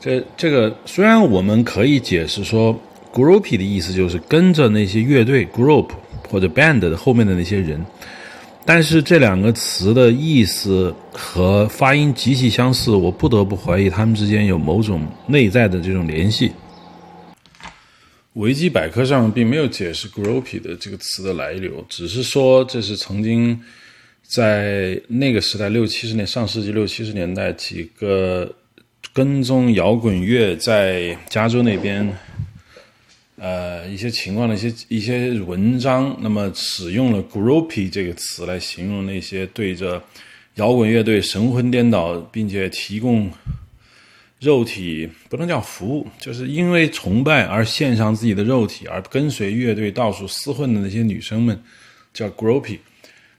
[0.00, 2.80] 这这个虽然我们可以解释说
[3.12, 5.88] Groupie 的意思就是跟着那些乐队 Group
[6.28, 7.84] 或者 Band 的后面的那些人，
[8.64, 16.52] 但是这两个词的意思和发音极其相似，我不得不怀疑他们之间有某种内在的这种联系。
[18.34, 23.60] 维基百科上并没有解释 Groupie 的这个词的来流，只是说这是曾经。
[24.34, 28.52] 在那个时代，六七十年，上世纪六七十年代，几个
[29.12, 32.12] 跟踪摇滚乐在加州那边，
[33.36, 40.02] 呃，一些情况的一些一些文章，那么使用了 “groupie” 这个词来形容那些对着
[40.56, 43.30] 摇滚乐队神魂颠倒，并且提供
[44.40, 51.62] 肉体不能叫服务，就是因为崇拜而献上自己的肉体，而跟随乐队到处厮混的那些女生们，
[52.12, 52.78] 叫 “groupie”。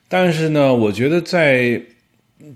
[0.07, 1.81] 但是呢，我觉得在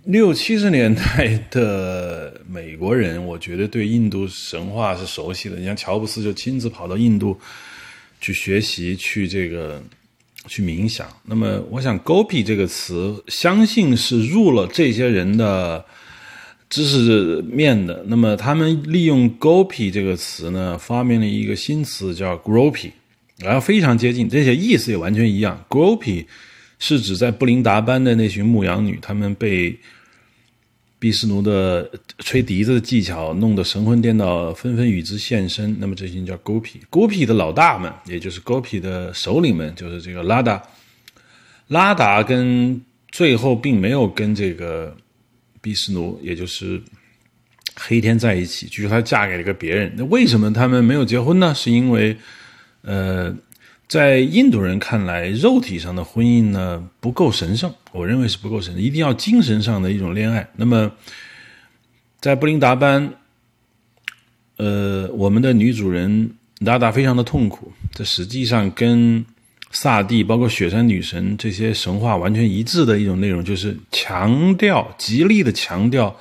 [0.04, 5.56] 六七十年代的美国人，我觉得对印度神话是熟悉的。
[5.58, 7.40] 你像乔布斯就亲自跑到印度
[8.22, 9.82] 去学习，去这个
[10.48, 11.08] 去冥想。
[11.26, 15.84] 那么，我想 “gopi” 这个词，相信是入了这些人的
[16.70, 18.04] 知识面的。
[18.08, 22.92] 那么，他们利用 “gopi” 这个词呢，发明了一个新词叫 “Gropi”，
[23.38, 25.66] 然后非常接近，这些意思也完全一样。
[25.68, 26.26] “Gropi”
[26.80, 29.78] 是指在布林达班的那群牧羊女，她们被
[30.98, 31.90] 毕斯奴的
[32.20, 35.76] 吹笛子的技巧弄得神魂颠倒，纷纷与之现身。
[35.78, 40.64] 那么这群叫 Gopi，Gopi 的老大们，也就是 Gopi 的首领们，就是这个拉达。
[41.68, 42.82] 拉达跟
[43.12, 44.96] 最后并没有跟这个
[45.62, 46.82] 毕斯奴，也就是
[47.76, 49.94] 黑天在一起，据说她嫁给了一个别人。
[49.98, 51.54] 那为什么他们没有结婚呢？
[51.54, 52.16] 是因为，
[52.84, 53.36] 呃。
[53.90, 60.48] 在印度人看来，肉体上的婚姻呢不够神圣，我认为是不够神圣，一定要精神上的一种恋爱。
[60.56, 60.92] 那么，
[62.22, 63.12] 在布林达班，
[64.58, 66.30] 呃，我们的女主人
[66.64, 69.26] 达达非常的痛苦，这实际上跟
[69.72, 76.16] 萨蒂、包括雪山女神这些神话完全一致的一种内容，就是强调、极力的强调，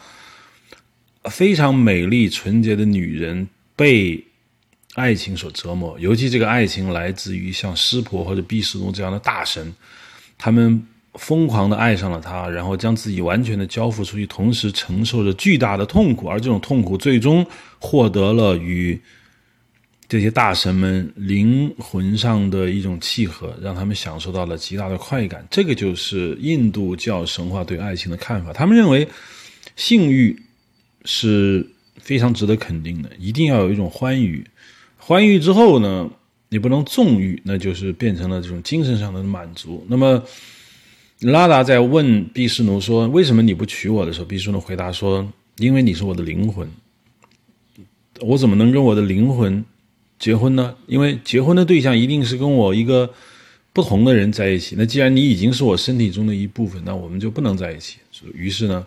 [1.25, 3.47] 非常美丽纯洁的女人
[3.77, 4.25] 被。
[4.99, 9.73] 爱情所折磨，尤其这个爱情来自于像湿婆或者毕士奴这样的大神，
[10.37, 10.83] 他们
[11.15, 17.47] 疯狂的爱上了他，然后将自己完全的交付出去，同时承受着巨大的痛苦，而这种痛苦最终
[17.79, 19.01] 获得了与
[20.09, 25.47] 这些大神们灵魂上的一种契合，让他们享受到了极大的快感。
[25.51, 28.53] 这个就是印度教神话对爱情的看法。
[28.53, 29.07] 他们认为
[29.77, 30.41] 性欲
[31.05, 31.69] 是
[31.99, 34.47] 非常值得肯定的，一定要有一种欢愉。
[35.09, 36.11] 欢愉之后呢，
[36.51, 39.83] 你不能纵欲，那就是变成了这种精神上的满足。
[39.89, 40.23] 那么，
[41.21, 45.27] 拉达在问毕士奴说：“为什么你不娶我的时候？”毕士奴回答说
[45.57, 46.71] ：“因为你是我的灵魂，
[48.21, 49.65] 我怎么能跟我的灵魂
[50.19, 50.77] 结婚呢？
[50.87, 53.11] 因为结婚的对象一定是跟我一个
[53.73, 54.75] 不同的人在一起。
[54.77, 57.97] 那既然你已经是我身体中的一部分，那我们就不能在一起。
[58.35, 58.87] 于是呢，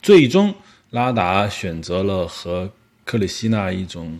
[0.00, 0.54] 最终
[0.92, 2.70] 拉达选择了和
[3.04, 4.18] 克里希那一种。”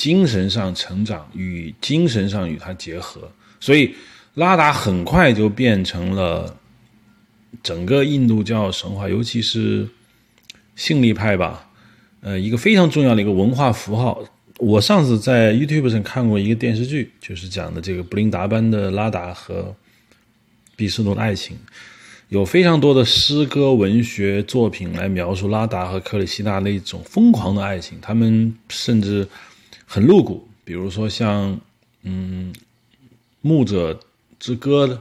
[0.00, 3.94] 精神上成长与精神上与他结合，所以
[4.32, 6.56] 拉达很快就变成了
[7.62, 9.86] 整个印度教神话，尤其是
[10.74, 11.68] 性力派吧，
[12.22, 14.24] 呃，一个非常重要的一个文化符号。
[14.56, 19.76] 我上次在 YouTube 上看过一个电视剧，就是讲的这个布林达班的拉达和
[20.76, 21.58] 毕斯诺的爱情，
[22.30, 29.28] 有非常多的诗歌文学作品来描述拉达和克里希纳那种疯狂的爱情，他们甚至。
[29.92, 31.60] 很露骨，比如说像
[32.04, 32.54] 嗯，
[33.40, 33.98] 《牧者
[34.38, 34.94] 之歌》的《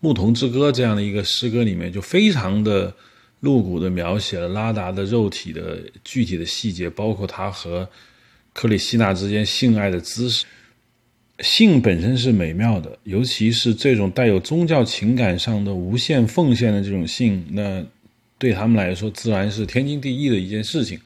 [0.00, 2.94] 牧童之歌》这样的一个诗歌里面，就非常的
[3.40, 7.88] 露骨的描写了拉达的肉体的具体的细节，包括他和
[8.52, 10.44] 克里希纳之间性爱的姿势。
[11.40, 17.82] 性本身是美妙的，尤其是这种带有宗教情感上的无限奉献的这种性，那
[18.36, 21.00] 对他们来说自然是天经地义的一件事情。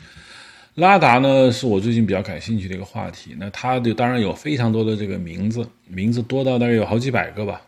[0.80, 3.36] 拉达呢，是我最近比较感兴趣的一个话题。
[3.38, 7.60] 那它就当然有非常多的这个名字，名字多到大概有好几百个吧。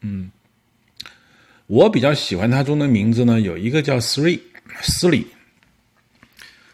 [0.00, 0.30] 嗯，
[1.66, 4.42] 我比较喜欢它中的名字呢，有一个叫斯里
[4.80, 5.26] 斯里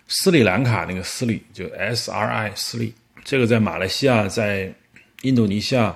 [0.06, 2.94] 斯里兰卡那个斯里，就 S R I 斯里。
[3.24, 4.72] 这个在马来西亚、在
[5.22, 5.94] 印度尼西亚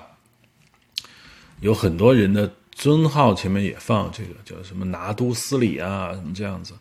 [1.61, 6.73] 有很多人的尊号前面也放这个叫什么拿督斯里啊，什么这样子。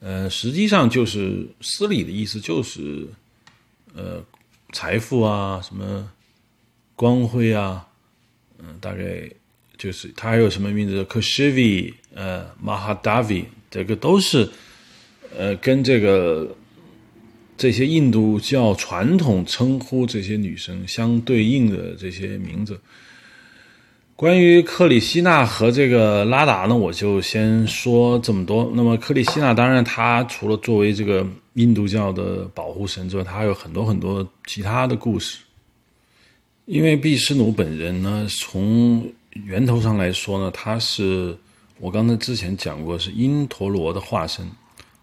[0.00, 3.06] 呃，实际上就是斯里的意思就是
[3.94, 4.24] 呃
[4.72, 6.10] 财富啊，什么
[6.94, 7.86] 光辉啊，
[8.58, 9.30] 嗯，大概
[9.76, 14.48] 就是他还有什么名字？Kashvi，呃，Mahadavi，这个都是
[15.36, 16.56] 呃跟这个。
[17.58, 22.78] 这些印度教传统称呼这些女生相对应的这些名字。
[24.16, 28.72] 关于克里希纳和这个拉达呢，我就先说这么多。
[28.74, 35.40] 那么克里希纳，当然他除了作为这个印度教的保护神之外，他还有很多很多其他的故事。
[36.64, 41.36] 因为毕湿奴本人呢，从源头上来说呢，他是
[41.78, 44.50] 我刚才之前讲过，是因陀罗的化身。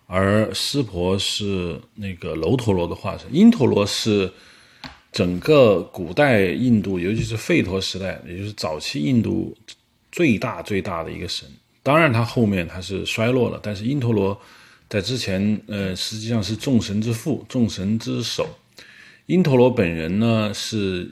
[0.07, 4.31] 而湿婆是那个楼陀罗的化身，因陀罗是
[5.13, 9.55] 整个古代印度，尤其是吠陀时代，也就是早期印度
[10.11, 11.47] 最大最大的一个神。
[11.83, 14.37] 当然，他后面他是衰落了，但是因陀罗
[14.89, 18.49] 在之前，呃，实际上是众神之父、众神之首。
[19.27, 21.09] 因陀罗本人呢，是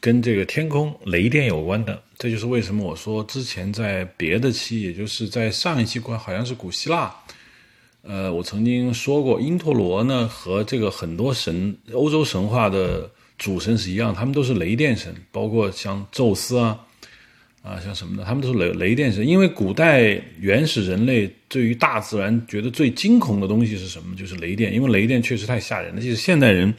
[0.00, 2.02] 跟这个天空雷电有关的。
[2.18, 7.14] 这就是为什么我说之前在别的期，也就是在上一期关，好像是古希腊。
[8.02, 16.78] 呃，我曾经说过，因陀罗呢和这个很多神，欧洲神话的主神是一样，他们都是雷电神，包括像宙斯啊，
[17.62, 19.26] 啊像什么的，他们都是雷雷电神。
[19.26, 24.14] 因为古代原始人类对于大自然觉得最惊恐的东西是什么？
[24.16, 26.00] 就是雷电，因为雷电确实太吓人了。
[26.00, 26.74] 其实现代人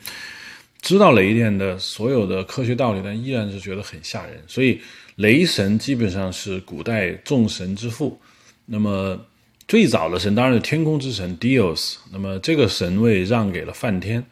[0.82, 4.40] 知道雷电的所有的科学道理，但依然是觉得很吓人。
[4.46, 4.80] 所以
[5.16, 8.20] 雷神基本上是古代众神之父。
[8.66, 9.20] 那么。
[9.68, 14.26] 最早的神当然是天空之神 Dios，那么这个神位让给了梵天，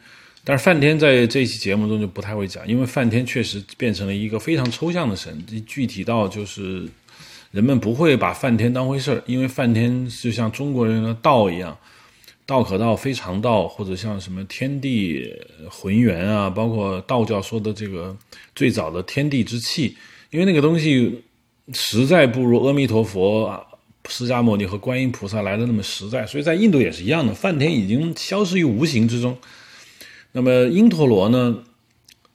[0.48, 6.88] 但是梵天在这期节目中就不太会讲，因为梵天确实变成了一个非常抽象的神，具体到就是
[7.50, 11.76] 人们不会把梵天当回事儿，因为梵天就像中国人的道一样，
[12.46, 15.30] 道可道非常道，或者像什么天地
[15.68, 18.16] 浑元啊，包括道教说的这个
[18.54, 19.94] 最早的天地之气，
[20.30, 21.24] 因为那个东西
[21.74, 23.62] 实在不如阿弥陀佛。
[24.08, 27.34] 释迦牟尼和观音菩萨来的那么实在，所以在印度也是一样的。
[27.34, 29.36] 梵天已经消失于无形之中。
[30.38, 31.58] 那么因陀罗呢？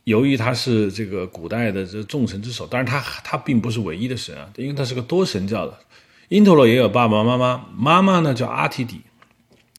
[0.03, 5.79] 由于他是这个古代的这众神之首，当然他他并不是唯一的神啊，因为他是个多神教的。
[6.27, 8.99] 因陀罗也有爸爸妈妈，妈妈呢叫阿提底，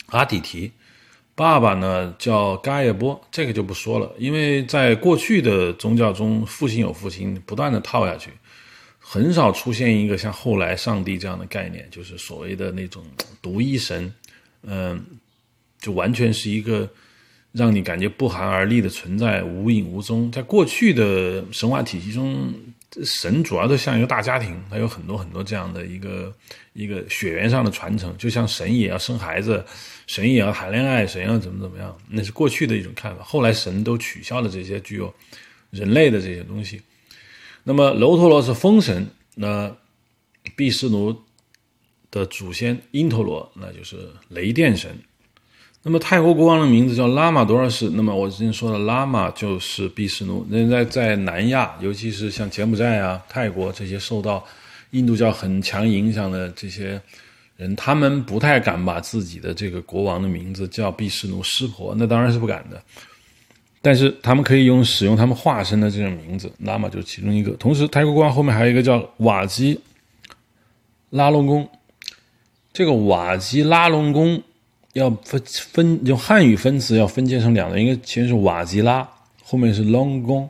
[0.06, 0.72] 阿底提，
[1.34, 8.30] 爸爸呢叫嘎耶波，这个就不说了，因为在过去的宗教中，父亲有父亲，不断的套下去。
[8.98, 13.04] 很少出现一个像后来上帝这样的概念，就是所谓的那种
[13.42, 14.10] 独一神，
[14.62, 15.04] 嗯，
[15.78, 16.88] 就完全是一个
[17.54, 20.28] 让你感觉不寒而栗的存在，无影无踪。
[20.32, 22.52] 在过去的神话体系中，
[23.04, 26.34] 神主要都像一个大家庭，它有很多很多这样的一个
[26.72, 29.64] 一个血缘上的传承，就像神也要生孩子，
[30.08, 33.22] 神也要谈恋爱，神要怎么怎么样，那是过去的一种看法。
[33.22, 35.14] 后来神都取消了这些具有
[35.70, 36.82] 人类的这些东西。
[37.62, 39.06] 那么楼陀罗是风神，
[39.36, 39.72] 那
[40.56, 41.16] 毗湿奴
[42.10, 44.98] 的祖先因陀罗那就是雷电神。
[45.86, 47.90] 那么泰国国王的名字叫拉玛多尔士。
[47.90, 50.44] 那么我之前说的拉玛就是毗湿奴。
[50.48, 54.42] 那在在南亚，尤其是像柬埔寨啊、泰国这些受到
[54.92, 56.98] 印度教很强影响的这些
[57.58, 62.82] 人，他们不太敢把自己的这个国王的名字叫毗湿奴湿婆，那当然是不敢的。
[63.82, 67.50] 但是他们可以用使用他们化身的这种名字，拉玛就是其中一个。
[67.56, 69.78] 同时，泰国国王后面还有一个叫瓦吉
[71.10, 71.68] 拉隆功。
[72.72, 74.42] 这个瓦吉拉隆功
[74.94, 79.06] 要分分用汉语分词要分解成两类，应该前是瓦吉拉，
[79.44, 80.48] 后面是隆功。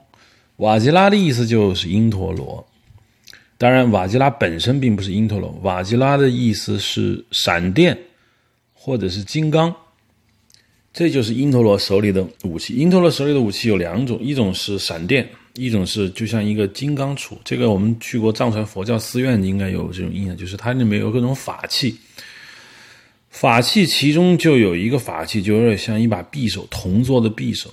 [0.57, 2.65] 瓦吉拉的意思就是因陀罗。
[3.57, 7.97] 当然，瓦吉拉本身并不是因陀罗，瓦吉拉的意思是闪电
[8.73, 9.75] 或者是金刚。
[10.93, 12.75] 这就是因陀罗手里的武器。
[12.75, 21.97] 因陀罗手里的武器有两种，一种是闪电，一种是就像一个金刚杵，这个我们去过藏传佛教寺院应该有这种印象，就是它里面有各种法器。
[23.35, 27.69] 法器其中就有一个法器，就有点像一把匕首，铜做的匕首，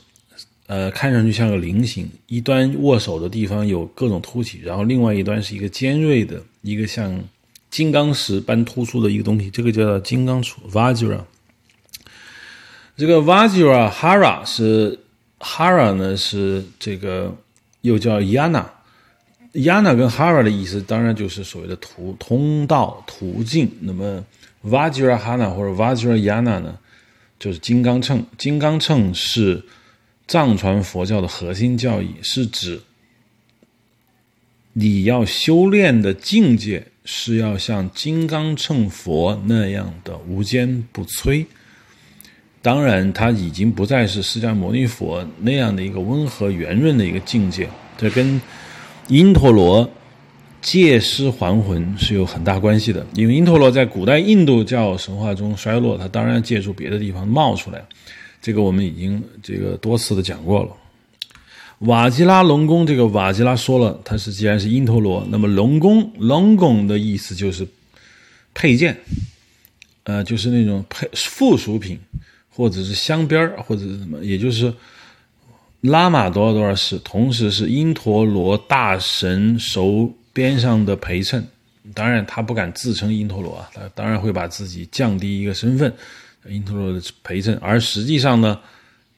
[0.66, 7.24] 呃，看上去像个菱形，一端握手的地方有各种凸起，然后另外一端是一个尖锐的，一个像
[7.70, 11.20] 金刚石般突出的一个东西，这个叫金刚杵 （Vajra）。
[12.98, 14.98] 这个 Vajra Hara 是
[15.40, 17.38] Hara 呢，是这个
[17.82, 24.26] 又叫 Yana，Yana 跟 Hara 的意思当然就是所谓的途通道途径，那么。
[24.64, 26.78] Vajrahana 或者 Vajrayana 呢，
[27.40, 28.26] 就是金刚秤。
[28.38, 29.64] 金刚秤是
[30.28, 32.80] 藏传佛教的核心教义，是指
[34.74, 41.46] 你要修炼的境界是要像金刚秤佛那样的无坚不摧。
[42.62, 47.68] 当然，他已经不再是释迦牟尼佛那样的一个温和圆润的一个境界。
[47.98, 48.40] 这跟
[49.08, 49.90] 因陀罗。
[50.62, 57.84] 借尸还魂是有很大关系的，因为因陀罗在古代印度教神话中衰落，它当然借助别的地方冒出来，
[58.40, 60.70] 这个我们已经这个多次的讲过了。
[61.80, 67.68] 瓦吉拉龙宫，这个瓦吉拉说了，它是既然是因陀罗，那么龙宫龙宫的意思就是
[68.54, 68.96] 配件，
[70.04, 71.98] 呃，就是那种配附属品，
[72.52, 74.72] 或者是镶边或者是什么，也就是
[75.82, 80.14] 拉玛多少多少世，同时是因陀罗大神手。
[80.34, 81.46] 边上的陪衬，
[81.94, 85.94] 当然他不敢自称因陀罗啊，他当然会把自己降低一个身份，
[86.48, 87.58] 因陀罗的陪衬。
[87.62, 88.58] 而实际上呢，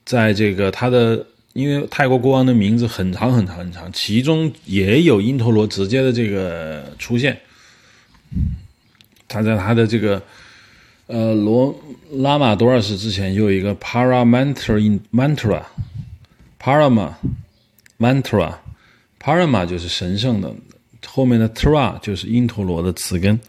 [0.06, 7.38] 在这个他的，因为泰国国王的名字很长很长很长，其中也有因陀罗直接的这个出现。
[9.27, 10.22] 他在他的这个
[11.07, 11.76] 呃罗
[12.11, 17.14] 拉玛多尔斯之前，有一个 Paramantra in Mantra，Parama
[17.99, 20.53] Mantra，Parama 就是神圣的。
[21.05, 23.39] 后面的 Tra 就是因陀罗的词根，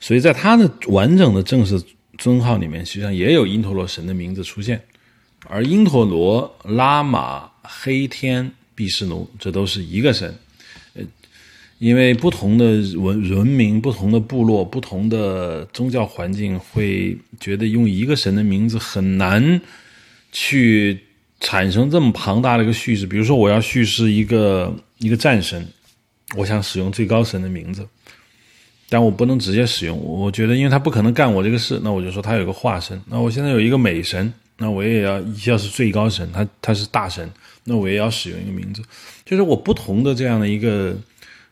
[0.00, 1.82] 所以在他的完整的正式
[2.16, 4.80] 尊号里面，实际上也有因陀罗神的名字出现。
[5.46, 10.34] 而因陀罗、拉玛、黑天、毗湿奴，这都是一个神。
[10.94, 11.02] 呃，
[11.78, 12.64] 因为不同的
[12.98, 19.60] 文文明、不同的部落、不同的宗教环境，会觉得用一个神的名字很难
[20.32, 20.98] 去
[21.38, 23.06] 产生这么庞大的一个叙事。
[23.06, 25.66] 比如说，我要叙事一个一个战神。
[26.36, 27.86] 我想使用最高神的名字，
[28.88, 29.98] 但我不能直接使用。
[29.98, 33.00] 我觉得，因为他不可能干我这个事，那我就说他有个化身。
[33.06, 37.30] 那我现在有一个美神，那我也要要是最高神，他他是大神，
[37.64, 38.82] 那我也要使用一个名字。
[39.24, 40.94] 就是我不同的这样的一个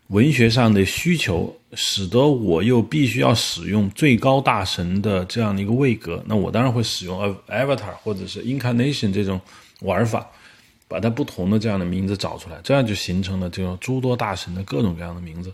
[0.08, 6.22] 文学上的需求，使得我又必须要使用最高大神的这样的一个位格。
[6.26, 9.40] 那我当然会使用 avatar 或者是 incarnation 这种
[9.80, 10.26] 玩法。
[10.88, 15.52] 把它不同的这样的名字找出来，这样就形成了这种诸多大神的各种各样的名字。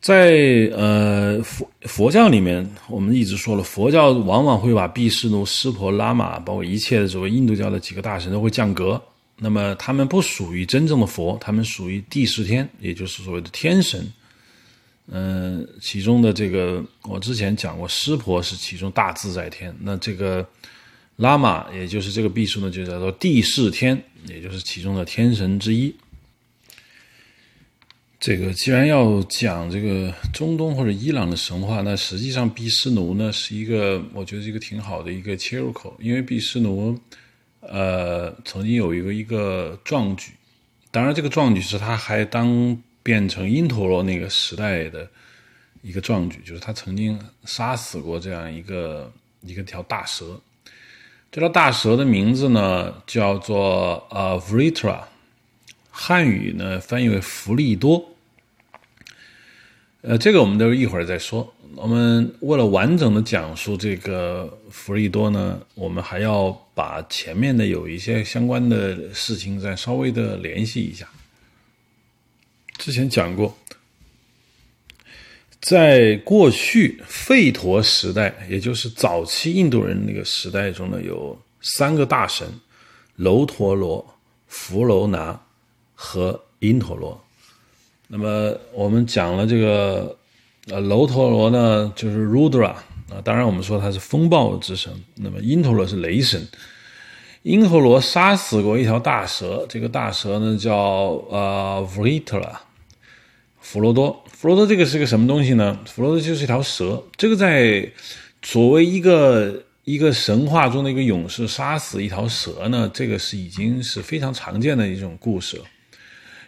[0.00, 9.00] 在呃佛佛教里面，我们一直说了，佛教往往会把毕湿奴、湿婆、拉玛，包括一切的所谓印度教的几个大神都会降格。
[9.36, 14.06] 那么他们不属于真正的佛，他们属于第十天，也就是所谓的天神。
[15.08, 19.74] 嗯，其中的这个我之前讲过，湿婆是其中大自在天。
[19.80, 20.46] 那这个。
[21.16, 25.94] 拉玛，也就是这个秘书呢，就叫做地势天，也就是其中的天神之一。
[28.18, 37.00] 这个既然要讲这个中东或者伊朗的神话，那实际上毕湿奴呢是一个，我觉得是一个挺好的一个切入口，因为毕湿奴，
[37.60, 40.32] 呃，曾经有一个一个壮举，
[40.90, 45.08] 当然这个壮举是他还当变成因陀罗那个时代的
[45.80, 49.10] 一个壮举，就是他曾经杀死过这样一个
[49.40, 50.38] 一个条大蛇。
[51.32, 55.02] 这条大蛇的名字呢，叫做呃 Vrita
[55.88, 58.04] 汉语呢翻译为弗利多。
[60.00, 61.54] 呃，这个我们都一会儿再说。
[61.76, 71.08] 我们为了完整的讲述这个弗利多呢，我们还要把前面的有一些相关的事情再稍微的联系一下。
[72.76, 73.56] 之前讲过。
[75.60, 82.48] 在过去吠陀时代，也就是早期印度人那个时代中呢，有三个大神：
[83.16, 84.14] 楼陀罗、
[84.46, 85.38] 弗楼拿
[85.94, 87.22] 和因陀罗。
[88.08, 90.16] 那么我们讲了这个，
[90.68, 92.68] 呃，楼陀罗呢就是 Rudra
[93.10, 94.90] 啊，当然我们说他是风暴之神。
[95.16, 96.48] 那么因陀罗是雷神。
[97.42, 100.74] 因陀罗杀死过一条大蛇，这个大蛇呢叫
[101.30, 102.50] 呃 Vritra，
[103.60, 104.24] 弗罗多。
[104.40, 105.78] 弗罗多这个是个什么东西呢？
[105.84, 107.04] 弗罗多就是一条蛇。
[107.14, 107.86] 这个在
[108.40, 115.64] 作为一个一个神话中的一个勇士杀死一条蛇呢，这个是已经是非常常见的一种故事了。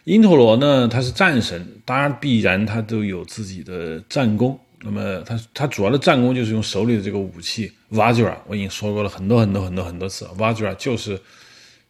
[0.04, 4.58] 因陀罗呢，他是战神，当然必然他都有自己的战功。
[4.80, 11.20] 那么他他主要的战功就是用手里的这个武器 Vajra，我已经说过了很多很多很多很多次，Vajra 就是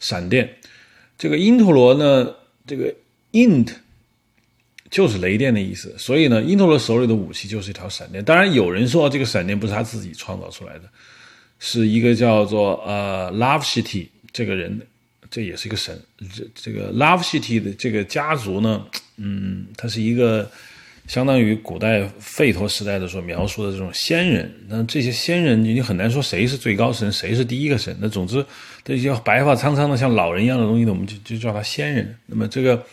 [0.00, 0.52] 闪电。
[1.16, 2.34] 这个因陀罗呢，
[2.66, 2.92] 这个
[3.30, 3.68] int
[4.93, 8.23] 就是雷电的意思，所以呢，因陀罗手里的武器就是一条闪电。
[8.24, 10.82] 当然有人说这个闪电不是他自己创造出来的，
[11.59, 14.81] 是一个叫做呃 Love City 这个人。
[15.31, 15.98] 这也是一个神，
[16.36, 18.85] 这这个 Love City 的这个家族呢，
[19.16, 20.47] 嗯，他是一个
[21.06, 24.52] 相当于古代吠陀时代的所描述的这种仙人。
[24.69, 27.97] 那这些仙人，你很难说谁是最高神，谁是第一个神。
[27.98, 28.44] 那总之，
[28.85, 32.14] 这些白发苍苍的像老人一样的东西呢，我们就就叫他仙人。
[32.27, 32.85] 那么这个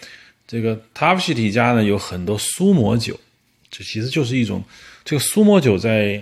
[0.49, 3.15] 这个 Love City 家呢，有很多苏摩酒，
[3.69, 4.63] 这其实就是一种
[5.05, 6.19] 这个苏摩酒在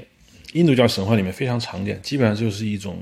[0.51, 3.01] 印度教神话里面非常常见，基本上就是一种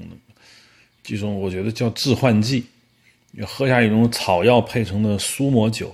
[1.02, 2.64] 这种我觉得叫致幻剂。
[3.32, 5.94] 你喝下一种草药配成的苏摩酒，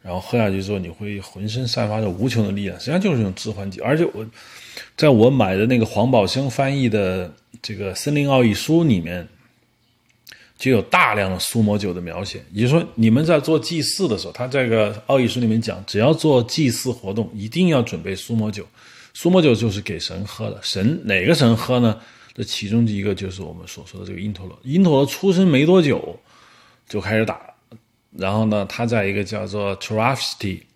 [0.00, 3.80] 然后喝下去之后，你会浑身散发着无穷的力量，实际上就是一种致幻剂。
[3.80, 4.26] 而且我
[4.96, 7.30] 在我买的那个黄宝生翻译的
[7.60, 9.28] 这个《森林奥义书》里面，
[10.60, 12.40] 就有大量的苏摩酒的描写。
[12.52, 18.64] 也就是说，你们在做祭祀的时候，他这个奥义书里面讲，只要做祭祀活动，一定要准备苏摩酒。
[19.14, 21.98] 苏摩酒就是给神喝的，神哪个神喝呢？
[22.34, 24.56] 这其中一个就是我们所说的这个因陀罗。
[24.62, 26.16] 因陀罗出生没多久。
[26.88, 27.40] 就开始打，
[28.10, 30.66] 然后呢，他在一个叫做 t r a f s t y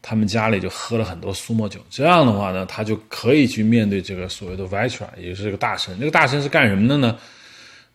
[0.00, 1.78] 他们家里就喝了很多苏莫酒。
[1.90, 5.94] 这样的话呢，他就可以去面对这个所谓的 Vitra，也就是这个大神。
[6.00, 7.18] 这个大神是干什么的呢？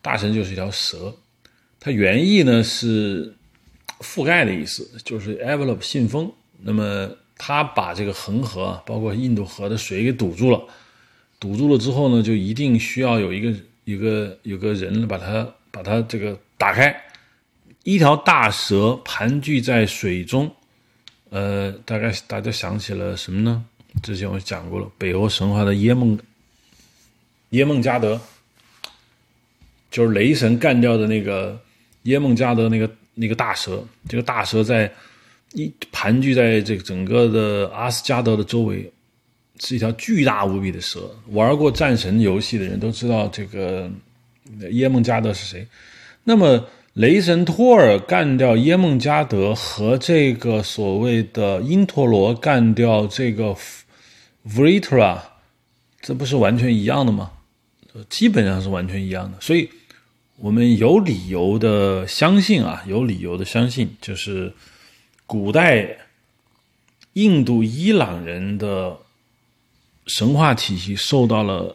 [0.00, 1.12] 大神就是一条蛇，
[1.84, 3.30] 它原意呢是
[4.00, 6.32] 覆盖的意思，就是 envelope 信封。
[6.62, 10.58] 那么它把这个恒河，包括印度河的水给堵住了，
[11.38, 13.54] 堵住了之后呢，就一定需要有一个
[13.84, 16.98] 一个有个人把它把它这个打开。
[17.82, 20.50] 一条大蛇盘踞在水中，
[21.28, 23.62] 呃，大概大家想起了什么呢？
[24.02, 26.18] 之前我讲过了，北欧神话的耶梦
[27.50, 28.18] 耶梦加德，
[29.90, 31.60] 就是雷神干掉的那个
[32.04, 33.84] 耶梦加德那个那个大蛇。
[34.08, 34.90] 这个大蛇在
[35.52, 38.90] 一盘踞在这个整个的阿斯加德的周围，
[39.60, 41.14] 是一条巨大无比的蛇。
[41.32, 43.90] 玩过战神游戏的人都知道这个
[44.70, 45.66] 耶梦加德是谁。
[46.22, 46.64] 那么。
[46.94, 53.52] 雷神托尔干掉耶梦加德，和这个所谓的因陀罗干掉这个
[54.48, 55.18] Vritra，
[56.00, 57.32] 这不是完全一样的吗？
[58.08, 59.36] 基本上是完全一样的。
[59.40, 59.68] 所以，
[60.44, 64.52] 我们有理由的相信啊，有理由的相信，就是
[65.26, 65.96] 古代
[67.14, 68.94] 印度伊朗人的
[70.06, 71.74] 神话体系受到了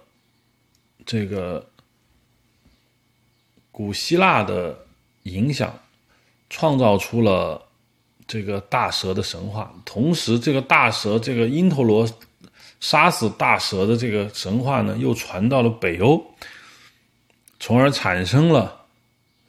[1.03, 1.67] 这个
[3.71, 4.85] 古希腊的。
[5.23, 5.77] 影响，
[6.49, 7.61] 创造出了
[8.25, 9.71] 这个大蛇的神话。
[9.83, 12.09] 同时，这个大蛇，这个因陀罗
[12.79, 16.23] 杀死大蛇的这个神话呢，又传到了北欧，
[17.59, 18.75] 从而产生了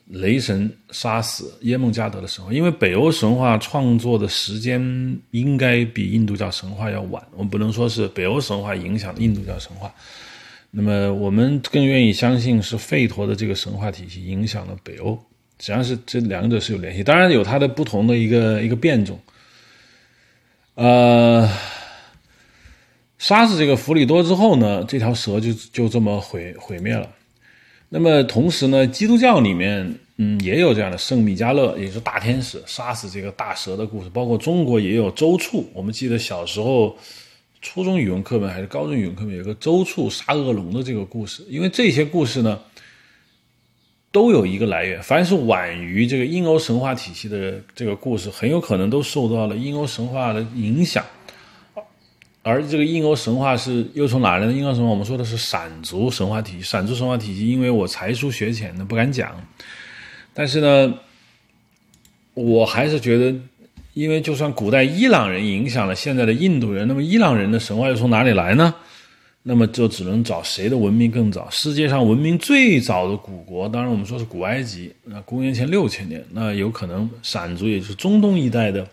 [0.07, 2.53] 雷神杀死耶梦加德的神话。
[2.53, 4.81] 因为北欧神话创作的时间
[5.31, 9.93] 应该比印度教神话要晚，我们不能说是北欧神话影响印度教神话。
[10.73, 15.15] 那么，我们更愿意相信是吠陀的这个神话体系影响了北欧。
[15.59, 19.21] 实际上是这两者是有联系，当然有它的不同的一个一个变种。
[20.75, 21.47] 呃，
[23.19, 27.07] 杀死这个弗里多之后呢，这条蛇就就这么毁毁灭了。
[27.91, 35.69] 那么同时呢，基督教里面嗯也有这样的圣米迦勒，也就是大天使杀死这个大蛇的故事，包括中国也有周处。
[35.75, 36.97] 我们记得小时候
[37.61, 42.59] 初中语文课本还是高中语文课本有个周处杀恶龙的这个故事，因为这些故事呢。
[44.13, 51.05] 都有一个来源，凡是晚于这个印欧神话体系的这个故事，很有可能都受到了印欧神话的影响。
[52.43, 54.53] 而这个印欧神话是又从哪来的？
[54.53, 56.63] 印欧神话我们说的是闪族神话体系。
[56.63, 59.31] 闪族神话体系，因为我才疏学浅的不敢讲，
[60.33, 60.95] 但是呢，
[62.35, 63.39] 我还是觉得，
[63.93, 68.75] 因为就算古代伊朗人影响了现在的印度人，那么伊朗人的神话又从哪里来呢？
[69.43, 71.49] 那么就只能找谁的文明更早？
[71.51, 76.23] 世界上文明最早的古国，当然我们说是古埃及，那公元前六千年。
[76.33, 78.87] 那有可能闪族，也就是中东一带的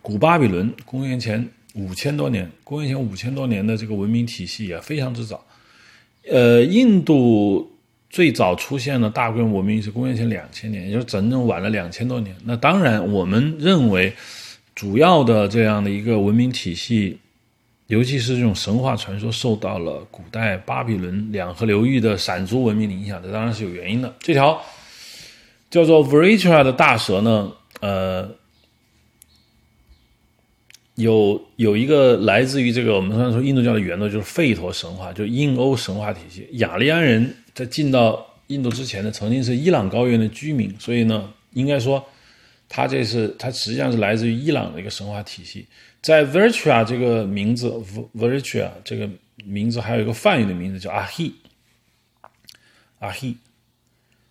[0.00, 1.46] 古巴比伦，公元前
[1.82, 2.50] 五千多年。
[2.64, 5.44] 公元前五千多年的这个文明体系也非常之早。
[6.30, 7.70] 呃，印度
[8.08, 12.36] 最早出现的大规模文明是公元前两千年，也就是整整晚了两千多年。
[12.44, 14.12] 那当然，我们认为
[14.74, 17.18] 主要的这样的一个文明体系。
[17.86, 24.14] 尤其是这种神话传说受到了古代巴比伦两河流域的闪族文明的影响，这当然是有原因的。
[24.20, 24.62] 这条
[25.68, 27.50] 叫做 Vritra 的大蛇呢，
[27.80, 28.30] 呃，
[31.00, 36.48] 有有一个来自于这个我们刚才说印度教的源头，就是吠陀神话，就印欧神话体系。
[36.52, 42.04] 雅利安人在进到印度之前呢，曾经是伊朗高原的居民，所以呢，应该说，
[42.68, 45.66] 他这是他实际上是来自于伊朗的一个神话体系。
[46.02, 47.70] 在 Virtua 这个名字
[48.16, 49.08] ，Virtua 这个
[49.44, 51.34] 名字还有一个梵语的名字叫阿希，
[52.98, 53.36] 阿希，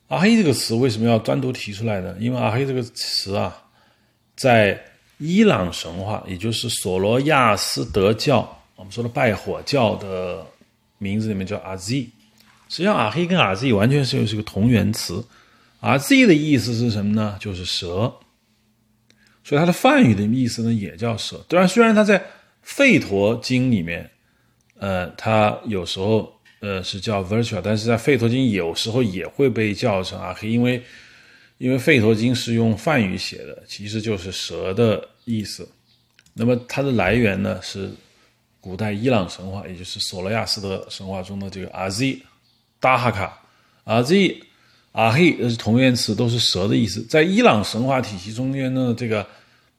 [0.07, 2.15] 阿希这个词为什么要单独提出来呢？
[2.19, 3.65] 因为阿希这个词啊，
[4.35, 4.83] 在
[5.19, 10.45] 伊朗神话，也就是索罗亚斯德教，我们说的拜火教的
[10.97, 12.09] 名字里面叫阿 Z。
[12.69, 15.21] 实际上，阿黑跟阿 Z 完全是又是个同源词。
[15.81, 17.35] 阿 Z 的意思是什么呢？
[17.37, 18.13] 就是蛇。
[19.43, 21.43] 所以它的梵语的意思呢，也叫蛇。
[21.49, 22.23] 当然，虽然它在
[22.65, 24.09] 吠陀经里面，
[24.77, 26.31] 呃，它有时候
[26.61, 30.81] 呃是叫 Virtual，但是在吠陀经有时候也会被叫成阿黑，因为。
[31.59, 35.67] 因为《吠陀经》是用梵语写的，其实就是蛇的意思。
[36.33, 37.91] 那么它的来源呢，是
[38.61, 42.21] 古代伊朗神话，也就是索罗亚斯德神话中的这个阿 Z、
[42.79, 43.37] 达哈卡、
[43.83, 44.41] 阿 Z、
[44.93, 47.03] 阿黑，这是同源词，都是蛇的意思。
[47.03, 49.27] 在伊朗神话体系中间呢，这个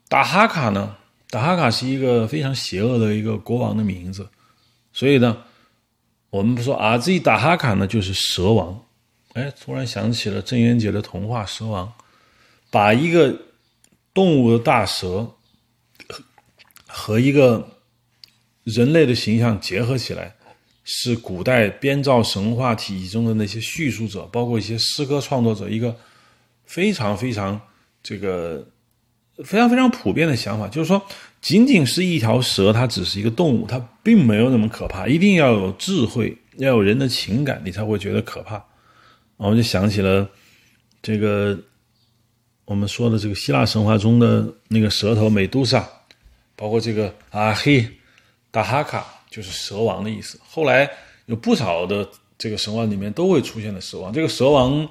[0.06, 0.94] 达哈卡呢，
[1.30, 4.28] 达哈卡是一个非常邪恶的一个国王的名字，
[4.92, 5.44] 所以呢，
[6.28, 8.84] 我们不说阿 Z 达哈卡呢，就是蛇王。
[9.34, 11.86] 哎，突然想起了郑渊洁的童话《蛇王》，
[12.70, 13.36] 把一个
[14.12, 15.34] 动物的大蛇
[16.86, 17.78] 和一个
[18.64, 20.34] 人类的形象结合起来，
[20.82, 25.94] 是古代编造神话体系中的那些叙述者，包括一些诗歌创作者，一个
[26.64, 27.60] 非常非常
[28.02, 28.66] 这个
[29.44, 31.00] 非常非常普遍的想法，就是说，
[31.40, 38.64] 仅仅是一条蛇，它只是一个动物，它并没有那么可怕，一定要有智慧，要有人的情感，你才会觉得可怕。
[39.42, 40.28] 我们就想起了
[41.00, 41.58] 这个
[42.66, 45.82] 我们说的这个希腊神话中的那个蛇头美杜莎，
[46.54, 47.88] 包括这个阿黑
[48.50, 50.38] 达哈卡，就是蛇王的意思。
[50.46, 50.88] 后来
[51.24, 52.06] 有不少的
[52.36, 54.12] 这个神话里面都会出现的蛇王。
[54.12, 54.86] 这个蛇王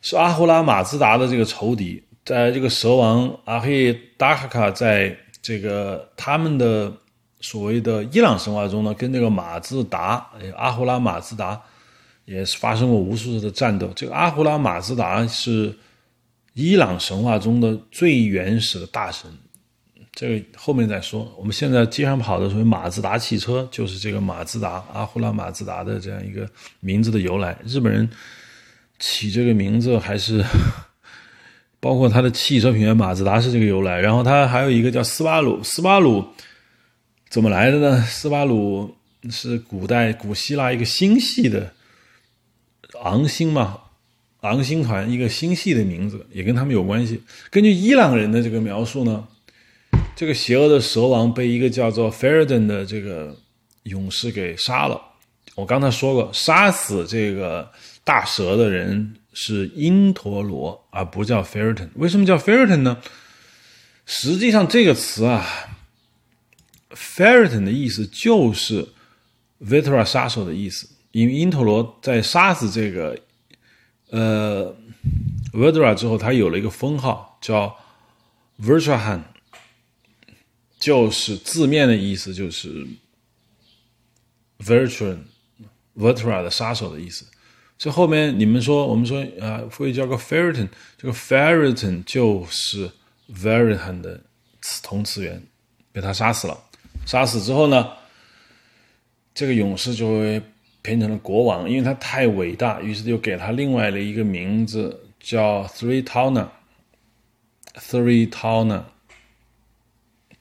[0.00, 6.90] 是阿胡拉马兹达的这个仇敌，在这个蛇王阿黑达哈卡在这个他们的
[7.42, 11.60] 所谓的伊朗神话中呢，跟这个马自达阿胡拉马自达。
[12.26, 13.90] 也是发生过无数次的战斗。
[13.96, 15.74] 这个阿胡拉马兹达是
[16.52, 19.30] 伊朗神话中的最原始的大神，
[20.12, 21.32] 这个后面再说。
[21.38, 26.48] 我们现在街上跑的所谓马自达汽车，就是这个马自达阿胡拉马自达的这样一个
[26.80, 27.56] 名字的由来。
[27.64, 28.08] 日本人
[28.98, 30.44] 起这个名字还是
[31.78, 34.00] 包括他的汽车品牌马自达是这个由来。
[34.00, 36.26] 然后他还有一个叫斯巴鲁，斯巴鲁
[37.28, 38.02] 怎么来的呢？
[38.02, 38.96] 斯巴鲁
[39.30, 41.72] 是古代古希腊一个星系的。
[43.02, 43.80] 昂星嘛，
[44.40, 47.22] 昂星团一个星系的名字也跟他们有关系。
[47.50, 49.26] 根据伊朗人的这个描述呢，
[50.14, 53.36] 这个邪恶的蛇王被一个叫做 Faridun 的这个
[53.84, 55.00] 勇士给杀了。
[55.54, 57.70] 我刚才说过，杀死这个
[58.04, 61.88] 大蛇的人是因陀罗，而不叫 Faridun。
[61.94, 62.98] 为什么叫 Faridun 呢？
[64.04, 65.44] 实际上这个词啊
[66.90, 68.86] ，Faridun 的意思就是
[69.60, 70.88] Vitra 杀手的意思。
[71.16, 73.18] 因为因陀罗在杀死这个
[74.10, 74.76] 呃
[75.50, 77.74] Verdra 之后，他有了一个封号叫
[78.60, 79.22] Virtuahan，
[80.78, 82.86] 就是字面的意思就是
[84.58, 85.20] Virtuan
[85.96, 87.24] Verdra 的杀手的意思。
[87.78, 90.68] 这后面你们说，我们说啊，会叫个 Ferriton，
[90.98, 92.90] 这个 Ferriton 就是
[93.32, 94.20] Veritan 的
[94.82, 95.42] 同词源，
[95.92, 96.62] 被他杀死了。
[97.06, 97.90] 杀死之后呢，
[99.32, 100.42] 这个勇士就会。
[100.86, 106.46] 变成了国王，因为他太伟大，于是就给他另外的一个名字叫 Three Towner。
[107.74, 108.82] Three Towner，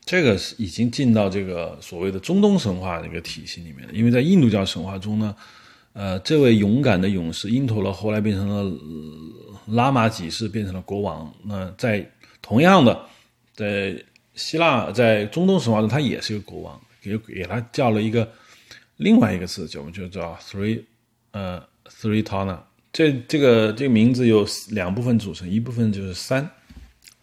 [0.05, 3.93] 这个是已经进到这个所谓的中东神话的一个体系里面了。
[3.93, 5.35] 因为在印度教神话中呢，
[5.93, 8.79] 呃，这位勇敢的勇士因陀罗后来变成了
[9.65, 11.33] 拉玛几世，变成了国王。
[11.43, 12.07] 那在
[12.43, 12.97] 同样的，
[13.55, 13.99] 在
[14.35, 18.31] 希腊，在中东神话中，他也是一个国王，给给他叫了一个。
[18.97, 20.81] 另外一个词就我们就叫 three，
[21.31, 22.57] 呃，three tona。
[22.93, 26.49] 这这个这个名字由两部分组成，一部分就是三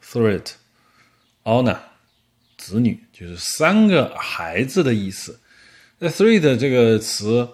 [0.04, 1.78] ，threat，honor，
[2.58, 5.40] 子女就是三个孩子的意思。
[5.98, 7.48] 那 three 的这个词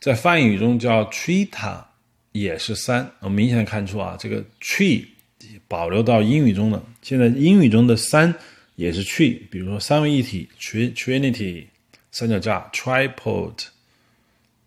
[0.00, 1.84] 在梵语中叫 trita，
[2.32, 3.08] 也是三。
[3.20, 5.04] 我们明显看出啊，这个 tree
[5.68, 8.34] 保留到英语中的，现在英语中的三
[8.74, 11.66] 也是 tree，比如说三位一体 trinity。
[12.10, 13.54] 三脚架 tripod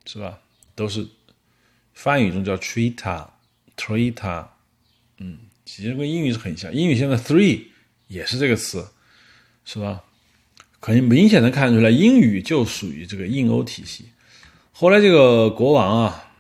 [0.06, 0.40] 是吧？
[0.76, 1.07] 都是
[1.94, 4.45] 梵语中叫 trita，trita，
[5.18, 6.74] 嗯，其实跟英语是很像。
[6.74, 7.64] 英语现在 three
[8.07, 8.88] 也是这个词，
[9.65, 10.03] 是吧
[10.80, 14.06] 可以明显的看出来，英语就属于这个印欧体系。
[14.72, 16.32] 后来这个国王啊，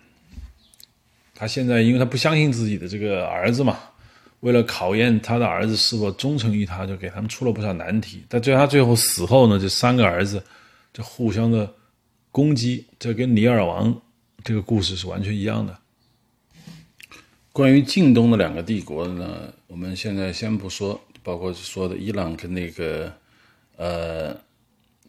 [1.33, 3.79] 他现在因为他不相信自己的这个儿子嘛，
[4.41, 8.25] 为了考验他的儿子是否忠诚于他，就给他们出了不少难题。
[8.27, 10.43] 但最后他最后死后呢，这三个儿子
[10.93, 11.73] 这互相的
[12.31, 13.99] 攻击，这跟尼尔王
[14.43, 15.75] 这个故事是完全一样的。
[17.51, 23.11] 关于近东的两个帝国呢，我们现在先不说，包括说的伊朗跟那个
[23.75, 24.35] 呃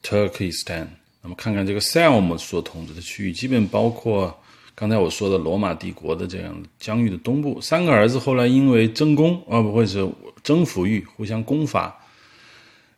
[0.03, 0.87] Turkestan。
[1.23, 4.39] 那么看看这个 Selm 所统治的区域，基本包括
[4.75, 7.59] 刚才我说的罗马帝国的这样疆域的东部。
[7.63, 10.07] 三个儿子后来因为争功啊，不会是
[10.43, 11.99] 征服欲，互相攻伐。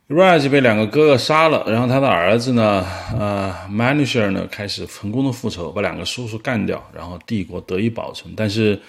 [0.08, 2.86] Raj 被两个哥哥杀了，然后他的儿子呢，
[3.18, 8.32] 呃 m a n u s h e r 呢开始成功的复仇，把两个叔叔干掉，然后帝国得以保存。
[8.36, 8.80] 但是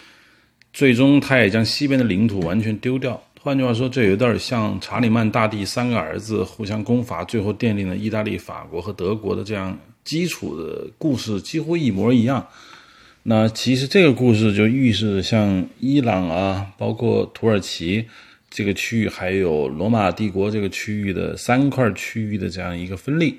[0.72, 3.20] 最终他也将西边的领土完全丢掉。
[3.42, 12.46] 换句话说，这有点像查理曼大帝三个儿子互相攻伐，最后奠定了意大利、法国和德国的这样基础的故事，几乎一模一样。
[13.24, 18.06] 那其实这个故事就预示像伊朗啊，包括土耳其
[18.58, 23.38] 这个区域，还有罗马帝国这个区域的三块区域的这样一个分立。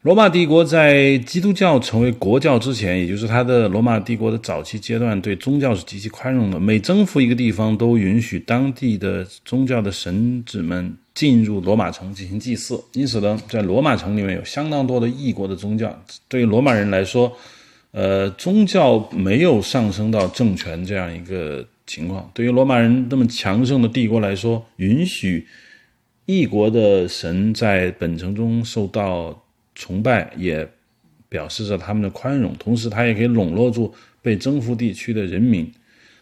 [0.00, 6.58] 罗马帝国在基督教成为国教之前，也就是它的罗马帝国的早期阶段，对宗教是极其宽容的。
[6.58, 12.82] 每征服一个地方，都允许当地的宗教的神子们进入罗马城进行祭祀。
[12.94, 15.96] 因此呢，在罗马城里面有相当多的异国的宗教。
[16.26, 17.32] 对于罗马人来说，
[17.92, 22.30] 呃，宗教没有上升到政权这样一个情况。
[22.34, 25.46] 对于罗马人那么强盛的帝国来说，允许
[26.26, 29.38] 异国的神在本城中受到。
[29.74, 30.70] 崇拜也
[31.30, 33.90] 表示着他们的宽容，同时他也可以笼络住
[34.20, 35.72] 被征服地区的人民。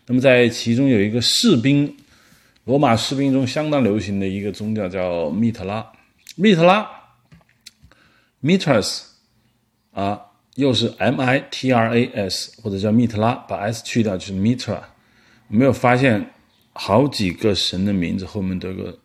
[0.06, 1.92] 那么在其中有一个士兵，
[2.62, 5.84] 罗马士兵中相当流行的一个宗教叫密特拉，
[6.36, 6.88] 密特拉
[8.40, 9.02] ，Mitras，
[9.90, 10.20] 啊，
[10.54, 14.78] 又是 M I T R A S 或者叫密特拉，把 S 去掉就是 Mitra。
[15.50, 16.30] 没有发现
[16.72, 18.98] 好几个神的名字后面都有个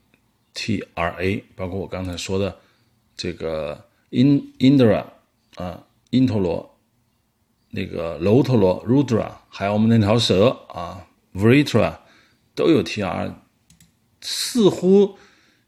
[0.54, 2.56] T R A，包括我刚才说的
[3.18, 3.84] 这个。
[4.12, 5.04] 因 Indra
[5.56, 6.78] 啊，因陀罗，
[7.72, 11.98] 那个楼陀罗 Rudra，还有我们那条蛇啊，Vritra，
[12.54, 13.34] 都有 Tr，
[14.22, 15.18] 似乎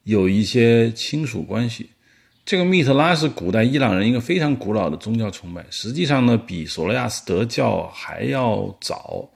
[0.03, 1.89] 有一些亲属关系。
[2.45, 9.29] 这个密特拉是古代伊朗人一个非常古老的宗教崇拜，实际上呢，比索罗亚斯德教还要早。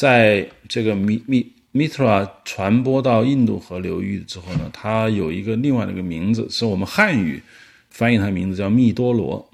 [0.00, 7.42] 在这个密密 Mitra 传播到印度河流域之后呢，它有一个另外的一个名字，是我们汉语。
[7.90, 9.50] 翻译它的名字叫密多罗，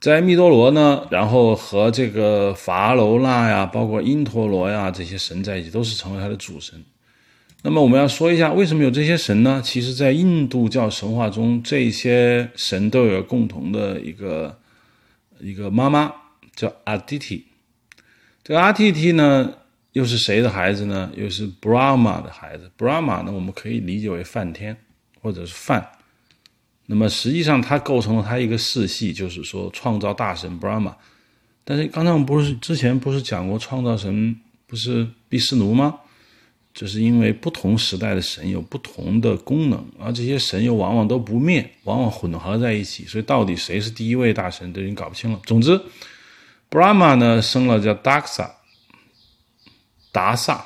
[0.00, 6.82] 在密多罗呢，然后和这个法罗那呀，包括因陀罗呀这些神在一起，都是成为它的主神。
[7.62, 9.62] 那么我们要说一下，为什么有这些神呢？
[9.64, 14.58] 其实，在印度教神话中，这些神都有共同的一个
[15.38, 16.12] 一个妈妈，
[16.56, 17.45] 叫阿蒂提。
[18.46, 19.52] 这个阿蒂提呢，
[19.90, 21.10] 又是谁的孩子呢？
[21.16, 22.70] 又是 Brahma 的孩子。
[22.78, 24.76] Brahma 呢，我们可以理解为梵天，
[25.20, 25.84] 或者是梵。
[26.84, 30.94] 那么实际上，它构成了它一个世系，就是说创造大神 Brahma。
[31.64, 34.36] 但是刚才我们不是之前不是讲过创造神
[34.68, 35.98] 不是毗湿奴吗？
[36.72, 45.40] 这是因为不同时代的神有不同的功能，而这些神又往往都不灭，往往混合在一起，所以到底谁是第一位大神都已经搞不清了。
[45.44, 45.82] 总之
[46.70, 48.50] ，Brahma 呢生了叫 Daksa，
[50.12, 50.64] 达萨，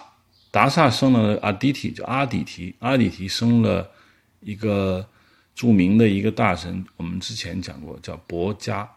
[0.51, 3.90] 达萨生了阿迪提，叫阿底提，阿底提生了
[4.40, 5.06] 一个。
[5.52, 8.89] 著名的一个大神，我们之前讲过，叫博伽。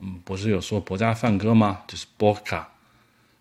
[0.00, 1.80] 嗯，不是有说博伽梵歌吗？
[1.86, 2.68] 就是波卡。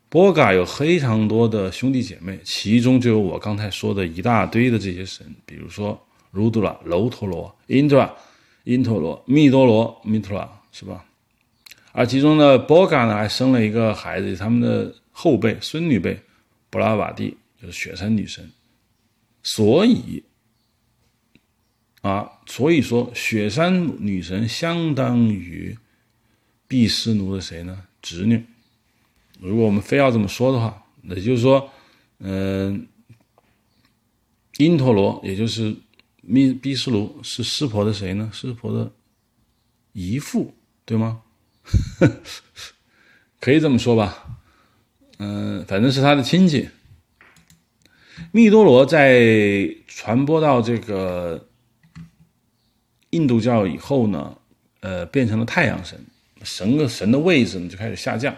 [0.07, 5.99] 波卡有非常多的兄弟姐妹，其中就有我刚才说的一大堆的这些神，比如说
[6.31, 8.09] 卢杜拉、楼陀罗、因陀、
[8.63, 11.03] 因陀罗、密多罗、密陀拉，是吧？
[11.91, 16.21] 而其中呢波嘎呢，还生了一个孩子，他们的后辈、孙女辈，
[16.69, 18.49] 布拉瓦蒂，就是雪山女神。
[19.43, 20.23] 所以。
[22.01, 25.77] 啊，所以说雪山女神相当于
[26.65, 27.83] 毕湿奴的谁呢？
[28.01, 28.41] 侄女。
[29.41, 31.69] 如果我们非要这么说的话，那就是说，
[32.19, 32.87] 嗯，
[34.59, 35.75] 因陀罗，也就是
[36.21, 38.31] 密毕湿奴是湿婆的谁呢？
[38.33, 38.89] 湿婆的
[39.91, 40.53] 姨父，
[40.85, 41.21] 对吗？
[43.39, 44.39] 可以这么说吧。
[45.17, 46.69] 嗯，反正是他的亲戚。
[48.31, 51.45] 密多罗在传播到这个。
[53.11, 54.37] 印度教以后呢，
[54.81, 55.99] 呃，变成了太阳神，
[56.43, 58.31] 神的神的位置呢就开始下降，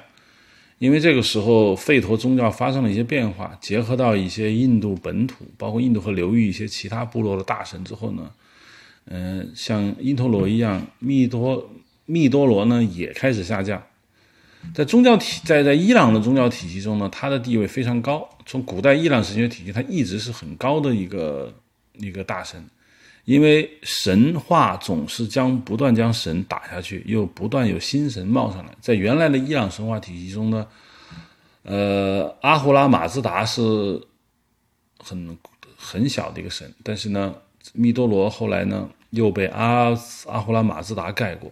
[0.77, 8.31] 因为这个时候吠陀宗教发生了一些变化，结合到一些印度本土，包括印度和流域一些其他部落的大神之后呢，
[9.07, 11.69] 嗯，像因陀罗一样，密多
[12.11, 13.81] 密多罗呢也开始下降。
[14.75, 18.27] 在宗教体在在伊朗的宗教体系中呢，它的地位非常高。
[18.45, 21.51] 从古代伊朗神学体系，它一直是很高的一个
[21.93, 22.63] 一个大神，
[23.25, 28.71] 因为神话总是将不断将神打下去，又不断有新神冒上来。
[28.79, 30.67] 在原来的伊朗神话体系中呢，
[31.63, 33.99] 呃，阿胡拉马自达是
[34.99, 35.37] 很
[35.75, 37.33] 很小的一个神，但是呢，
[37.73, 39.87] 密多罗后来呢又被阿
[40.27, 41.51] 阿胡拉马自达盖过，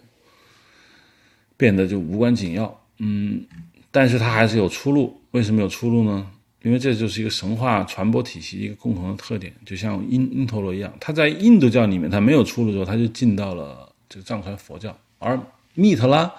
[1.60, 2.82] 变得就无关紧要。
[3.00, 3.44] 嗯，
[3.92, 5.20] 但是它还是有出路。
[5.32, 6.26] 为什么有出路呢？
[6.64, 14.98] 因为这就是一个神话传播体系一个共同的特点，就像因因陀罗一样，它在印度教里面它没有出路之后，它就进到了这个藏传佛教。
[15.20, 15.40] 而
[15.74, 16.30] 密特拉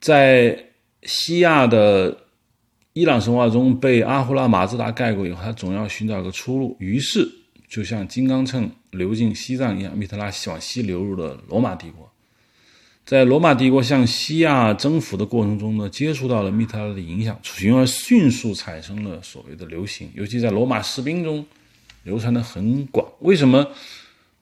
[0.00, 0.58] 在
[1.04, 2.16] 西亚的
[2.92, 6.76] 伊朗神话中被阿胡拉马自达盖过以后，他总要寻找一个出路。
[6.78, 7.26] 于是，
[7.68, 12.05] 就像金刚秤流进西藏一样，密特拉往西流入了罗马帝国。
[13.06, 21.46] 在罗马帝国向西亚征服的过程中呢，接触到了密特拉的影响，从而迅速产生了所谓的流行，尤其在罗马士兵中
[22.02, 23.06] 流传的很广。
[23.20, 23.64] 为什么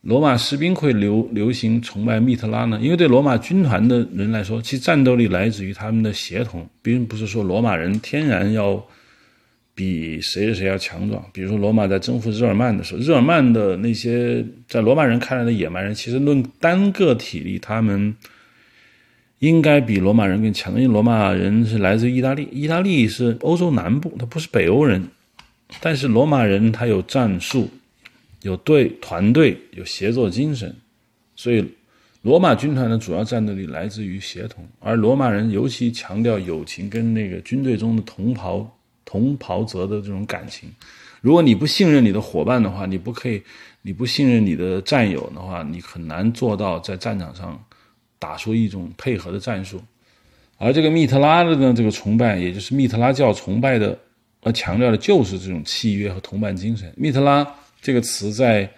[0.01, 2.81] 罗马士兵会流流行崇拜密特拉呢？
[2.83, 8.83] 因为对罗马军团的人来说，其战斗力来自于他们的协同，并不是说罗马人天然要
[9.75, 11.23] 比谁谁谁要强壮。
[11.35, 18.17] 比如说，罗马在征服日耳曼的时候，日耳曼的那些在罗马人看来的野蛮人，其实论单个体力，他们。
[19.45, 25.07] 应该比罗马人更强，因为罗马人是来自意大利，意大利是欧洲南部，他不是北欧人。
[25.81, 27.69] 但是罗马人他有战术，
[28.41, 30.75] 有队团队，有协作精神，
[31.37, 31.63] 所以
[32.23, 38.67] 罗马军团的主要战斗力来自于协同，而罗马人尤其强调友情跟那个军队中的同袍
[39.05, 40.71] 同袍泽的这种感情。
[41.21, 43.43] 如果你不信任你的伙伴的话，你不可以，
[43.83, 47.63] 你不信任你的战友的话，你很难做到在战场上。
[48.25, 49.79] 打出一种配合的战术，
[50.57, 53.99] 而这个密特拉的呢，这个崇拜，也就是密特拉教崇拜的，
[54.41, 56.91] 呃，强调的就是这种契约和同伴精神。
[56.97, 57.47] 密特拉
[57.83, 58.71] 这个词在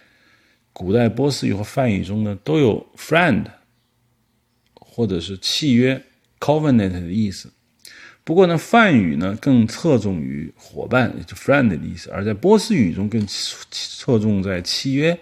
[0.73, 3.45] 古代波斯语和梵语中呢，都有 friend
[4.75, 6.03] 或者是契约
[6.41, 7.49] covenant 的意思。
[8.25, 13.25] 不过呢，梵语呢更侧重于伙伴，也就 friend 的意思，而在波斯语中更
[13.71, 15.17] 侧重在契约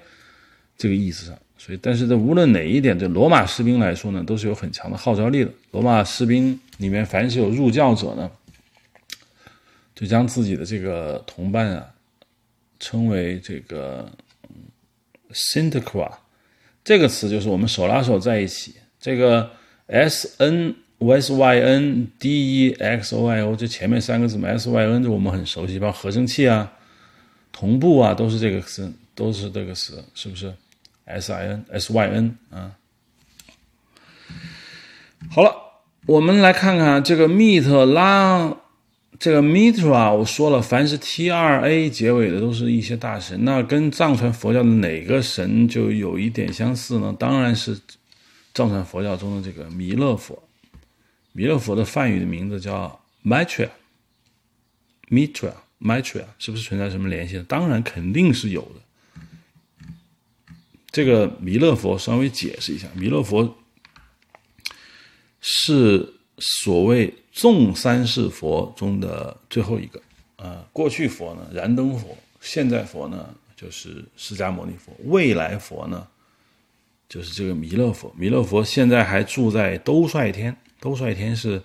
[0.78, 1.38] 这个意思上。
[1.64, 5.50] 所以，但是这无论哪一点，对罗马士兵来说呢，都是有很强的号召力的。
[5.70, 8.30] 罗马士兵里面，凡是有入教者呢，
[9.94, 11.86] 就将自己的这个同伴啊，
[12.78, 14.06] 称为这个
[15.32, 16.18] s y n t c r a
[16.84, 18.74] 这个词就是我们手拉手在一起。
[19.00, 19.50] 这个
[19.86, 25.02] S N S Y N D E X O I O 这前面三个字母 S Y N
[25.02, 26.70] 就我们很熟悉，包括合成器啊、
[27.52, 30.52] 同步啊，都是这个词，都是这个词，是不是
[31.04, 32.72] ？S I N S Y N 啊，
[35.30, 35.54] 好了，
[36.06, 38.56] 我们来看看这个密特拉，
[39.18, 43.44] 这个 Mitra，我说了，凡是 T R A 结尾的都是一些大神。
[43.44, 47.14] 那跟藏传佛教的哪个神就有一点相似呢？
[47.18, 47.78] 当然是
[48.52, 50.42] 藏传佛教中的这个弥勒佛。
[51.32, 57.42] 弥勒佛的梵语的名字叫 Mitra，Mitra，Mitra，是不是存在什么联系？
[57.48, 58.80] 当然肯定是有的。
[60.94, 63.52] 这个弥勒佛稍微解释一下，弥勒佛
[65.40, 70.00] 是所谓众三世佛中的最后一个。
[70.36, 76.06] 啊，过去佛呢，燃灯佛；现在佛呢，就是释迦牟尼佛；未来佛呢，
[77.08, 78.14] 就是这个弥勒佛。
[78.16, 81.60] 弥勒佛现在还住在兜率天，兜率天是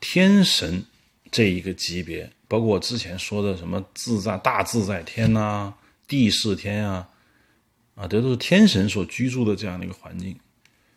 [0.00, 0.82] 天神
[1.30, 5.74] 这一个级别，包括我之前说的什么自在大自在天呐，
[6.08, 7.06] 地势天啊。
[7.94, 10.36] 啊，这都是天神所居住的这样的一个环境，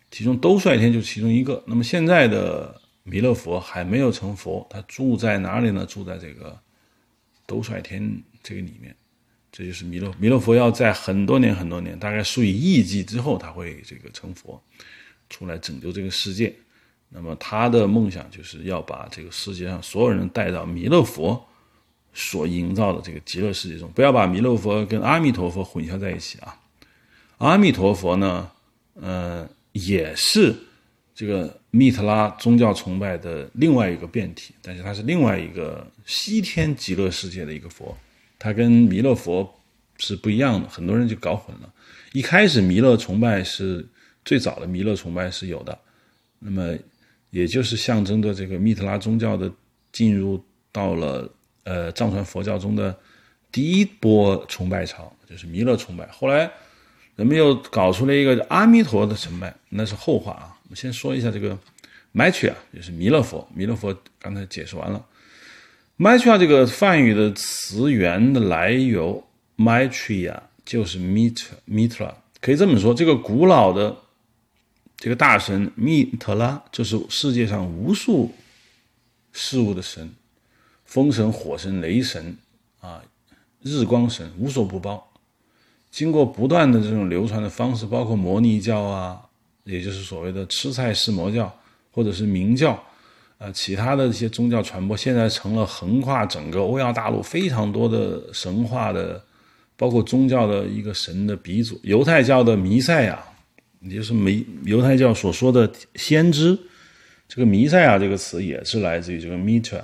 [0.10, 1.64] 其中兜率天就是其中一个。
[1.68, 5.86] 那么现在的弥勒佛还没有成佛，他住在哪里呢？
[5.86, 6.60] 住在这个
[7.46, 8.96] 兜率天这个里面，
[9.52, 14.60] 这就是弥勒弥勒佛要在很多年很多年，大概数以亿计之后，他会这个成佛，
[15.30, 16.56] 出来拯救这个世界。
[17.10, 21.48] 那么他的梦想就是要把这个世界上所有人带到弥勒佛
[22.12, 26.60] 所营造的这个极乐世界中，不要把弥勒佛跟阿弥陀佛混淆在一起啊。
[27.38, 28.50] 阿弥陀佛呢，
[28.96, 30.56] 呃，也是
[31.14, 37.96] 这个密特拉宗教崇拜的另外一个变体，但是它是另外一个西天极乐世界的一个佛，
[38.40, 39.48] 它跟弥勒佛
[40.00, 41.72] 是不一样的，很多人就搞混了。
[42.14, 43.88] 一开始弥勒崇拜是
[44.26, 45.78] 最早的弥勒崇拜是有的，
[46.40, 46.76] 那么
[47.30, 49.52] 也就是象征着这个密特拉宗教的
[49.92, 51.32] 进入到了
[51.66, 52.98] 呃藏传佛教中的
[53.52, 56.52] 第一波崇拜潮，就是弥勒崇拜，后来。
[57.18, 60.56] 人们又搞出了一个阿弥陀的崇拜，那是后话啊。
[60.64, 61.58] 我们先说一下这个
[62.14, 63.46] Maitreya，就是弥勒佛。
[63.56, 65.04] 弥勒佛刚才解释完了。
[65.98, 69.28] Maitreya 这个梵语的词源的来由
[69.58, 73.98] ，Maitreya 就是 Mitra，Mitra 可以这么说，这个古老的
[74.98, 78.32] 这个大神密特拉，就是世界上无数
[79.32, 80.14] 事物的神，
[80.86, 82.38] 风神、火神、雷神
[82.80, 83.02] 啊，
[83.64, 85.07] 日光神，无所不包。
[85.90, 89.20] 经过不断的这种流传的方式，包括摩尼教啊，
[89.64, 91.52] 也就是所谓的吃菜式魔教，
[91.92, 92.78] 或者是明教，
[93.40, 99.24] 呃，其他的一些宗教传播，现在成了横跨整个欧亚大陆非常多的神话的，
[99.76, 101.80] 包括宗教的一个神的鼻祖。
[101.84, 103.20] 犹太教的弥赛亚，
[103.80, 106.58] 也就是弥犹太教所说的先知，
[107.28, 109.82] 这个弥赛亚这个词也是来自于这个 Mitra，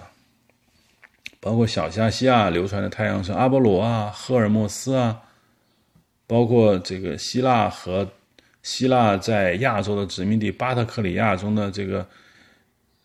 [1.39, 5.21] 包括小夏西亚流传的太阳神阿波罗啊，赫尔墨斯啊。
[6.33, 8.11] 包括这个希腊和
[8.63, 12.09] 希腊在亚洲的殖民地巴特克里亚中的这个，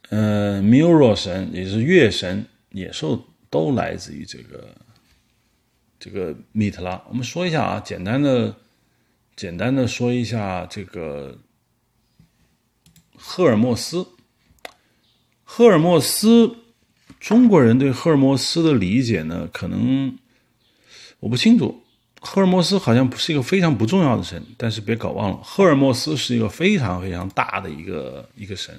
[0.08, 4.74] 嗯，米罗神，也是月神，野兽都来自于这个
[6.00, 7.02] 这个米特拉。
[7.10, 8.56] 我们说一下啊，简单的
[9.36, 11.38] 简单的说一下这个
[13.14, 14.06] 赫尔墨斯。
[15.44, 16.56] 赫尔墨斯，
[17.20, 20.16] 中国人对赫尔墨斯的理解呢，可能
[21.20, 21.82] 我不清楚。
[22.20, 28.74] 赫尔墨斯好像不是一个非常不重要的神，但是别搞忘了，赫尔墨斯是一个非常非常大的一个一个神。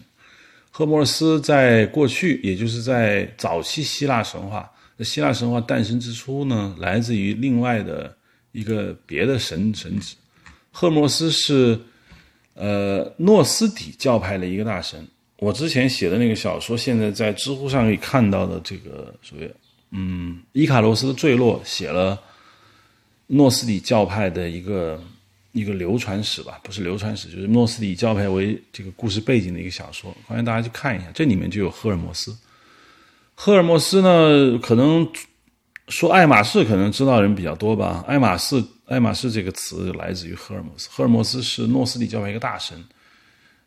[0.70, 8.14] 赫尔墨斯在过去，也就是在早期希腊神话，希腊神话诞生之初呢，来自于另外的
[8.52, 10.16] 一个别的神神子。
[10.72, 11.80] 赫尔墨斯是
[12.53, 15.07] 呃诺斯底教派的一个大神。
[15.38, 19.49] 我之前写的那个小说，现在在知乎上可以看到的这个所谓
[19.91, 22.20] 嗯伊卡洛斯的坠落，写了。
[23.31, 24.99] 诺斯底教派的一个
[25.51, 31.11] 一个流传史吧，不是流传史，就是诺斯底教派为这个故事背景的一个小说，欢迎大家去看一下。
[31.14, 32.35] 这里面就有赫尔墨斯。
[33.35, 35.07] 赫尔墨斯呢，可能
[35.89, 38.03] 说爱马仕，可能知道人比较多吧。
[38.07, 40.89] 爱马仕，爱马仕这个词来自于赫尔墨斯。
[40.91, 42.84] 赫尔墨斯是诺斯底教派一个大神。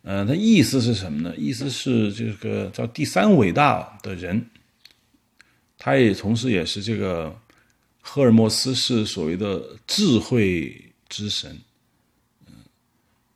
[0.02, 1.32] 嗯，他意思是什么呢？
[1.36, 4.44] 意思是这个叫第三伟大的人，
[5.78, 7.32] 他也同时也是这个。
[8.04, 11.56] 赫尔墨斯是所谓的智慧之神，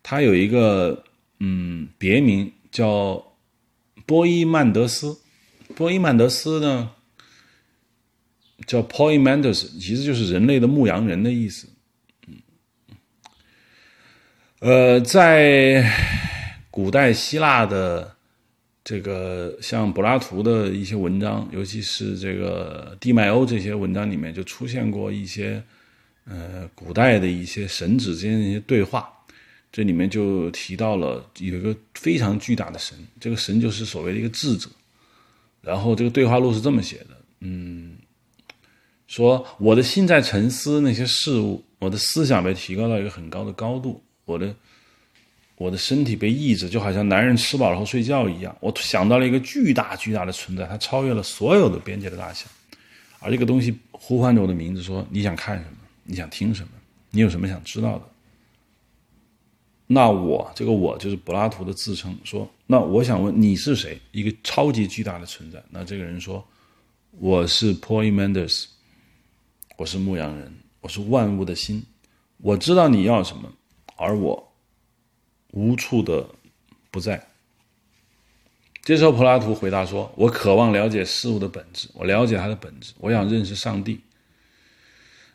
[0.02, 1.04] 他有一个
[1.38, 3.36] 嗯别名叫
[4.04, 5.18] 波伊曼德斯，
[5.76, 6.90] 波伊曼德斯呢
[8.66, 11.68] 叫 Poimandus，其实就是人类的牧羊人的意思，
[12.26, 12.36] 嗯，
[14.58, 15.88] 呃，在
[16.70, 18.15] 古代希腊的。
[18.86, 25.60] 这个像柏拉图的一些文章，尤其是这个地脉欧这些文章里面，就出现过一些
[26.24, 29.12] 呃古代的一些神子之间的一些对话。
[29.72, 34.70] 这里面就提到了有一个非常巨大的神，这个神就是所谓的一个智者。
[35.60, 37.96] 然后这个对话录是这么写的：嗯，
[39.08, 44.54] 说我的心在沉思那些事物，我的思想被提高到一个很高的高度，我的。
[45.58, 48.54] 我的身体被抑制，就好像男人吃饱了后睡觉一样。
[48.60, 52.46] 我想到了一个巨大巨大的存在，它超越了所有的边界的大小，
[53.20, 55.78] 而这个东西呼唤着我的名字，说：“你想看什么？
[56.04, 56.68] 你想听什么？
[57.10, 58.04] 你有什么想知道的？”
[59.88, 63.98] 那我这个我就是柏拉图的自称，说：“那我想问你是谁？
[64.12, 66.46] 一个超级巨大的存在。”那这个人说
[67.18, 68.66] ：“我是 Poimandus，
[69.78, 71.82] 我是牧羊人，我是万物的心，
[72.36, 73.50] 我知道你要什么，
[73.96, 74.42] 而我。”
[75.52, 76.28] 无处的
[76.90, 77.26] 不在。
[78.82, 84.00] 这时候，柏拉图回答说：“我渴望了解事物的本质，我了解它的本质，我想认识上帝。”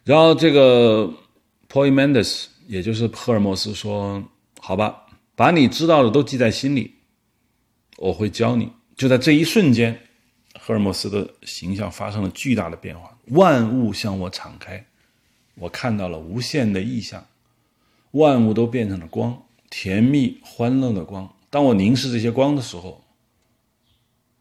[0.05, 1.13] 然后，这个
[1.69, 4.23] Poimandus，也就是赫尔墨斯说
[4.59, 5.05] ：“好吧，
[5.35, 6.95] 把你知道的都记在心里，
[7.97, 9.99] 我会教你。”就在这一瞬间，
[10.59, 14.85] 赫尔墨斯的形象发生了巨大的变化，万物向我敞开，
[15.55, 17.25] 我看到了无限的意象，
[18.11, 19.43] 万物都变成了光。
[19.71, 23.03] 甜蜜欢乐的光，当我凝视这些光的时候，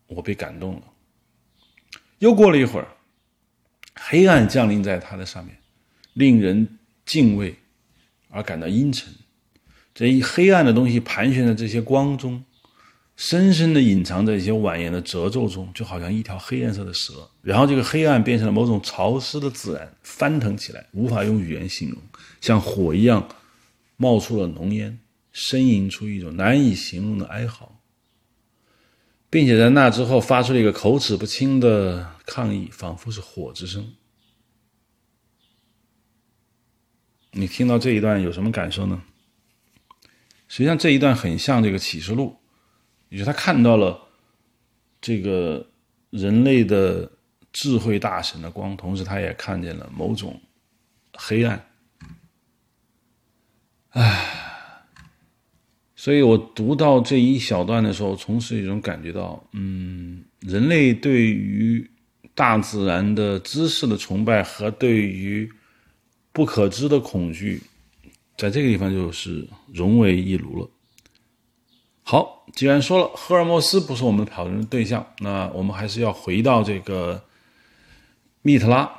[0.09, 0.83] 我被感动了。
[2.19, 2.89] 又过了一会儿，
[3.95, 5.57] 黑暗降临在它的上面，
[6.15, 7.55] 令人敬畏
[8.29, 9.15] 而感到阴沉。
[9.95, 12.45] 这一黑暗的东西盘旋在这些光中，
[13.17, 17.31] 深深的隐藏在一些蜿蜒的褶皱中，就好像一条黑颜色的蛇。
[17.41, 21.99] 然后，这个黑暗变成了某种潮湿的自然，翻腾起来，无法用语言形容，
[22.41, 23.29] 像火一样
[23.97, 24.99] 冒出了浓烟。
[25.33, 27.81] 呻吟出一种难以形容的哀嚎，
[29.29, 33.95] 并且在那之后发出了一个口齿不清的抗议，仿佛是火之声。
[37.33, 39.03] 你听到这一段有什么感受呢？
[40.49, 42.37] 实际上这一段很像这个启示录，
[43.09, 44.09] 也就是他看到了
[45.01, 45.71] 这个
[46.11, 47.09] 人类的
[47.53, 50.43] 智慧大神的光，同时他也看见了某种
[51.15, 51.65] 黑暗。
[53.91, 54.40] 唉，
[56.01, 61.91] 所以我读到这一小段的时候，同时一种感觉到，嗯，人类对于
[62.35, 65.47] 大自然的知识的崇拜和对于
[66.33, 67.61] 不可知的恐惧。
[68.39, 70.71] 在这个地方就是融为一炉了。
[72.03, 77.23] 好，既然说了赫尔墨斯不是我们讨论的对象，那我们还是要回到这个
[78.41, 78.91] 密特拉。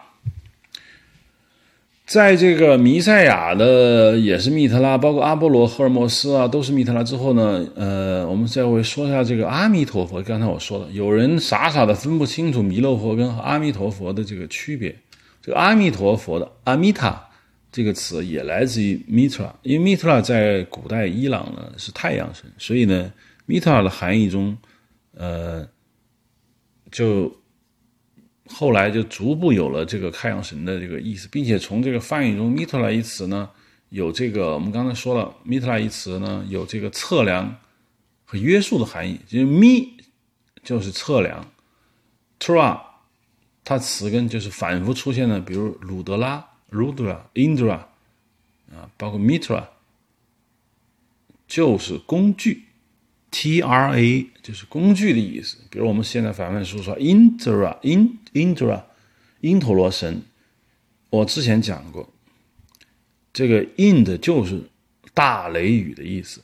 [2.12, 10.22] 在这个弥赛亚的也是密特拉，包括阿波罗、赫尔墨斯啊，都是密特拉之后呢，呃，我们再会说一下这个阿弥陀佛。
[10.22, 14.94] 刚才我说了，有人傻傻的分不清楚弥勒佛跟阿弥陀佛的这个区别。
[15.42, 17.30] 这个阿弥陀佛的阿弥塔。
[17.72, 23.10] 这个词也来自于 Mitra，因为 Mitra 在古代伊朗呢是太阳神，所以呢
[23.48, 24.58] ，Mitra 的含义中，
[25.16, 25.66] 呃，
[26.92, 27.34] 就
[28.54, 33.50] 后来就逐步有了这个太阳神的这个意思，并且从这个翻译中，Mitra 一词呢
[33.90, 37.58] 有这个我们刚才说了，Mitra 一词呢有这个测量
[38.26, 39.90] 和约束的含义，就是 Mi
[40.64, 41.52] 就是测量
[42.40, 42.80] ，Tra
[43.64, 46.48] 它词根就是反复出现的，比如鲁德拉。
[46.72, 47.80] Rudra、Indra
[48.72, 49.66] 啊，包括 Mitra，
[51.46, 52.64] 就是工具
[53.32, 55.58] ，T-R-A 就是工具的意思。
[55.70, 58.84] 比如我们现在反问说说 Indra、In Indra、
[59.40, 60.22] 因陀罗神，
[61.10, 62.14] 我之前讲过，
[63.34, 64.62] 这个 Ind 就是
[65.14, 66.42] 大雷雨的意思，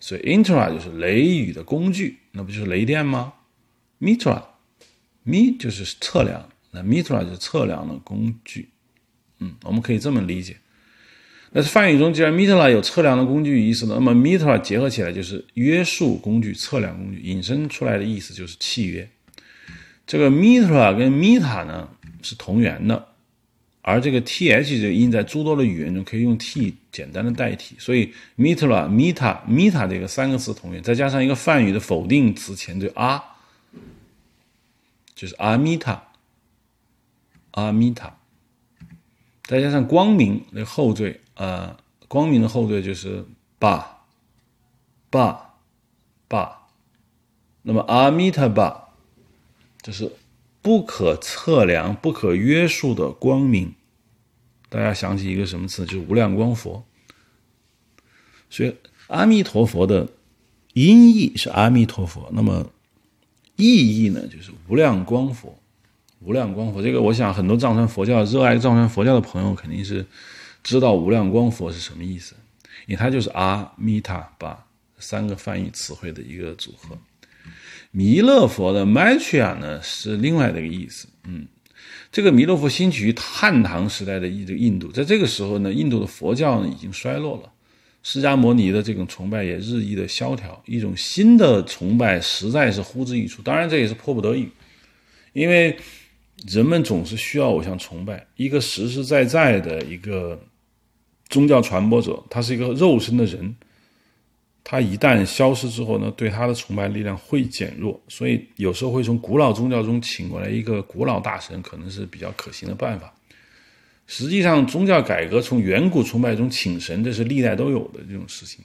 [0.00, 3.34] 所以 Indra 就是雷雨的工具，那不就是雷电吗
[4.00, 8.70] ？Mitra，Mi 就是测量，那 Mitra 就是测量的工具。
[9.38, 10.56] 嗯，我们可以这么理解。
[11.52, 19.10] 那是梵语中，既然 mitra 有测量的工具意思，那么 mitra 结合起来就是约束工具、测量工具，引申出来的意思就是契约。
[20.06, 21.88] 这个 mitra 跟 mita 呢
[22.22, 23.04] 是同源的，
[23.82, 33.20] 而这个 th 这个音在诸多的语言中可以用 t 简单的代替，所以 mitra、mita、mita 这个三个词同源，再加上一个梵语的否定词前缀 a，
[35.16, 38.12] 就是 amita，amita。
[39.50, 43.24] 再加上光明的后缀，呃，光明的后缀就是
[43.58, 44.04] 巴，
[45.10, 45.56] 巴，
[46.28, 46.68] 巴。
[47.62, 48.90] 那么阿弥陀巴，
[49.82, 50.12] 就是
[50.62, 53.74] 不可测量、不可约束的光明。
[54.68, 55.84] 大家想起一个什么词？
[55.84, 56.84] 就是无量光佛。
[58.48, 58.76] 所以
[59.08, 60.08] 阿弥陀佛的
[60.74, 62.70] 音译是阿弥陀佛，那么
[63.56, 65.59] 意义呢，就是无量光佛。
[66.20, 70.04] 无量光佛，这个我想很多藏传佛教热爱藏传佛教的朋友肯定是
[70.62, 72.34] 知道无量光佛是什么意思，
[72.86, 74.66] 因为它就是阿弥塔巴
[74.98, 76.96] 三个翻译词汇的一个组合。
[77.90, 81.48] 弥勒佛的 Maitreya 呢是另外的一个意思，嗯，
[82.12, 84.92] 这个弥勒佛兴起于汉唐时代的印度，印度。
[84.92, 87.50] 在这个时候呢，印度的佛教呢已经衰落了，
[88.02, 94.46] 释迦摩尼的这种崇拜也日益的萧条，一种新的崇拜实在是呼之欲出，当然这也是迫不得已，
[95.32, 95.74] 因为。
[96.48, 100.40] 人们总是需要偶像崇拜，一个实实在在的一个
[101.28, 103.54] 宗教传播者，他是一个肉身的人，
[104.64, 113.12] 他一旦消失之后呢，对他的崇拜力量会减弱，所以有时候会从古老宗教中请过来一个古老大神，可能是比较可行的办法。
[114.06, 118.64] 实际上，宗教改革从远古崇拜中请神，这是历代都有的这种事情。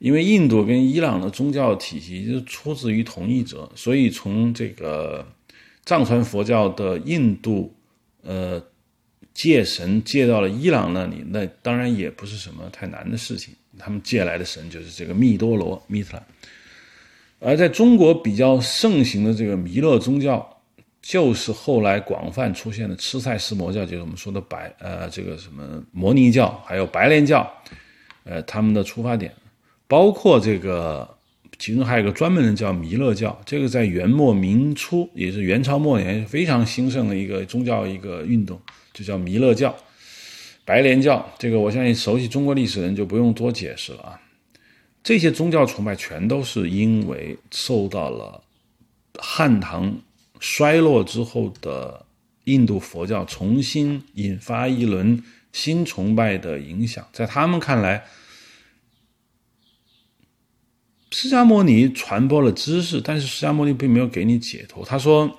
[0.00, 5.24] 因为印度跟伊朗的宗教体系就出自于同一者，所以从这个。
[5.84, 7.74] 藏传佛教的印度，
[8.22, 8.62] 呃，
[9.34, 13.52] 借神借到了伊朗那里，那当然也不是什么太难的事情。
[13.78, 16.22] 他们借来的神就是这个密多罗密特拉，
[17.40, 20.56] 而在中国比较盛行的这个弥勒宗教，
[21.00, 27.52] 就是后来广泛出现的吃菜食魔教，就是我们说的白呃这个什么摩尼教，还有白莲教，
[28.22, 29.34] 呃他们的出发点，
[29.88, 31.18] 包括这个。
[31.62, 38.60] 其中还有一个专门的叫弥勒教，这个在元末明初，也是元朝末年非常兴盛的一个宗教一个运动，
[38.92, 39.72] 就叫弥勒教、
[40.64, 41.24] 白莲教。
[41.38, 44.20] 这个我相信熟悉中国历史的人就不用多解释了啊。
[45.04, 48.42] 这些宗教崇拜全都是因为受到了
[49.20, 49.96] 汉唐
[50.40, 52.04] 衰落之后的
[52.46, 55.22] 印度佛教重新引发一轮
[55.52, 58.04] 新崇拜的影响，在他们看来。
[61.12, 64.82] 释迦牟尼传播了知识，但是释迦牟尼并没有给你解脱。
[64.82, 65.30] 他说，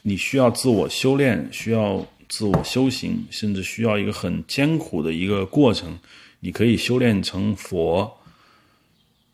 [0.00, 5.98] 你需要自我修炼，需要自我修行，甚至需要一个很艰苦的一个过程，
[6.40, 8.18] 你可以修炼成佛。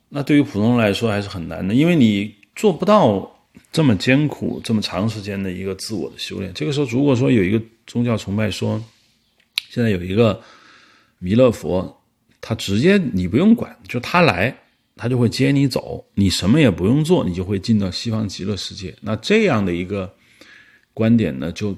[0.09, 6.53] 那对于普通人来说还是很难的，因为你做不到这么艰苦、这么长时间的一个自我的修炼。
[6.53, 8.83] 这个时候，如果说有一个宗教崇拜说，
[9.69, 10.43] 现在有一个
[11.21, 12.03] 弥勒佛，
[12.41, 14.53] 他直接你不用管，就他来，
[15.01, 18.95] 他就会接你走，你什么也不用做，你就会进到西方极乐世界。
[19.01, 20.13] 那这样的一个
[20.93, 21.75] 观点呢，就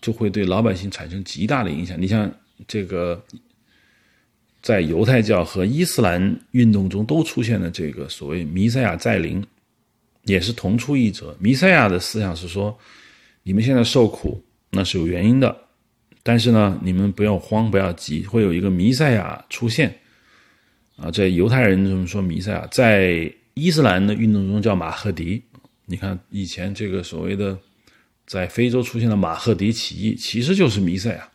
[0.00, 2.00] 就会对老百姓产生极大的影响。
[2.00, 2.30] 你像
[2.66, 3.22] 这个。
[4.62, 9.40] 在犹太教和伊斯兰运动中都出现了这个所谓弥赛亚再临，
[10.24, 11.36] 也是同出一辙。
[11.38, 12.76] 弥赛亚的思想是说，
[13.44, 15.56] 你们现在受苦那是有原因的，
[16.24, 19.96] 但是呢，你们不要慌，不要急，会有一个弥赛亚出现。
[20.96, 25.42] 啊，在犹太人中说弥赛亚，在伊斯兰的运动中叫马赫迪。
[25.84, 27.56] 你看以前这个所谓的
[28.26, 31.28] 在非洲出现的马赫迪起义，其实就是弥赛亚。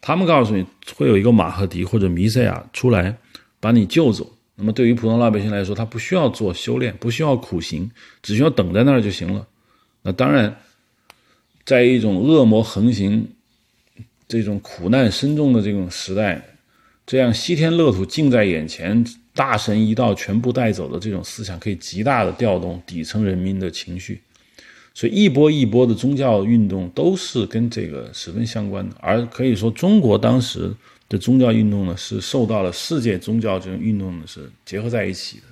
[0.00, 0.64] 他们告诉你
[0.94, 3.16] 会有一个马赫迪或者弥赛亚出来
[3.60, 4.30] 把你救走。
[4.56, 7.90] 那么对于普通老百姓来说，他不需要做修炼，不需要苦行，
[8.22, 9.46] 只需要等在那儿就行了。
[10.02, 10.56] 那当然，
[11.64, 13.26] 在一种恶魔横行、
[14.28, 16.40] 这种苦难深重的这种时代，
[17.06, 19.04] 这样西天乐土近在眼前，
[19.34, 24.20] 大神一到全部带走的这种思想，可以极大的调动底层人民的情绪。
[24.94, 30.72] 所以一波一波的宗教运动都是跟这个十分相关的，而可以说中国当时
[31.08, 35.42] 的宗教运动呢，是受到了世界宗教这种运动呢是结合在一起的。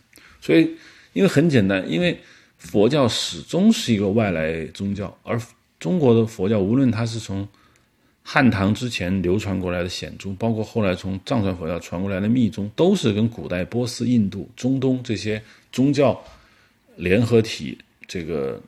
[0.40, 0.70] 所以，
[1.12, 2.16] 因为很简单，因为
[2.56, 5.38] 佛教始终是一个外来宗教，而
[5.80, 7.46] 中国的佛教无论它是从
[8.23, 16.23] 汉唐之前流传过来的显宗，包括后来从藏传佛教传过来的密宗，都是跟古代波斯、印度、中东这些宗教
[16.97, 18.61] 联合体这个。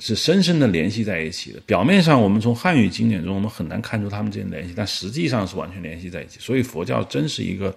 [0.00, 1.58] 是深深的联系在一起的。
[1.66, 6.38] 表面上，我们从汉语经典中，我们很难看出他们之间联系，但实际上是完全联系在一起。
[6.38, 7.76] 所以，佛教真是一个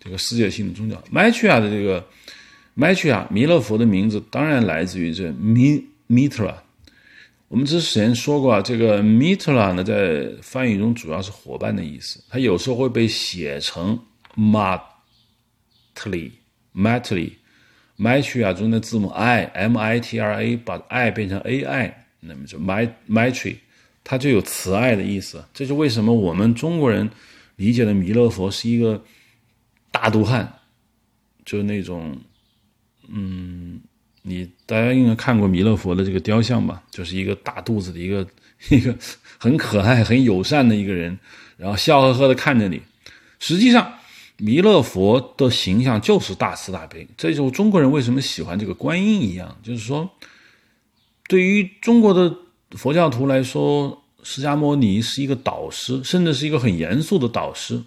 [0.00, 0.98] 这个世界性的宗教。
[1.10, 2.02] 麦曲亚的这个
[2.72, 6.62] 麦曲亚弥勒佛的名字，当然来自于这弥弥特拉。
[7.54, 12.20] 我们之前说过啊，这个弥特拉呢，在翻译中主要是伙伴的意思。
[12.28, 13.96] 它有时候会被写成
[14.36, 17.30] matli，matli。
[17.94, 23.54] 麦曲亚中的字母 i m i t r a 把 i 变成 a i，那么就 my mitri，
[24.02, 25.44] 它就有慈爱的意思。
[25.54, 27.08] 这是为什么我们中国人
[27.54, 29.00] 理解的弥勒佛是一个
[29.92, 30.52] 大肚汉，
[31.44, 32.18] 就是那种，
[33.06, 33.80] 嗯，
[34.26, 36.82] 你大家应该看过弥勒佛的这个雕像吧？
[36.90, 38.26] 就是一个大肚子的一个
[38.70, 38.92] 一个
[39.38, 41.18] 很可爱、很友善的一个人，
[41.56, 42.82] 然后笑呵呵的看着你。
[43.38, 43.94] 实际上。
[44.36, 49.56] 弥勒佛的形象就是大慈大悲，这就中国人为什么喜欢这个观音一样。
[49.62, 50.10] 就是说，
[51.28, 52.36] 对于中国的
[52.72, 57.80] 佛教徒来说，释迦牟尼是一个导师，甚至是一个很严肃的导师。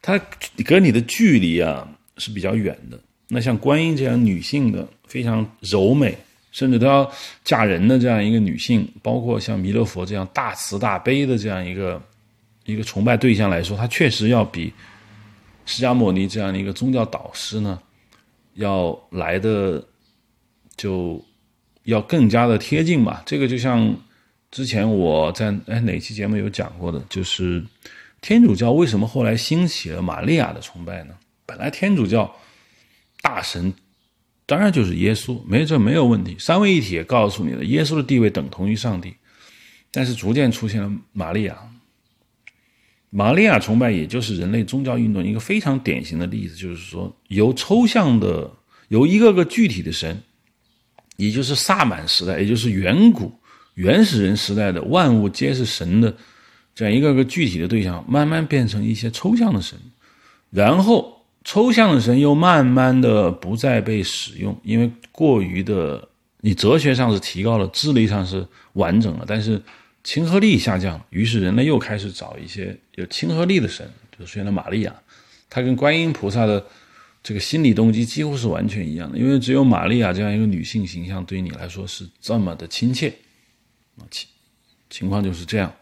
[0.00, 0.18] 他
[0.64, 1.86] 跟你的距离啊
[2.16, 2.98] 是比较远的。
[3.32, 6.16] 那像观音这样女性的非常柔美，
[6.50, 7.10] 甚至都要
[7.42, 12.02] 嫁人的这样一个女性，包括像弥勒佛这样大慈大悲的这样一个
[12.66, 14.72] 一个崇拜对象来说，他确实要比。
[15.64, 17.78] 释迦牟尼这样的一个宗教导师呢，
[18.54, 19.82] 要来的
[20.76, 21.24] 就
[21.84, 23.22] 要更加的贴近吧。
[23.24, 23.96] 这个就像
[24.50, 27.64] 之前我在哎哪期节目有讲过的，就是
[28.20, 31.14] 天主教为什么后来兴起了玛利亚的崇拜呢？
[31.46, 32.34] 本来天主教
[33.22, 33.72] 大神
[34.44, 36.36] 当然就是耶稣，没这没有问题。
[36.38, 39.14] 三位一体也告诉你了，耶稣的地位等同于上帝，
[39.90, 41.56] 但是逐渐出现了玛利亚。
[43.08, 48.50] 玛利亚崇拜也就是人类宗教运动一个非常典型的例子，就是说由抽象的
[48.88, 50.22] 由一个个具体的神，
[51.16, 53.32] 也就是萨满时代，也就是远古
[53.74, 56.16] 原始人时代的万物皆是神的
[56.74, 59.78] 这样一个个具体的对象，慢慢变成一些抽象的神，
[60.50, 61.11] 然后
[61.44, 66.08] 抽象的神又慢慢的不再被使用，因为过于的
[66.40, 69.60] 你哲学上是提高了，智力上是完整了，但是。
[70.04, 73.88] 亲和力下降，于是人类又开始找一些有亲和力的神，
[74.18, 74.92] 就出现了玛利亚。
[75.48, 76.66] 她跟观音菩萨的
[77.22, 83.14] 这个心理动机几乎是完全一样的，因为只有玛利亚这样一个女性形象对你来说是这么的亲切。
[84.10, 84.28] 情
[84.90, 85.72] 情况就是这样。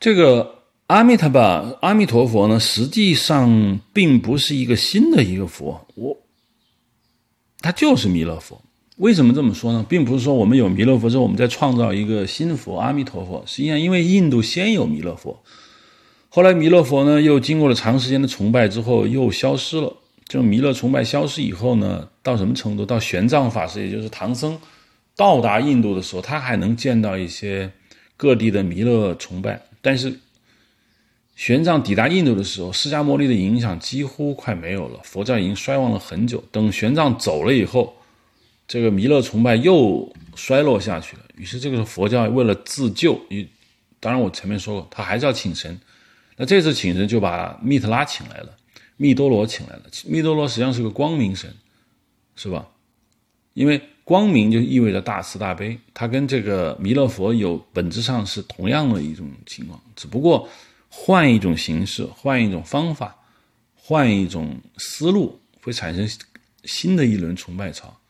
[0.00, 6.16] 这个阿弥陀吧，阿弥陀佛呢，实际上并不是一个新的一个佛，我，
[7.60, 8.62] 他就是弥勒佛。
[8.98, 9.84] 为什么这么说呢？
[9.88, 13.42] 并不是说我们有弥勒佛之后，我们再创造一个新佛阿弥陀佛。
[13.46, 15.42] 实际上，因为印度先有弥勒佛，
[16.28, 19.92] 后来弥勒佛呢又经过了长时间的崇拜之后又消失了。
[20.28, 22.86] 就弥勒崇拜消失以后呢，到什么程度？
[22.86, 24.56] 到玄奘法师，也就是唐僧
[25.16, 27.70] 到达印度的时候，他还能见到一些
[28.16, 29.60] 各地的弥勒崇拜。
[29.82, 30.18] 但是
[31.36, 36.42] 玄奘抵达印度的时候，释迦牟尼的影响几乎快没有了，佛教已经衰亡了很久。
[36.50, 37.94] 等玄奘走了以后，
[38.66, 41.22] 这个弥勒崇拜又衰落下去了。
[41.36, 43.46] 于是这个时候佛教为了自救，与
[44.00, 45.78] 当然我前面说过，他还是要请神。
[46.38, 48.56] 那这次请神就把密特拉请来了，
[48.96, 49.82] 密多罗请来了。
[50.06, 51.54] 密多罗实际上是个光明神，
[52.34, 52.66] 是吧？
[53.52, 60.48] 因为光明就意味着大慈大悲，它跟这个弥勒佛有本质上是同样的一种情况，只不过
[60.98, 63.14] 换一种形式、换一种方法、
[63.74, 66.08] 换一种思路，会产生
[66.64, 68.00] 新的一轮崇拜潮。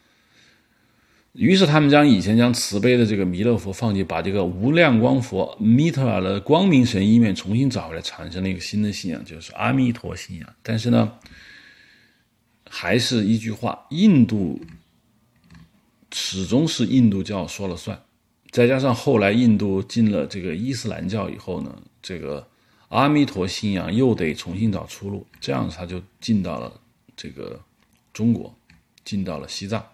[1.33, 10.49] 于是他们将以前将慈悲的这个弥勒佛放弃，把这个无量光佛弥特尔的光明神一面重新找回来，产生了一个新的信仰，就是阿弥陀信仰。
[10.63, 11.13] 但是呢，
[12.71, 14.59] 还是一句话，印度
[16.13, 18.01] 始终是印度教说了算。
[18.53, 22.49] 再加上后来印度进了这个伊斯兰教以后呢，这个
[22.97, 26.81] 阿弥陀信仰又得重新找出路，这样他就进到了
[27.15, 27.61] 这个
[28.15, 28.55] 中国，
[29.05, 29.85] 进到了西藏。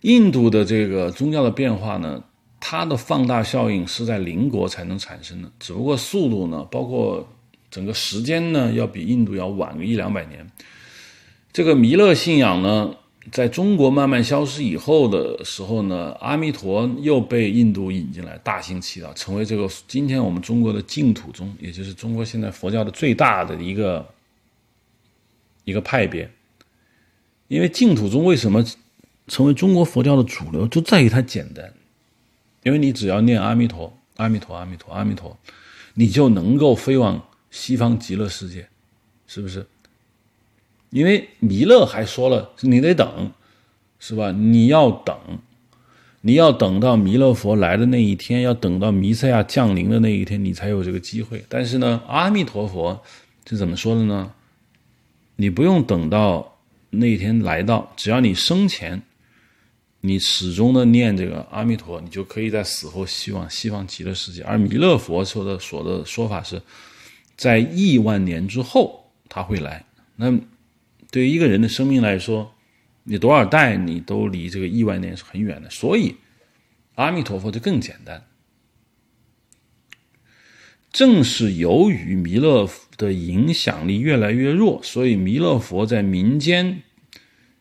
[0.00, 2.24] 印度的这个宗教的变化呢，
[2.58, 7.28] 它的放大效应是在邻国才能产生的，只不过速度呢，包括
[7.70, 10.50] 整个时间呢，要比印度要晚个一两百年。
[11.52, 12.96] 这个弥勒信仰呢，
[13.32, 24.06] 在中国慢慢消失以后的时候呢，阿弥陀又被印度引进来，大行其道，成为这个今天我们中国的净土宗，也就是中国现在佛教的最大的一个
[25.64, 26.30] 一个派别。
[27.48, 28.64] 因为净土宗为什么？
[29.30, 31.70] 成为中国佛教的主流，就在于它简单，
[32.62, 35.36] 因为你只要念阿弥陀、阿弥陀、阿弥陀、阿弥陀，
[35.92, 38.66] 你就能够飞往西方极乐世界，
[39.26, 39.66] 是不是？
[40.90, 43.30] 因为弥勒还说了，你得等，
[43.98, 44.32] 是吧？
[44.32, 45.16] 你要等，
[46.20, 51.44] 你要等到弥勒佛来的那一天，要等到弥赛亚降临的那一天，你才有这个机会。
[51.48, 53.00] 但是呢，阿弥陀佛
[53.48, 54.32] 是怎么说的呢？
[55.36, 56.58] 你不用等到
[56.90, 59.00] 那一天来到，只要你生前。
[60.00, 64.44] 你始终的念这个阿弥陀，你就可以在死后希望西方极乐世界。
[64.44, 66.62] 而弥勒佛说的说的说法是，
[67.36, 69.84] 在亿万年之后他会来。
[70.14, 70.32] 那
[71.10, 72.54] 对于一个人的生命来说，
[73.04, 75.70] 你多少代你都离这个亿万年是很远的。
[75.70, 76.16] 所以
[76.94, 78.24] 阿弥陀佛就更简单。
[80.90, 86.82] 正是由于弥勒的影响力越来越弱，所以弥勒佛在民间。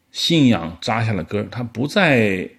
[0.10, 2.50] 信仰扎下了根，他不再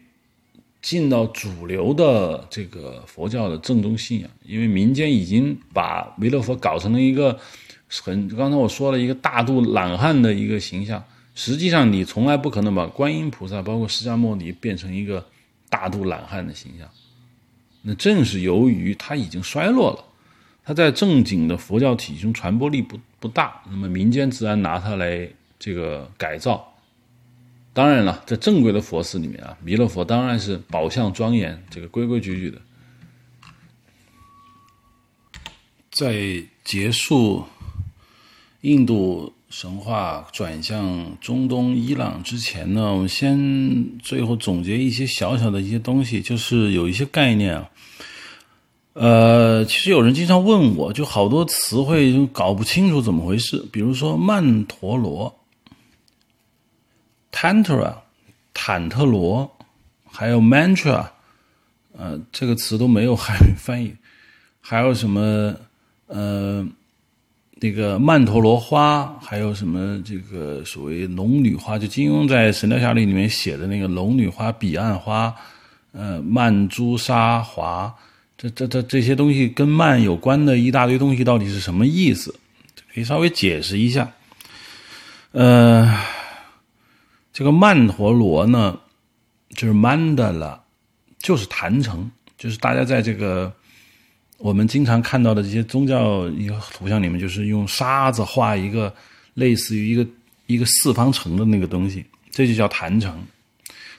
[0.80, 7.40] 进到主流的这个佛教的正宗信仰，因为民间已经把弥勒佛搞成了一个
[7.88, 11.02] 很刚才我说了一个大肚懒汉的一个形象。
[11.34, 15.24] 实际上，你从来不可能把观音菩萨包括释迦牟尼变成一个
[15.68, 16.88] 大肚懒汉的形象。
[17.82, 20.04] 那正是由于他已经衰落了，
[20.64, 25.28] 他在正经的佛教体系中传播力不不大，那么民间自然拿它来
[25.60, 26.74] 这个改造。
[27.72, 32.60] 当然了，在正规的佛寺里面啊，弥勒佛当然是宝相庄严，这个规规矩矩的。
[35.90, 37.44] 在结束
[38.62, 47.70] 印度神话转向中东伊朗之前呢，我们先最后总结一些小小的一些东西，就是有一些概念啊。
[48.94, 55.32] 呃，其实有人经常问我，就好多词汇搞不清楚怎么回事，比如说曼陀罗。
[57.30, 57.94] Tantra，
[58.52, 59.48] 坦特罗，
[60.10, 61.06] 还有 Mantra，
[61.96, 63.94] 呃，这个词都没有汉语翻译。
[64.60, 65.54] 还有什么
[66.08, 66.66] 呃，
[67.60, 75.34] 那个曼陀罗花，还有什么这个所谓龙女花，就金庸在《神雕侠侣》里面写的那个龙女花、彼岸花，
[75.92, 77.94] 呃，曼珠沙华，
[78.36, 82.34] 这这这这些东西跟曼有关的一大堆东西，到底是什么意思？
[82.94, 84.10] 可以稍微解释一下，
[85.32, 85.98] 呃。
[87.30, 88.76] 这个曼陀罗呢，
[89.50, 90.60] 就是曼德拉，
[91.20, 93.52] 就是坛城，就是大家在这个
[94.38, 98.92] 我们经常看到的这些宗教一个图像里面，就是用沙子画一个
[99.34, 100.06] 类似于一个
[100.46, 103.12] 一个四方城的那个东西，这就叫坛城。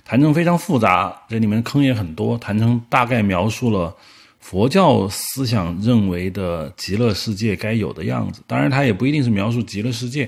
[0.06, 2.38] 坛城非常复杂，这里面坑也很多。
[2.38, 3.96] 坛城大概描述了
[4.40, 10.28] 佛教思想认为的极乐世界该有的样子，当然它也不一定是描述极乐世界。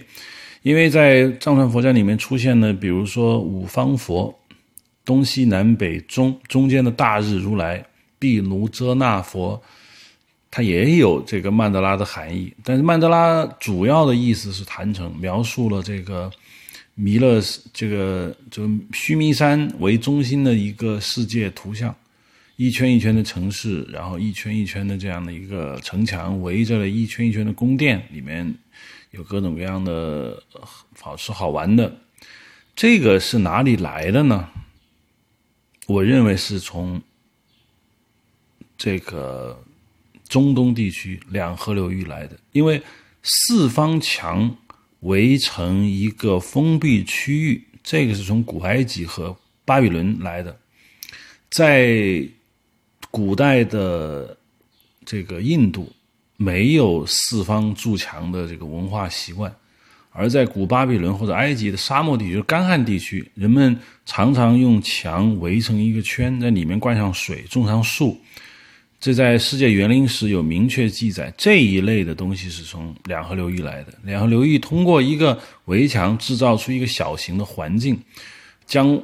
[0.62, 4.38] 因为在藏传佛教里面出现的，比如说五方佛、
[5.04, 7.84] 东西南北中中间的大日如来、
[8.20, 9.60] 毗卢遮那佛，
[10.52, 12.54] 它也有这个曼德拉的含义。
[12.64, 16.30] 但是曼德拉主要的意思是坛城，描述了这个
[16.94, 17.42] 弥勒
[17.74, 21.96] 这个就须弥山为中心的一个世界图像。
[22.58, 28.54] 一圈一圈的城市，然后一圈一圈的这样的一个城墙，围着了一圈一圈的宫殿，里面
[29.12, 30.44] 有各种各样的
[31.00, 31.92] 好吃好玩的。
[32.76, 34.48] 这个是哪里来的呢？
[35.88, 37.02] 我认为是从
[38.78, 39.60] 这个
[40.32, 42.82] 中东地区两河流域来的，因为
[43.22, 44.58] 四方墙
[45.02, 50.58] 围成一个封闭区域，这个是从古埃及和巴比伦来的，
[51.52, 52.28] 在。
[53.14, 54.38] 古代的
[55.04, 55.92] 这个印度
[56.38, 59.54] 没有四方筑墙的这个文化习惯，
[60.12, 68.18] 而在古巴比伦或者埃及的沙漠地区、干旱地区，人们常常用墙围成一个圈，在里面灌上水、种上树。
[69.02, 71.34] 这在世界园林史有明确记载。
[71.38, 73.94] 这一类的东西是从两河流域来的。
[74.04, 78.00] 两河流域通过一个围墙制造出一个小型的环境，
[78.66, 79.04] 将。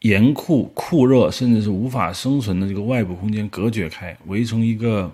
[0.00, 5.12] 严酷、酷热，甚至是无法生存的这个外部空间隔绝开，围成一个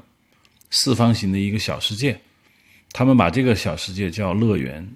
[0.70, 2.18] 四方形的一个小世界。
[2.90, 4.86] 他们把这个小世界叫乐园，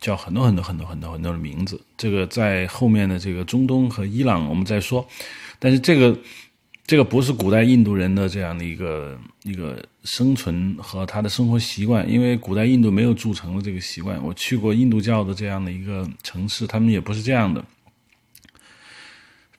[0.00, 1.80] 叫很多很多很多很多很多的名字。
[1.96, 5.06] 这个在后面的这个中东和伊朗我们再说。
[5.58, 6.14] 但是这个
[6.88, 14.18] 这个不是古代印度人的这样的一个一个生存和他的生活习惯，因为古代印度没有筑城的这个习惯。
[14.24, 17.62] 我去过印度教的这样的一个城市，他们也不是这样的。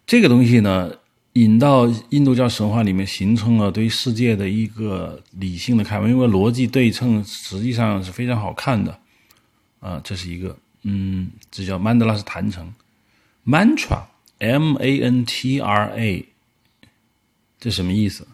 [0.07, 0.91] 这个东西呢，
[1.33, 6.07] 引到印度教神话里面，形成了对世界的一个理性的看法。
[6.09, 8.99] 因为逻辑对称实际上是非常好看的，
[9.79, 12.73] 啊，这是一个，嗯，这叫曼德拉斯坛城
[13.45, 16.25] ，mantra，m a n t r a，
[17.59, 18.27] 这什么意思？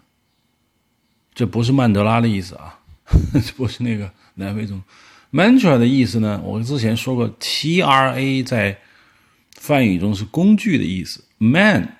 [1.34, 2.80] 这不是曼德拉的意思啊，
[3.34, 4.82] 这不是那个南非中
[5.32, 6.42] ，mantra 的意思呢？
[6.44, 8.80] 我之前说过，t r a 在
[9.52, 11.24] 梵语中是工具的意思。
[11.38, 11.98] Man，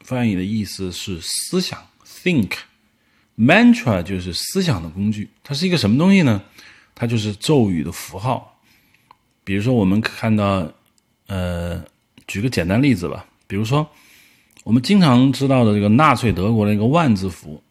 [0.00, 5.30] 翻译的意思是思想，think，mantra 就是思想的工具。
[5.44, 6.42] 它是一个什么东西呢？
[6.94, 8.60] 它就是咒语的符号。
[9.44, 10.72] 比如说，我们看到，
[11.28, 11.84] 呃，
[12.26, 13.24] 举个简单例子吧。
[13.46, 13.88] 比如说，
[14.64, 17.62] 我们经常知道的这个纳粹德国的那个万字符，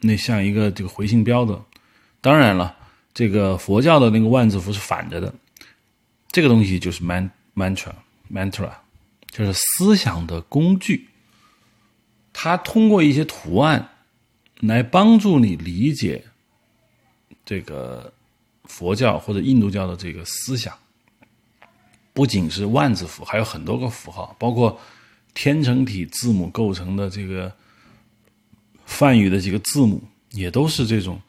[0.00, 1.62] 那像一个这个回形标的。
[2.20, 2.76] 当然了，
[3.14, 5.32] 这个佛教的那个万字符是反着的。
[6.30, 8.70] 这个东西就是 man mantra，mantra。
[9.30, 11.08] 就是思想的工具，
[12.32, 13.90] 它通过一些图案
[14.58, 16.24] 来帮助你理解
[17.44, 18.12] 这个
[18.64, 20.76] 佛教或者印度教的这个思想。
[22.12, 24.80] 不仅是万字符，还有很多个符号，包括
[25.34, 27.52] 天成体字母构成的这个
[28.84, 30.02] 梵语的几个字母，
[30.32, 31.20] 也都是这种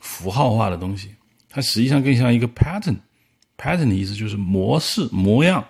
[0.00, 1.14] 符号化的东西。
[1.48, 5.64] 它实际上更像一个 pattern，pattern 的意思就是模式、模样。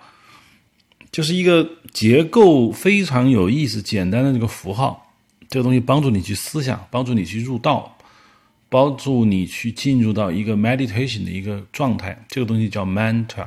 [1.11, 5.13] 就是一个结构非常有意思、简单的这个符号，
[5.49, 7.97] 这个东西帮助你去思想，帮助你去入道，
[8.69, 12.25] 帮助你去进入到一个 meditation 的一个状态。
[12.29, 13.45] 这个东西叫 mantra。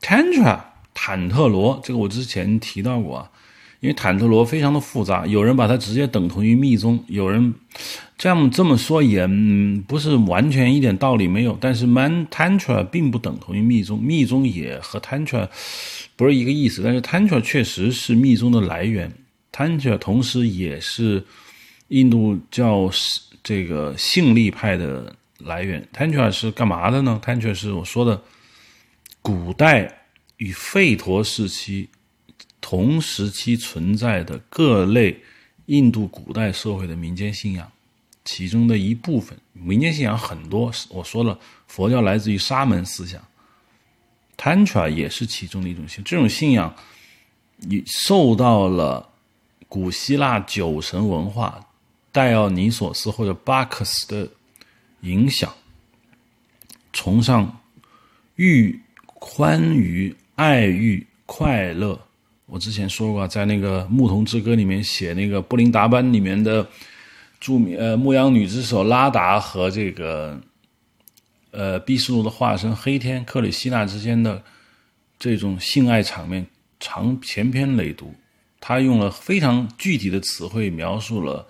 [0.00, 0.60] tantra
[0.94, 3.30] 坦特罗，这个我之前提到过啊。
[3.80, 7.52] 因为坦特罗非常的复杂，有人把它直接等同于密宗，有人
[8.16, 9.28] 这样这么说也
[9.86, 11.58] 不是完全一点道理没有。
[11.60, 15.46] 但是 man tantra 并不等同于密宗，密宗也和 tantra
[16.16, 16.80] 不是一个意思。
[16.82, 19.12] 但是 tantra 确实是密宗的来源
[19.52, 21.22] ，tantra 同时也是
[21.88, 22.90] 印度教
[23.42, 25.86] 这个性力派的来源。
[25.94, 28.18] tantra 是干嘛的呢？tantra 是我说的
[29.20, 30.03] 古代
[30.36, 31.88] 与吠陀时期。
[32.66, 35.20] 同时期存在的各类
[35.66, 37.70] 印度古代社会的民间信仰，
[38.24, 40.72] 其中的一部分民间信仰很多。
[40.88, 43.22] 我说了，佛教来自于沙门思想
[44.38, 46.02] ，Tantra 也是其中的一种信。
[46.04, 46.74] 这种信仰，
[47.58, 49.10] 你受到了
[49.68, 51.68] 古希腊酒神文化
[52.10, 54.26] 戴奥尼索斯或者巴克斯的
[55.02, 55.54] 影响，
[56.94, 57.60] 崇尚
[58.36, 61.98] 欲欢愉、爱欲、快乐。
[62.46, 66.66] 我之前说过，在那个《牧童之歌》里面写那个布林达班里面的
[67.40, 70.38] 著名呃牧羊女之首拉达和这个
[71.50, 74.42] 呃毕斯路的化身黑天克里希那之间的
[75.18, 76.46] 这种性爱场面，
[76.80, 78.06] 长前篇累牍。
[78.60, 81.46] 他用了非常具体的词汇描述了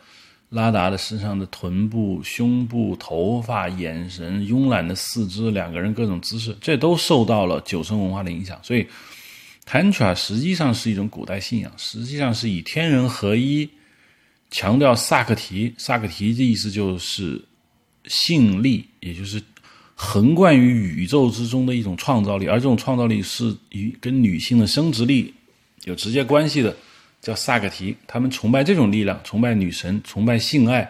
[0.55, 8.87] 拉达的身上的臀部、胸部、头发、眼神、慵懒的四肢、两个人各种姿势，这都受到了酒神文化的影响，所以。
[9.67, 13.67] Tantra 实际上是一种古代信仰，实际上是以天人合一，
[14.51, 15.73] 强调萨克提。
[15.79, 17.43] 萨克提的意思就是
[18.05, 19.43] 性力，也就是
[19.95, 25.33] 横贯于宇宙之中的一种创造力，而这种创造力是与跟女性的生殖力
[25.85, 26.77] 有直接关系的。
[27.25, 30.89] 叫萨克提，他们崇拜这种力量，崇拜女神，崇拜性爱。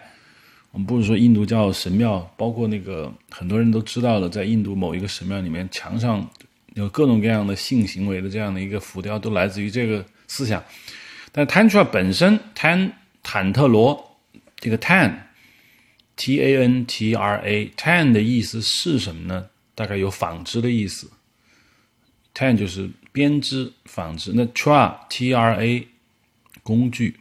[0.71, 6.29] 我们不是说印度教神庙，包括那个很多人都知道了，在印度某一个神庙里面，墙上
[6.73, 10.61] 有各种各样的性行为的这样的一个浮雕，都来自于这个思想。
[11.31, 12.91] 但 Tantra 本身，Tan
[13.23, 14.17] 坦特罗
[14.57, 19.45] 这个 Tan，T A N T R A，Tan 的意思是什么呢？
[19.73, 21.09] 大概有纺织的意思。
[22.33, 24.33] Tan 就是编织、纺织。
[24.35, 25.87] 那 Tra，T R A，
[26.65, 27.15] 工具、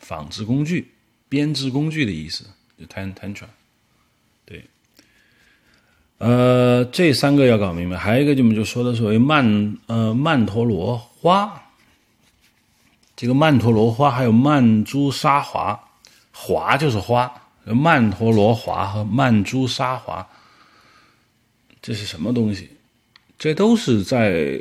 [0.00, 0.90] 纺织工具、
[1.28, 2.46] 编织工具的意思。
[2.78, 3.44] 就 Tan Tantra，
[4.46, 4.64] 对，
[6.18, 7.96] 呃，这三个要搞明白。
[7.96, 11.70] 还有一个，就我们就说的所谓曼呃曼陀罗花，
[13.14, 15.78] 这个曼陀罗花还有曼珠沙华，
[16.32, 17.30] 华就是花，
[17.64, 20.26] 曼陀罗华和曼珠沙华，
[21.80, 22.70] 这是什么东西？
[23.38, 24.58] 这都是在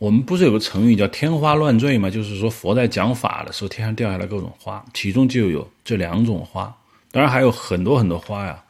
[0.00, 2.08] 我们不是有个成语叫天花乱坠吗？
[2.08, 6.74] 就是说佛在讲法的时候，天上掉下来各种花，其中就有这两种花。
[7.10, 8.64] 当然还有很多很多花呀，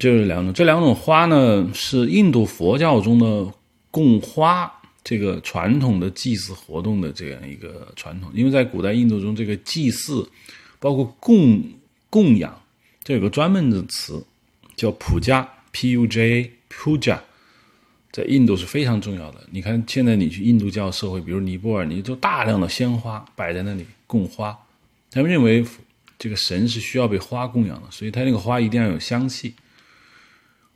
[0.00, 0.52] 就是两种。
[0.52, 3.48] 这两种花呢，是印度佛教中的
[3.92, 4.68] 供花
[5.04, 8.28] 这个传统的祭祀活动的这样一个传统。
[8.34, 10.28] 因为在古代印度中，这个祭祀
[10.80, 11.62] 包括供
[12.10, 12.60] 供养，
[13.04, 14.26] 这有个专门的词
[14.74, 17.20] 叫普加 （P U J A），puja，
[18.12, 19.40] 在印度是非常重要的。
[19.50, 24.58] 你看现在你去印度教社会，比如尼泊尔，你就大量的鲜花摆在那里供花，
[25.10, 25.64] 他们认为。
[26.20, 29.54] 这个神是需要被花供养的，所以它那个花一定要有香气。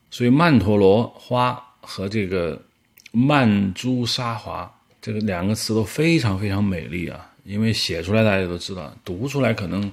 [0.08, 2.62] 所以曼陀罗花和这个
[3.10, 7.28] 曼珠沙华这个两个词都非常非常美丽啊！
[7.44, 9.90] 因为写出来大家都知道，读出来可能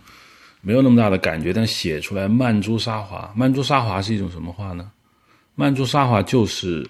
[0.61, 4.91] 没有那么大的感觉，但写出来曼珠沙华，曼珠沙华是一种什么花呢？
[5.55, 6.87] 曼珠沙华就是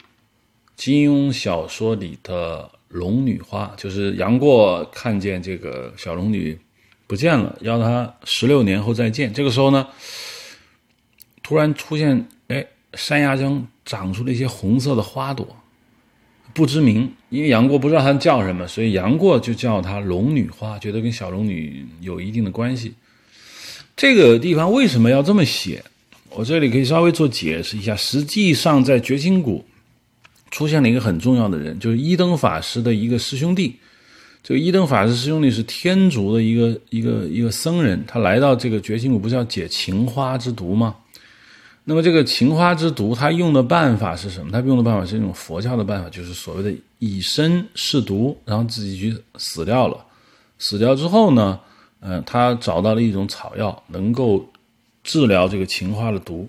[0.80, 6.58] 金庸小说里的龙女花，就是杨过看见这个小龙女。
[7.06, 9.33] 不见了，要他十六年后再见。
[9.33, 9.85] 这个时候呢，
[11.43, 15.45] 突然出现，哎，山崖中长出了一些红色的花朵，
[16.53, 17.11] 不知名。
[17.27, 22.93] 因为杨过不知道它叫什么，所以杨过就叫它龙女花，觉得跟小龙女有一定的关系。
[23.98, 25.83] 这个地方为什么要这么写？
[26.30, 27.93] 我这里可以稍微做解释一下。
[27.98, 29.66] 实际上，在绝情谷
[30.52, 33.76] 出现了一个很重要的人，就是一灯法师的一个师兄弟。
[34.42, 40.95] 这个一灯法师师兄弟是天竺的一个一个一个僧人，他来到这个觉醒谷，不是要解情花之毒吗？
[41.84, 44.52] 那么这个情花之毒，他用的办法是什么？
[44.52, 50.06] 他用的办法是一种佛教的办法，就是所谓的以身试毒，然后自己去死掉了。
[50.58, 51.60] 死掉之后呢，
[52.00, 54.50] 嗯，他找到了一种草药，能够
[55.03, 56.48] 治疗这个情花的毒。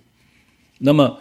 [0.78, 1.18] 那么，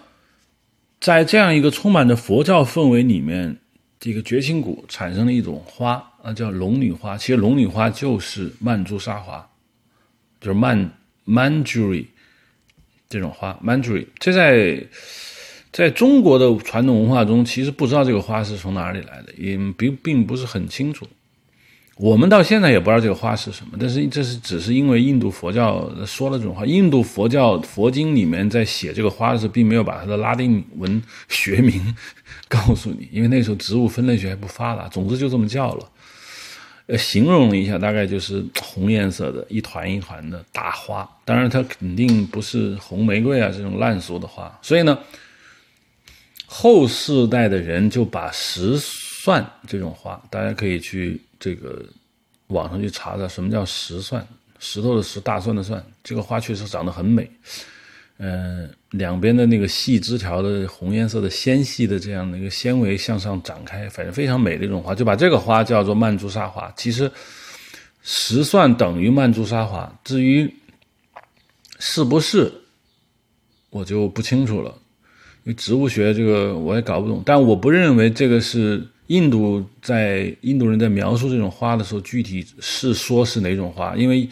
[1.00, 3.58] 在这样一个充满着佛教氛围里面，
[4.00, 6.06] 这个觉醒谷产生了一种花。
[6.22, 9.50] 啊，叫龙女花，其实龙女花就是曼珠沙华，
[10.42, 10.92] 就是曼
[11.24, 12.06] 曼珠瑞
[13.08, 14.06] 这种花，曼珠瑞。
[14.20, 14.84] 这在
[15.72, 21.08] 在中国的传统文化中，其实不知道这个花是从哪里来的，也并并不是很清楚。
[22.02, 26.66] 我们到现在也不知道这个花是什么，但是这是只是因为印度佛教说了这种话。
[26.66, 31.94] 印度佛教佛经里面在写这个花的时候，并没有把它的拉丁文学名
[32.48, 35.86] 告诉你，因为那时候植物分类学还不发达，总之就这么叫了。
[36.88, 41.06] 呃，形容了一下，大概就是红颜色的一团一团的大花。
[41.26, 44.58] 当然，它肯定不是红玫瑰啊这种烂俗的花。
[44.62, 44.98] 所以呢，
[46.46, 48.80] 后世代的人就把石
[49.22, 51.86] 蒜这种花，大家可以去这个
[52.48, 54.26] 网上去查查什么叫石蒜，
[54.60, 55.84] 石头的石，大蒜的蒜。
[56.02, 57.30] 这个花确实长得很美。
[58.18, 66.74] 嗯，两边的那个细枝条的红颜色的纤细的这样的一个纤维向上展开，反正非常美的一种花，就把这个花叫做曼珠沙华。
[66.78, 67.12] 其实
[68.02, 70.50] 石蒜等于曼珠沙华，至于
[71.78, 72.50] 是不是，
[73.70, 74.72] 我就不清楚了，
[75.44, 77.22] 因为植物学这个我也搞不懂。
[77.26, 84.28] 但我不认为这个是印度在印度人在描述这种花的时候具体是说是哪种花，因为。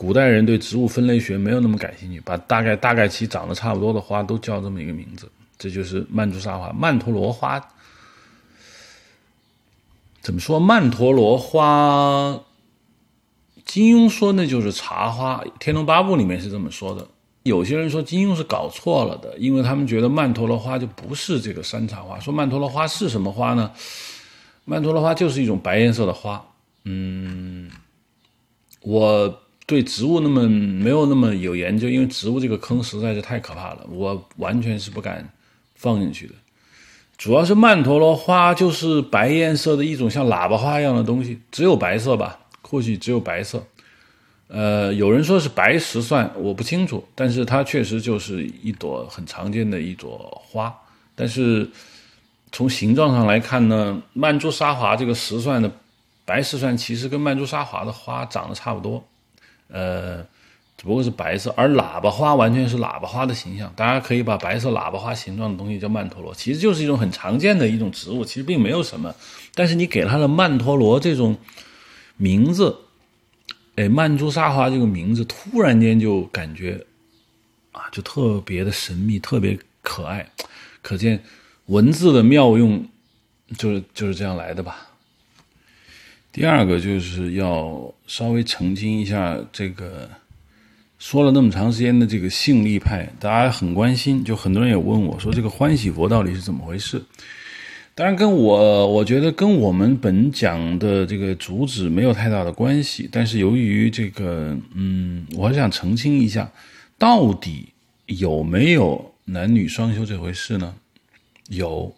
[0.00, 7.60] 古代人对植物分类学没有那么感兴趣，把大概大概其长得差不多的花都叫这么一个名字，这就是曼珠沙华、曼陀罗花。
[10.20, 12.40] 怎么说曼陀罗花？
[13.64, 17.04] 金庸说那就是茶花，《天龙八部》里面是这么说的。
[17.42, 22.20] 有些人说金庸是搞错了的，因为他们觉得曼陀罗花就不是这个山茶花。
[22.20, 23.72] 说曼陀罗花是什么花呢？
[24.68, 26.44] 曼陀罗花就是一种白颜色的花。
[26.84, 27.70] 嗯，
[28.82, 29.42] 我。
[29.68, 35.28] 对植物那么没有那么有研究，因为植物这个坑实在是太可怕了，我完全是不敢
[35.74, 36.32] 放进去的。
[37.18, 43.62] 主要是曼陀罗花就是白颜色的一种像喇叭花一样的东西，只有白色吧，或许只有白色。
[44.46, 50.74] 呃，有人说是白石蒜，我不清楚，但是它确实就是一朵很常见的一朵花。
[51.14, 51.68] 但是
[52.52, 55.70] 从形状上来看呢，曼珠沙华这个石蒜的
[56.24, 59.04] 白石蒜其实跟曼珠沙华的花长得差不多，
[59.68, 60.22] 呃，
[60.76, 63.72] 只不过是白色，而喇叭花完全是喇叭花的形象。
[63.76, 69.14] 大家可以把白色喇叭花形状的东西叫曼陀罗，其实就是一种很常见的一种植物，其实并没有什么。
[69.54, 71.36] 但是你给它的曼陀罗这种
[72.16, 72.76] 名字。
[73.76, 76.84] 哎，曼珠沙华这个名字突然间就感觉
[77.70, 80.28] 啊，就特别的神秘，特别可爱，
[80.82, 81.22] 可见
[81.68, 82.84] 文字的妙用
[83.56, 84.88] 就是就是这样来的吧。
[86.32, 90.08] 第二个就是要稍微澄清一下，这个
[90.98, 97.02] 说了那么长时间的这个性力派，大家很关心，就很多人也问我说，这个欢喜佛到底是怎么回事？
[97.94, 103.08] 当然，跟我我觉得跟我们本讲的这个主旨没有太大的关系。
[103.10, 106.50] 但是由于这个，嗯，我想澄清一下，
[106.96, 107.68] 到底
[108.06, 110.74] 有没有男女双修这回事呢？
[111.48, 111.94] 有，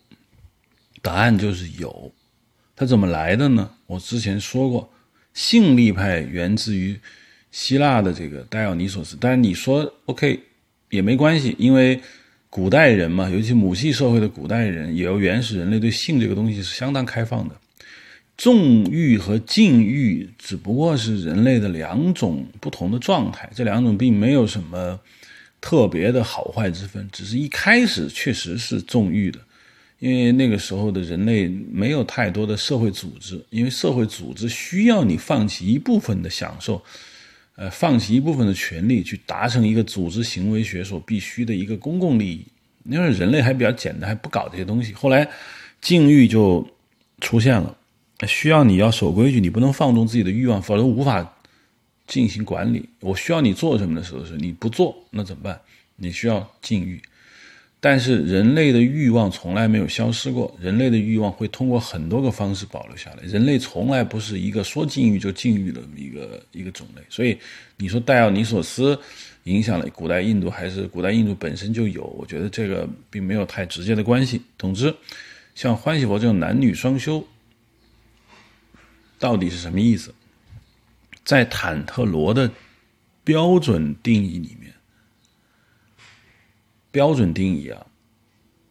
[1.03, 2.13] 答案就是有。
[2.75, 3.71] 它怎么来的呢？
[3.87, 4.93] 我之前说过，
[5.35, 6.99] 性力派源自于
[7.51, 9.17] 希腊的这个戴奥尼索斯。
[9.21, 10.41] 但是你说 OK
[10.89, 12.01] 也没关系，因为。
[12.53, 17.55] 古代人嘛，尤其母系社会的古代人，也有原始人类对性这个东西是相当开放的。
[18.37, 24.99] 纵欲和禁欲只不过是人类的两种不同的状态，这两种并没有什么
[25.61, 29.39] 特别的好坏之分，只是一开始确实是纵欲的，
[29.99, 36.83] 因为那个时候的人类没有太多的社会组织，因为社会组织需要你放弃一部分的享受。
[37.57, 42.47] 呃，放弃一部分的权利去达成一个组织行为学所必须的一个公共利益，
[42.85, 44.95] 因为人类还比较简单，还不搞这些东西。
[44.95, 45.29] 后来，
[45.79, 46.67] 禁欲就
[47.21, 47.77] 出现了，
[48.27, 51.37] 需要你要守规矩，你不能放纵自己的欲望，否则无法
[52.11, 52.87] 进行管理。
[52.99, 55.59] 我需要你做什么的时候，是你不做，那怎么办？
[55.97, 57.01] 你需要禁欲。
[57.83, 63.23] 但是人类的欲望从来没有消失过，人类的欲望会通过很多个方式保留下来。
[63.23, 67.01] 人类从来不是一个说禁欲就禁欲的一个一个种类。
[67.09, 67.39] 所以
[67.79, 68.99] 你说戴奥尼索斯
[69.45, 72.05] 影响了古代印度，还是古代印度本身就有？
[72.19, 74.43] 我觉得这个并没有太直接的关系。
[74.59, 74.95] 总之，
[75.55, 77.27] 像欢喜佛这种男女双修，
[79.19, 80.13] 到底是什么意思？
[81.25, 82.51] 在坦特罗的
[83.25, 84.75] 标准定义里面。
[86.91, 87.87] 标准定义啊，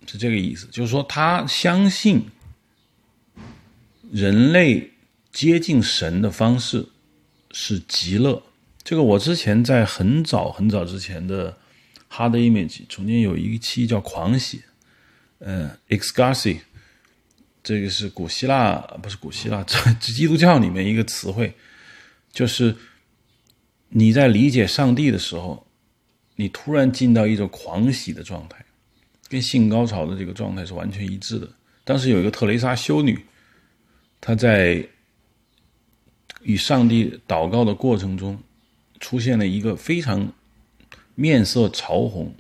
[0.06, 2.26] 是这个意思，就是说他相信
[4.12, 4.92] 人类
[5.32, 6.86] 接近神的方式
[7.52, 8.44] 是极乐。
[8.84, 11.52] 这个我之前在很早很早之前的
[12.12, 14.64] 《Hard Image》中间有一期叫“狂喜”，
[15.40, 16.60] 嗯，“extasy”，
[17.64, 21.56] 这个是古希腊不是古希腊，这基督教里面一个词汇，
[22.32, 22.76] 就是
[23.90, 25.66] 你在理解上帝的时候。
[26.42, 28.64] 你突然进到一种狂喜的状态，
[29.28, 31.46] 跟性高潮的这个状态是完全一致的。
[31.84, 33.20] 当时有一个特蕾莎修女，
[34.22, 34.88] 她在
[36.42, 38.42] 与上帝祷告的过程中，
[39.02, 40.32] 出现了一个非常
[41.16, 42.34] 面色潮红，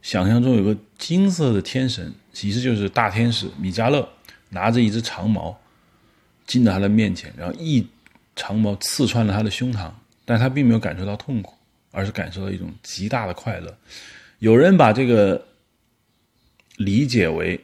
[0.00, 4.08] 想象中有个金色的天神，其实就是大天使米迦勒，
[4.50, 5.60] 拿着一只长矛
[6.46, 7.84] 进到他的面前，然后一
[8.36, 9.90] 长矛刺穿了他的胸膛，
[10.24, 11.52] 但他并没有感受到痛苦。
[11.92, 13.74] 而是感受到一种极大的快乐。
[14.40, 15.42] 有人把这个
[16.76, 17.58] 理解为，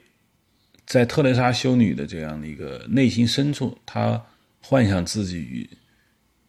[0.86, 4.18] 在特蕾莎修女的这样的一个内心深处，她
[4.62, 5.68] 幻想自己与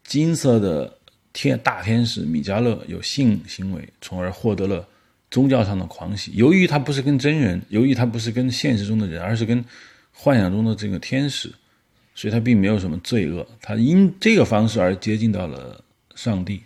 [0.06, 0.98] 金色的
[1.34, 4.88] 天大天使米迦勒有性行为，从而获得了
[5.30, 6.32] 宗教上的狂喜。
[6.36, 9.62] 由于他不是跟真人，由于他不是跟现实中的人，而是跟
[10.14, 11.54] 幻想中的这个天使，
[12.16, 13.48] 所以他并没有什么罪恶。
[13.62, 15.84] 他因这个方式而接近到了
[16.16, 16.64] 上帝。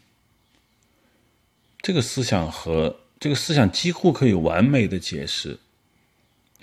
[1.82, 5.58] 这个思想和这个思想几乎可以完美的解释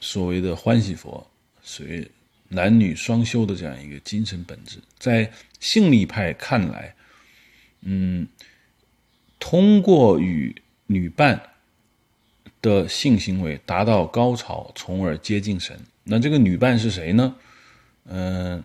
[0.01, 1.27] 所谓的欢喜佛，
[1.63, 2.07] 所谓
[2.49, 4.79] 男女双修的这样一个精神本质。
[4.99, 6.95] 在性力派看来，
[7.81, 8.29] 嗯，
[9.39, 10.55] 通过与
[10.87, 11.41] 女伴
[12.61, 15.79] 的性行为达到高潮，从而接近神。
[16.03, 17.35] 那这个女伴是谁呢？
[18.05, 18.63] 嗯，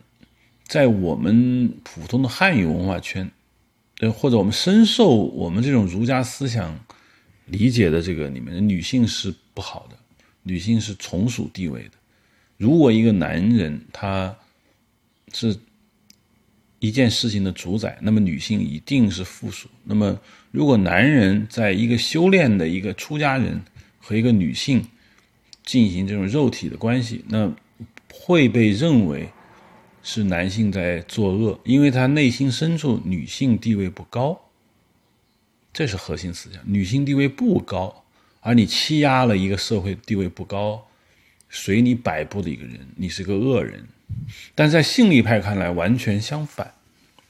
[0.69, 3.29] 在我们普通的汉语文化圈。
[3.95, 6.79] 对，或者我们深受我们这种儒家思想
[7.47, 9.97] 理解的这个里面女性是不好的，
[10.43, 11.91] 女性是从属地位的。
[12.55, 14.33] 如果一个男人他
[15.33, 15.57] 是
[16.79, 19.67] 一件事情的主宰，那么女性一定是附属。
[19.83, 20.17] 那么，
[20.51, 23.61] 如果男人在一个修炼的一个出家人
[23.99, 24.81] 和一个女性
[25.65, 27.53] 进行这种肉体的关系，那
[28.13, 29.27] 会被认为
[30.01, 34.39] 是男性在作恶，因为他内心深处女性地位不高，
[35.73, 36.61] 这是核心思想。
[36.65, 38.03] 女性地位不高，
[38.39, 40.87] 而你欺压了一个社会地位不高、
[41.49, 43.87] 随你摆布的一个人，你是个恶人。
[44.55, 46.73] 但在性力派看来，完全相反，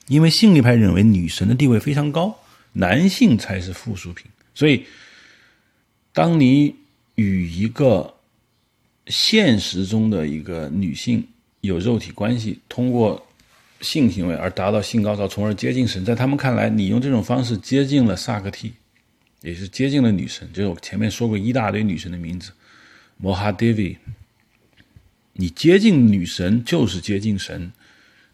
[0.06, 2.38] 因为性力派认为女神的地位非常高，
[2.72, 4.30] 男性才是附属品。
[4.54, 4.86] 所以，
[6.12, 6.74] 当你
[7.16, 8.14] 与一个
[9.08, 11.26] 现实中的一个女性
[11.60, 13.26] 有肉体关系，通过
[13.80, 18.72] 性行为而达到性高潮，从而接近神，在他们看来，你用这种方式接近了萨克蒂，
[19.42, 20.48] 也是接近了女神。
[20.52, 22.52] 就是我前面说过一大堆女神的名字，
[23.16, 23.96] 摩哈迪维。
[25.32, 27.72] 你接近女神就是接近神，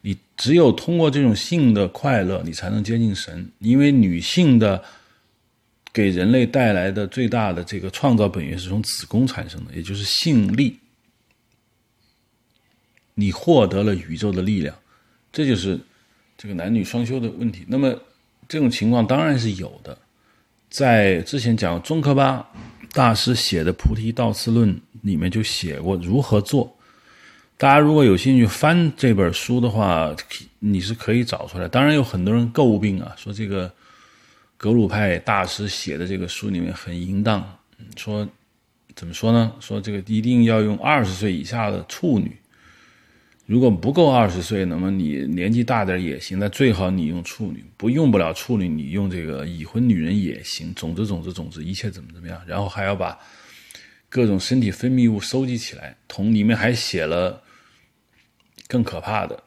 [0.01, 3.49] 你只有通过这种性的快乐，你才能接近神。
[3.61, 4.83] 因为女性的
[5.93, 10.77] 给人类带来的最大的这个创造本源是从子宫产生的，也就是性力。
[13.19, 14.77] 你获得了宇宙的力量，
[15.33, 15.81] 这就是
[16.37, 17.65] 这个男女双修的问题。
[17.67, 17.99] 那么
[18.47, 19.97] 这种情况当然是有的，
[20.69, 22.47] 在之前讲宗喀巴
[22.93, 26.77] 大师写的《菩提道次论》里面就写过如何做。
[27.57, 30.15] 大家如果有兴趣翻这本书的话，
[30.59, 31.67] 你是可以找出来。
[31.67, 33.73] 当然有很多人诟病啊，说这个
[34.59, 37.59] 格鲁派大师写的这个书里面很淫荡，
[37.97, 38.29] 说
[38.95, 39.51] 怎么说呢？
[39.59, 42.37] 说这个一定要用二十岁以下的处女，
[43.47, 46.39] 如果不够二十岁，那么你年纪大点也行。
[46.39, 50.75] 那最好你用处女，不用不了处女，你用这个已婚女人也行。
[50.75, 52.43] 总之，总之，总之，一切怎么怎么样。
[52.47, 53.19] 然后还要把
[54.09, 57.43] 各种身体分泌物收集起来，同里面还写了。
[58.69, 59.41] 更可怕的，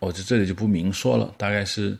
[0.00, 1.34] 我就这里就不明说了。
[1.38, 1.96] 大概是，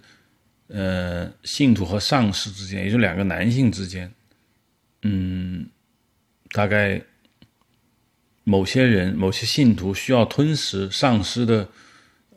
[0.66, 4.12] 呃，信徒和上师之间，也就两个男性之间，
[5.00, 5.66] 嗯，
[6.50, 7.00] 大概
[8.48, 11.68] 某些人、某些信徒需要吞食丧尸的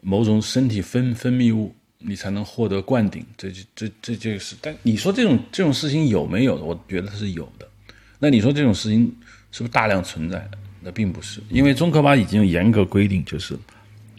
[0.01, 3.23] 某种身体分分泌物，你才能获得灌顶。
[3.37, 6.55] 这就这这就是，但你说这种这种事情有没有？
[6.55, 7.69] 我觉得是有的。
[8.17, 9.15] 那你说这种事情
[9.51, 10.57] 是不是大量存在的？
[10.81, 13.55] 那并不是，因为中科巴已经有严格规定，就是。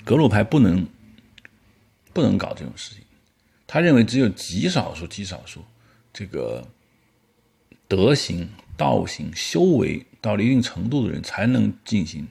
[0.05, 0.86] 格鲁派不能
[2.12, 3.02] 不能搞这种事情，
[3.67, 5.65] 他认为只有极少数、极少数
[6.12, 6.67] 这个
[7.89, 12.26] 德行、道行、修为到了一定程度的人才能进行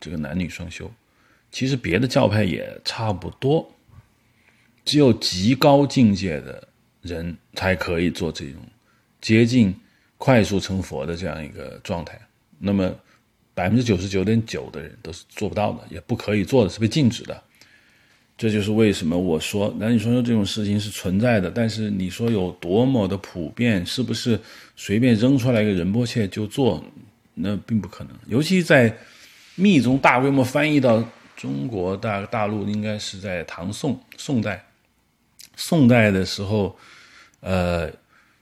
[0.00, 0.90] 这个男女双修。
[1.50, 3.72] 其实别的教派也差不多，
[4.84, 6.68] 只有极高境界的
[7.02, 8.60] 人才可以做这种
[9.20, 9.74] 接近
[10.18, 12.20] 快速成佛的这样一个状态。
[12.58, 12.94] 那么。
[13.56, 17.42] 百分之九十九点九的人都是做不到的，也不可以做的，是被禁止的。
[18.36, 24.38] 这就是为什么我说男女双修这种事情是存在的，但是你说有多么的普遍，是不是
[24.76, 26.84] 随便扔出来一个仁波切就做？
[27.36, 28.12] 那并不可能。
[28.26, 28.94] 尤其在
[29.54, 31.02] 密宗大规模翻译到
[31.36, 34.66] 中国大大陆，应该是在唐宋宋代。
[35.54, 36.76] 宋代的时候，
[37.40, 37.90] 呃，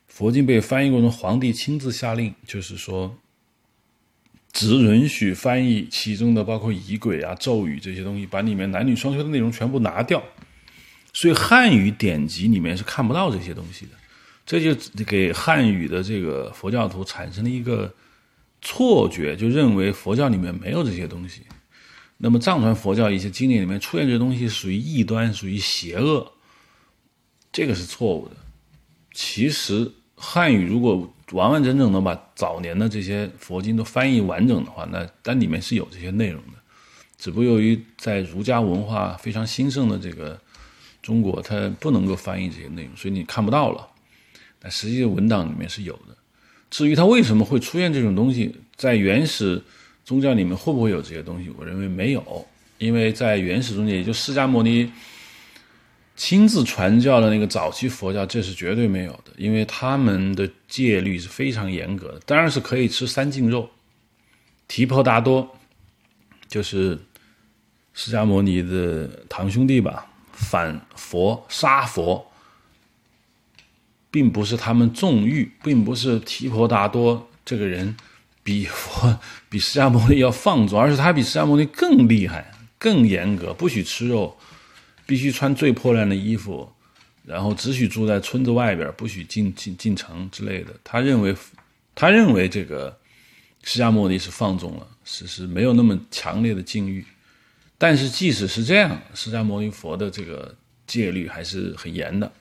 [0.09, 3.15] 佛经被翻译过程，皇帝亲自下令，就是说。
[4.57, 10.23] 只允许翻译其中的包括仪轨啊、咒语这些东西，把里面男女双修的内容全部拿掉。
[11.13, 13.93] 所以汉语典籍里面是看不到这些东西的，
[14.47, 17.93] 这就给汉语的这个佛教徒产生了一个
[18.65, 21.43] 错觉，就认为佛教里面没有这些东西。
[22.17, 26.33] 那么藏传佛教一些经典里面出现这些东西属于异端，属于邪恶，
[27.53, 28.37] 这个是错误的。
[29.13, 36.59] 其实汉语如果完完整整的把早年的这些佛经都翻译完整的话，那但里面是有这些内容的，
[37.19, 40.41] 只不过由于在儒家文化非常兴盛的这个
[41.03, 43.87] 中国，它不能够翻译这些内容，所以你看不到了。
[44.59, 46.14] 但实际的文档里面是有的。
[46.75, 49.63] 至于它为什么会出现这种东西，在原始
[50.05, 51.49] 宗教里面会不会有这些东西？
[51.57, 52.45] 我认为没有，
[52.79, 54.91] 因为在原始宗教，也就释迦牟尼。
[56.17, 62.21] 亲自传教的那个早期佛教，这是绝对没有的，因为他们的戒律是非常严格的。
[62.27, 63.71] 当然是可以吃三净肉，
[64.67, 65.57] 提婆达多
[66.49, 66.99] 就是
[67.93, 72.25] 释迦牟尼的堂兄弟吧，反佛杀佛，
[74.15, 77.97] 并不是他们纵欲，并不是提婆达多这个人
[78.45, 79.19] 比佛
[79.51, 84.37] 比释迦牟尼要放纵，而是他比释迦牟尼更厉害、更严格，不许吃肉。
[85.07, 86.67] 必须穿最破烂的衣服，
[87.27, 90.73] 然后只许住在村子外边，不许进进进城之类的。
[90.83, 91.37] 他认为，
[91.95, 92.97] 他认为这个
[93.65, 97.05] 释迦牟尼是放纵了，是是没有那么强烈的禁欲。
[97.77, 102.33] 但是即使是这样，释迦牟尼佛的这个戒律还是很严的，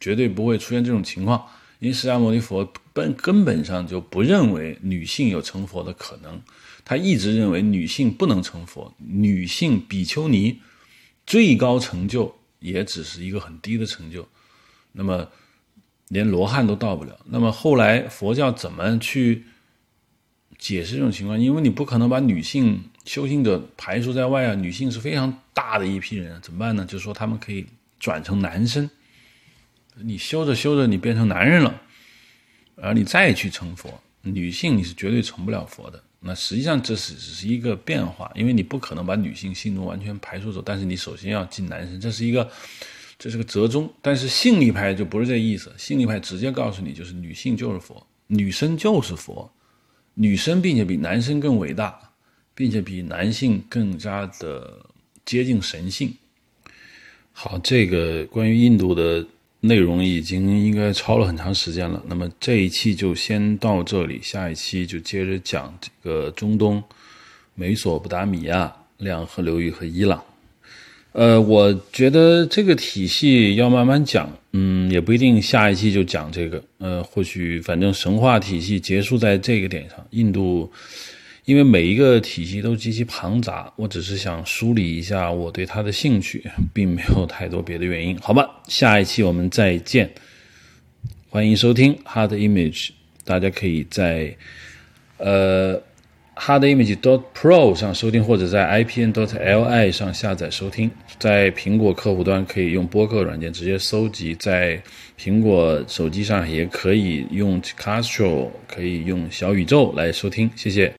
[0.00, 1.46] 绝对不会出现这种情况。
[1.78, 6.40] 因为释迦牟尼佛本根本上就不认为女性有成佛的可能，
[6.84, 10.60] 他一直认为女性不能成佛，女性比丘尼。
[11.24, 14.26] 最高成就也只是一个很低的成就，
[14.92, 15.28] 那么
[16.08, 17.20] 连罗汉都到不了。
[17.26, 19.44] 那么后来佛教怎么去
[20.56, 21.38] 解释这种情况？
[21.38, 26.86] 因为你不可能把女性修行者排除在外啊，女性是非常大的一批人，怎么办呢？
[26.86, 27.66] 就是说他们可以
[28.00, 28.88] 转成男生，
[30.02, 31.80] 你修着修着你变成男人了，
[32.76, 36.02] 而你再去成佛，女性你是绝对成不了佛的。
[36.20, 42.50] 那实际上这是只是一个变化，因为你不可能把女性性中完全排除走，但是你首先要进男生，这是一个，
[43.18, 43.92] 这是个折中。
[44.02, 49.50] 但是性力派就不是这意思，性力派直接告诉你，就是女性就是佛，女生就是佛，
[50.14, 51.96] 女生并且比男生更伟大，
[52.54, 54.84] 并且比男性更加的
[55.24, 56.12] 接近神性。
[57.32, 59.26] 好，这个关于印度的。
[59.60, 66.82] 内容已经应该超了很长时间了，那么这一期就先到这里，下一期就接着讲这个中东、
[67.54, 70.22] 美索不达米亚、两河流域和伊朗。
[71.12, 80.70] 呃，我觉得这个体系要慢慢讲，嗯，也不一定下一期就讲这个，呃，或许反正神话体系结束在这个点上，印度。
[81.48, 86.44] 因为每一个体系都极其庞杂，我只是想梳理一下我对它的兴趣，
[86.74, 88.14] 并没有太多别的原因。
[88.18, 90.10] 好吧，下一期我们再见，
[91.30, 92.90] 欢迎收听 Hard Image，
[93.24, 94.36] 大家可以在
[95.16, 95.74] 呃
[96.36, 100.90] Hard Image dot Pro 上收听，或者在 IPN dot LI 上下载收听。
[101.18, 104.78] 在苹果客户端可以用播客软件直接搜集，在
[105.18, 110.50] 苹果手机上也可以用 Castro，可以用小宇宙来收听。
[110.54, 110.86] 谢谢。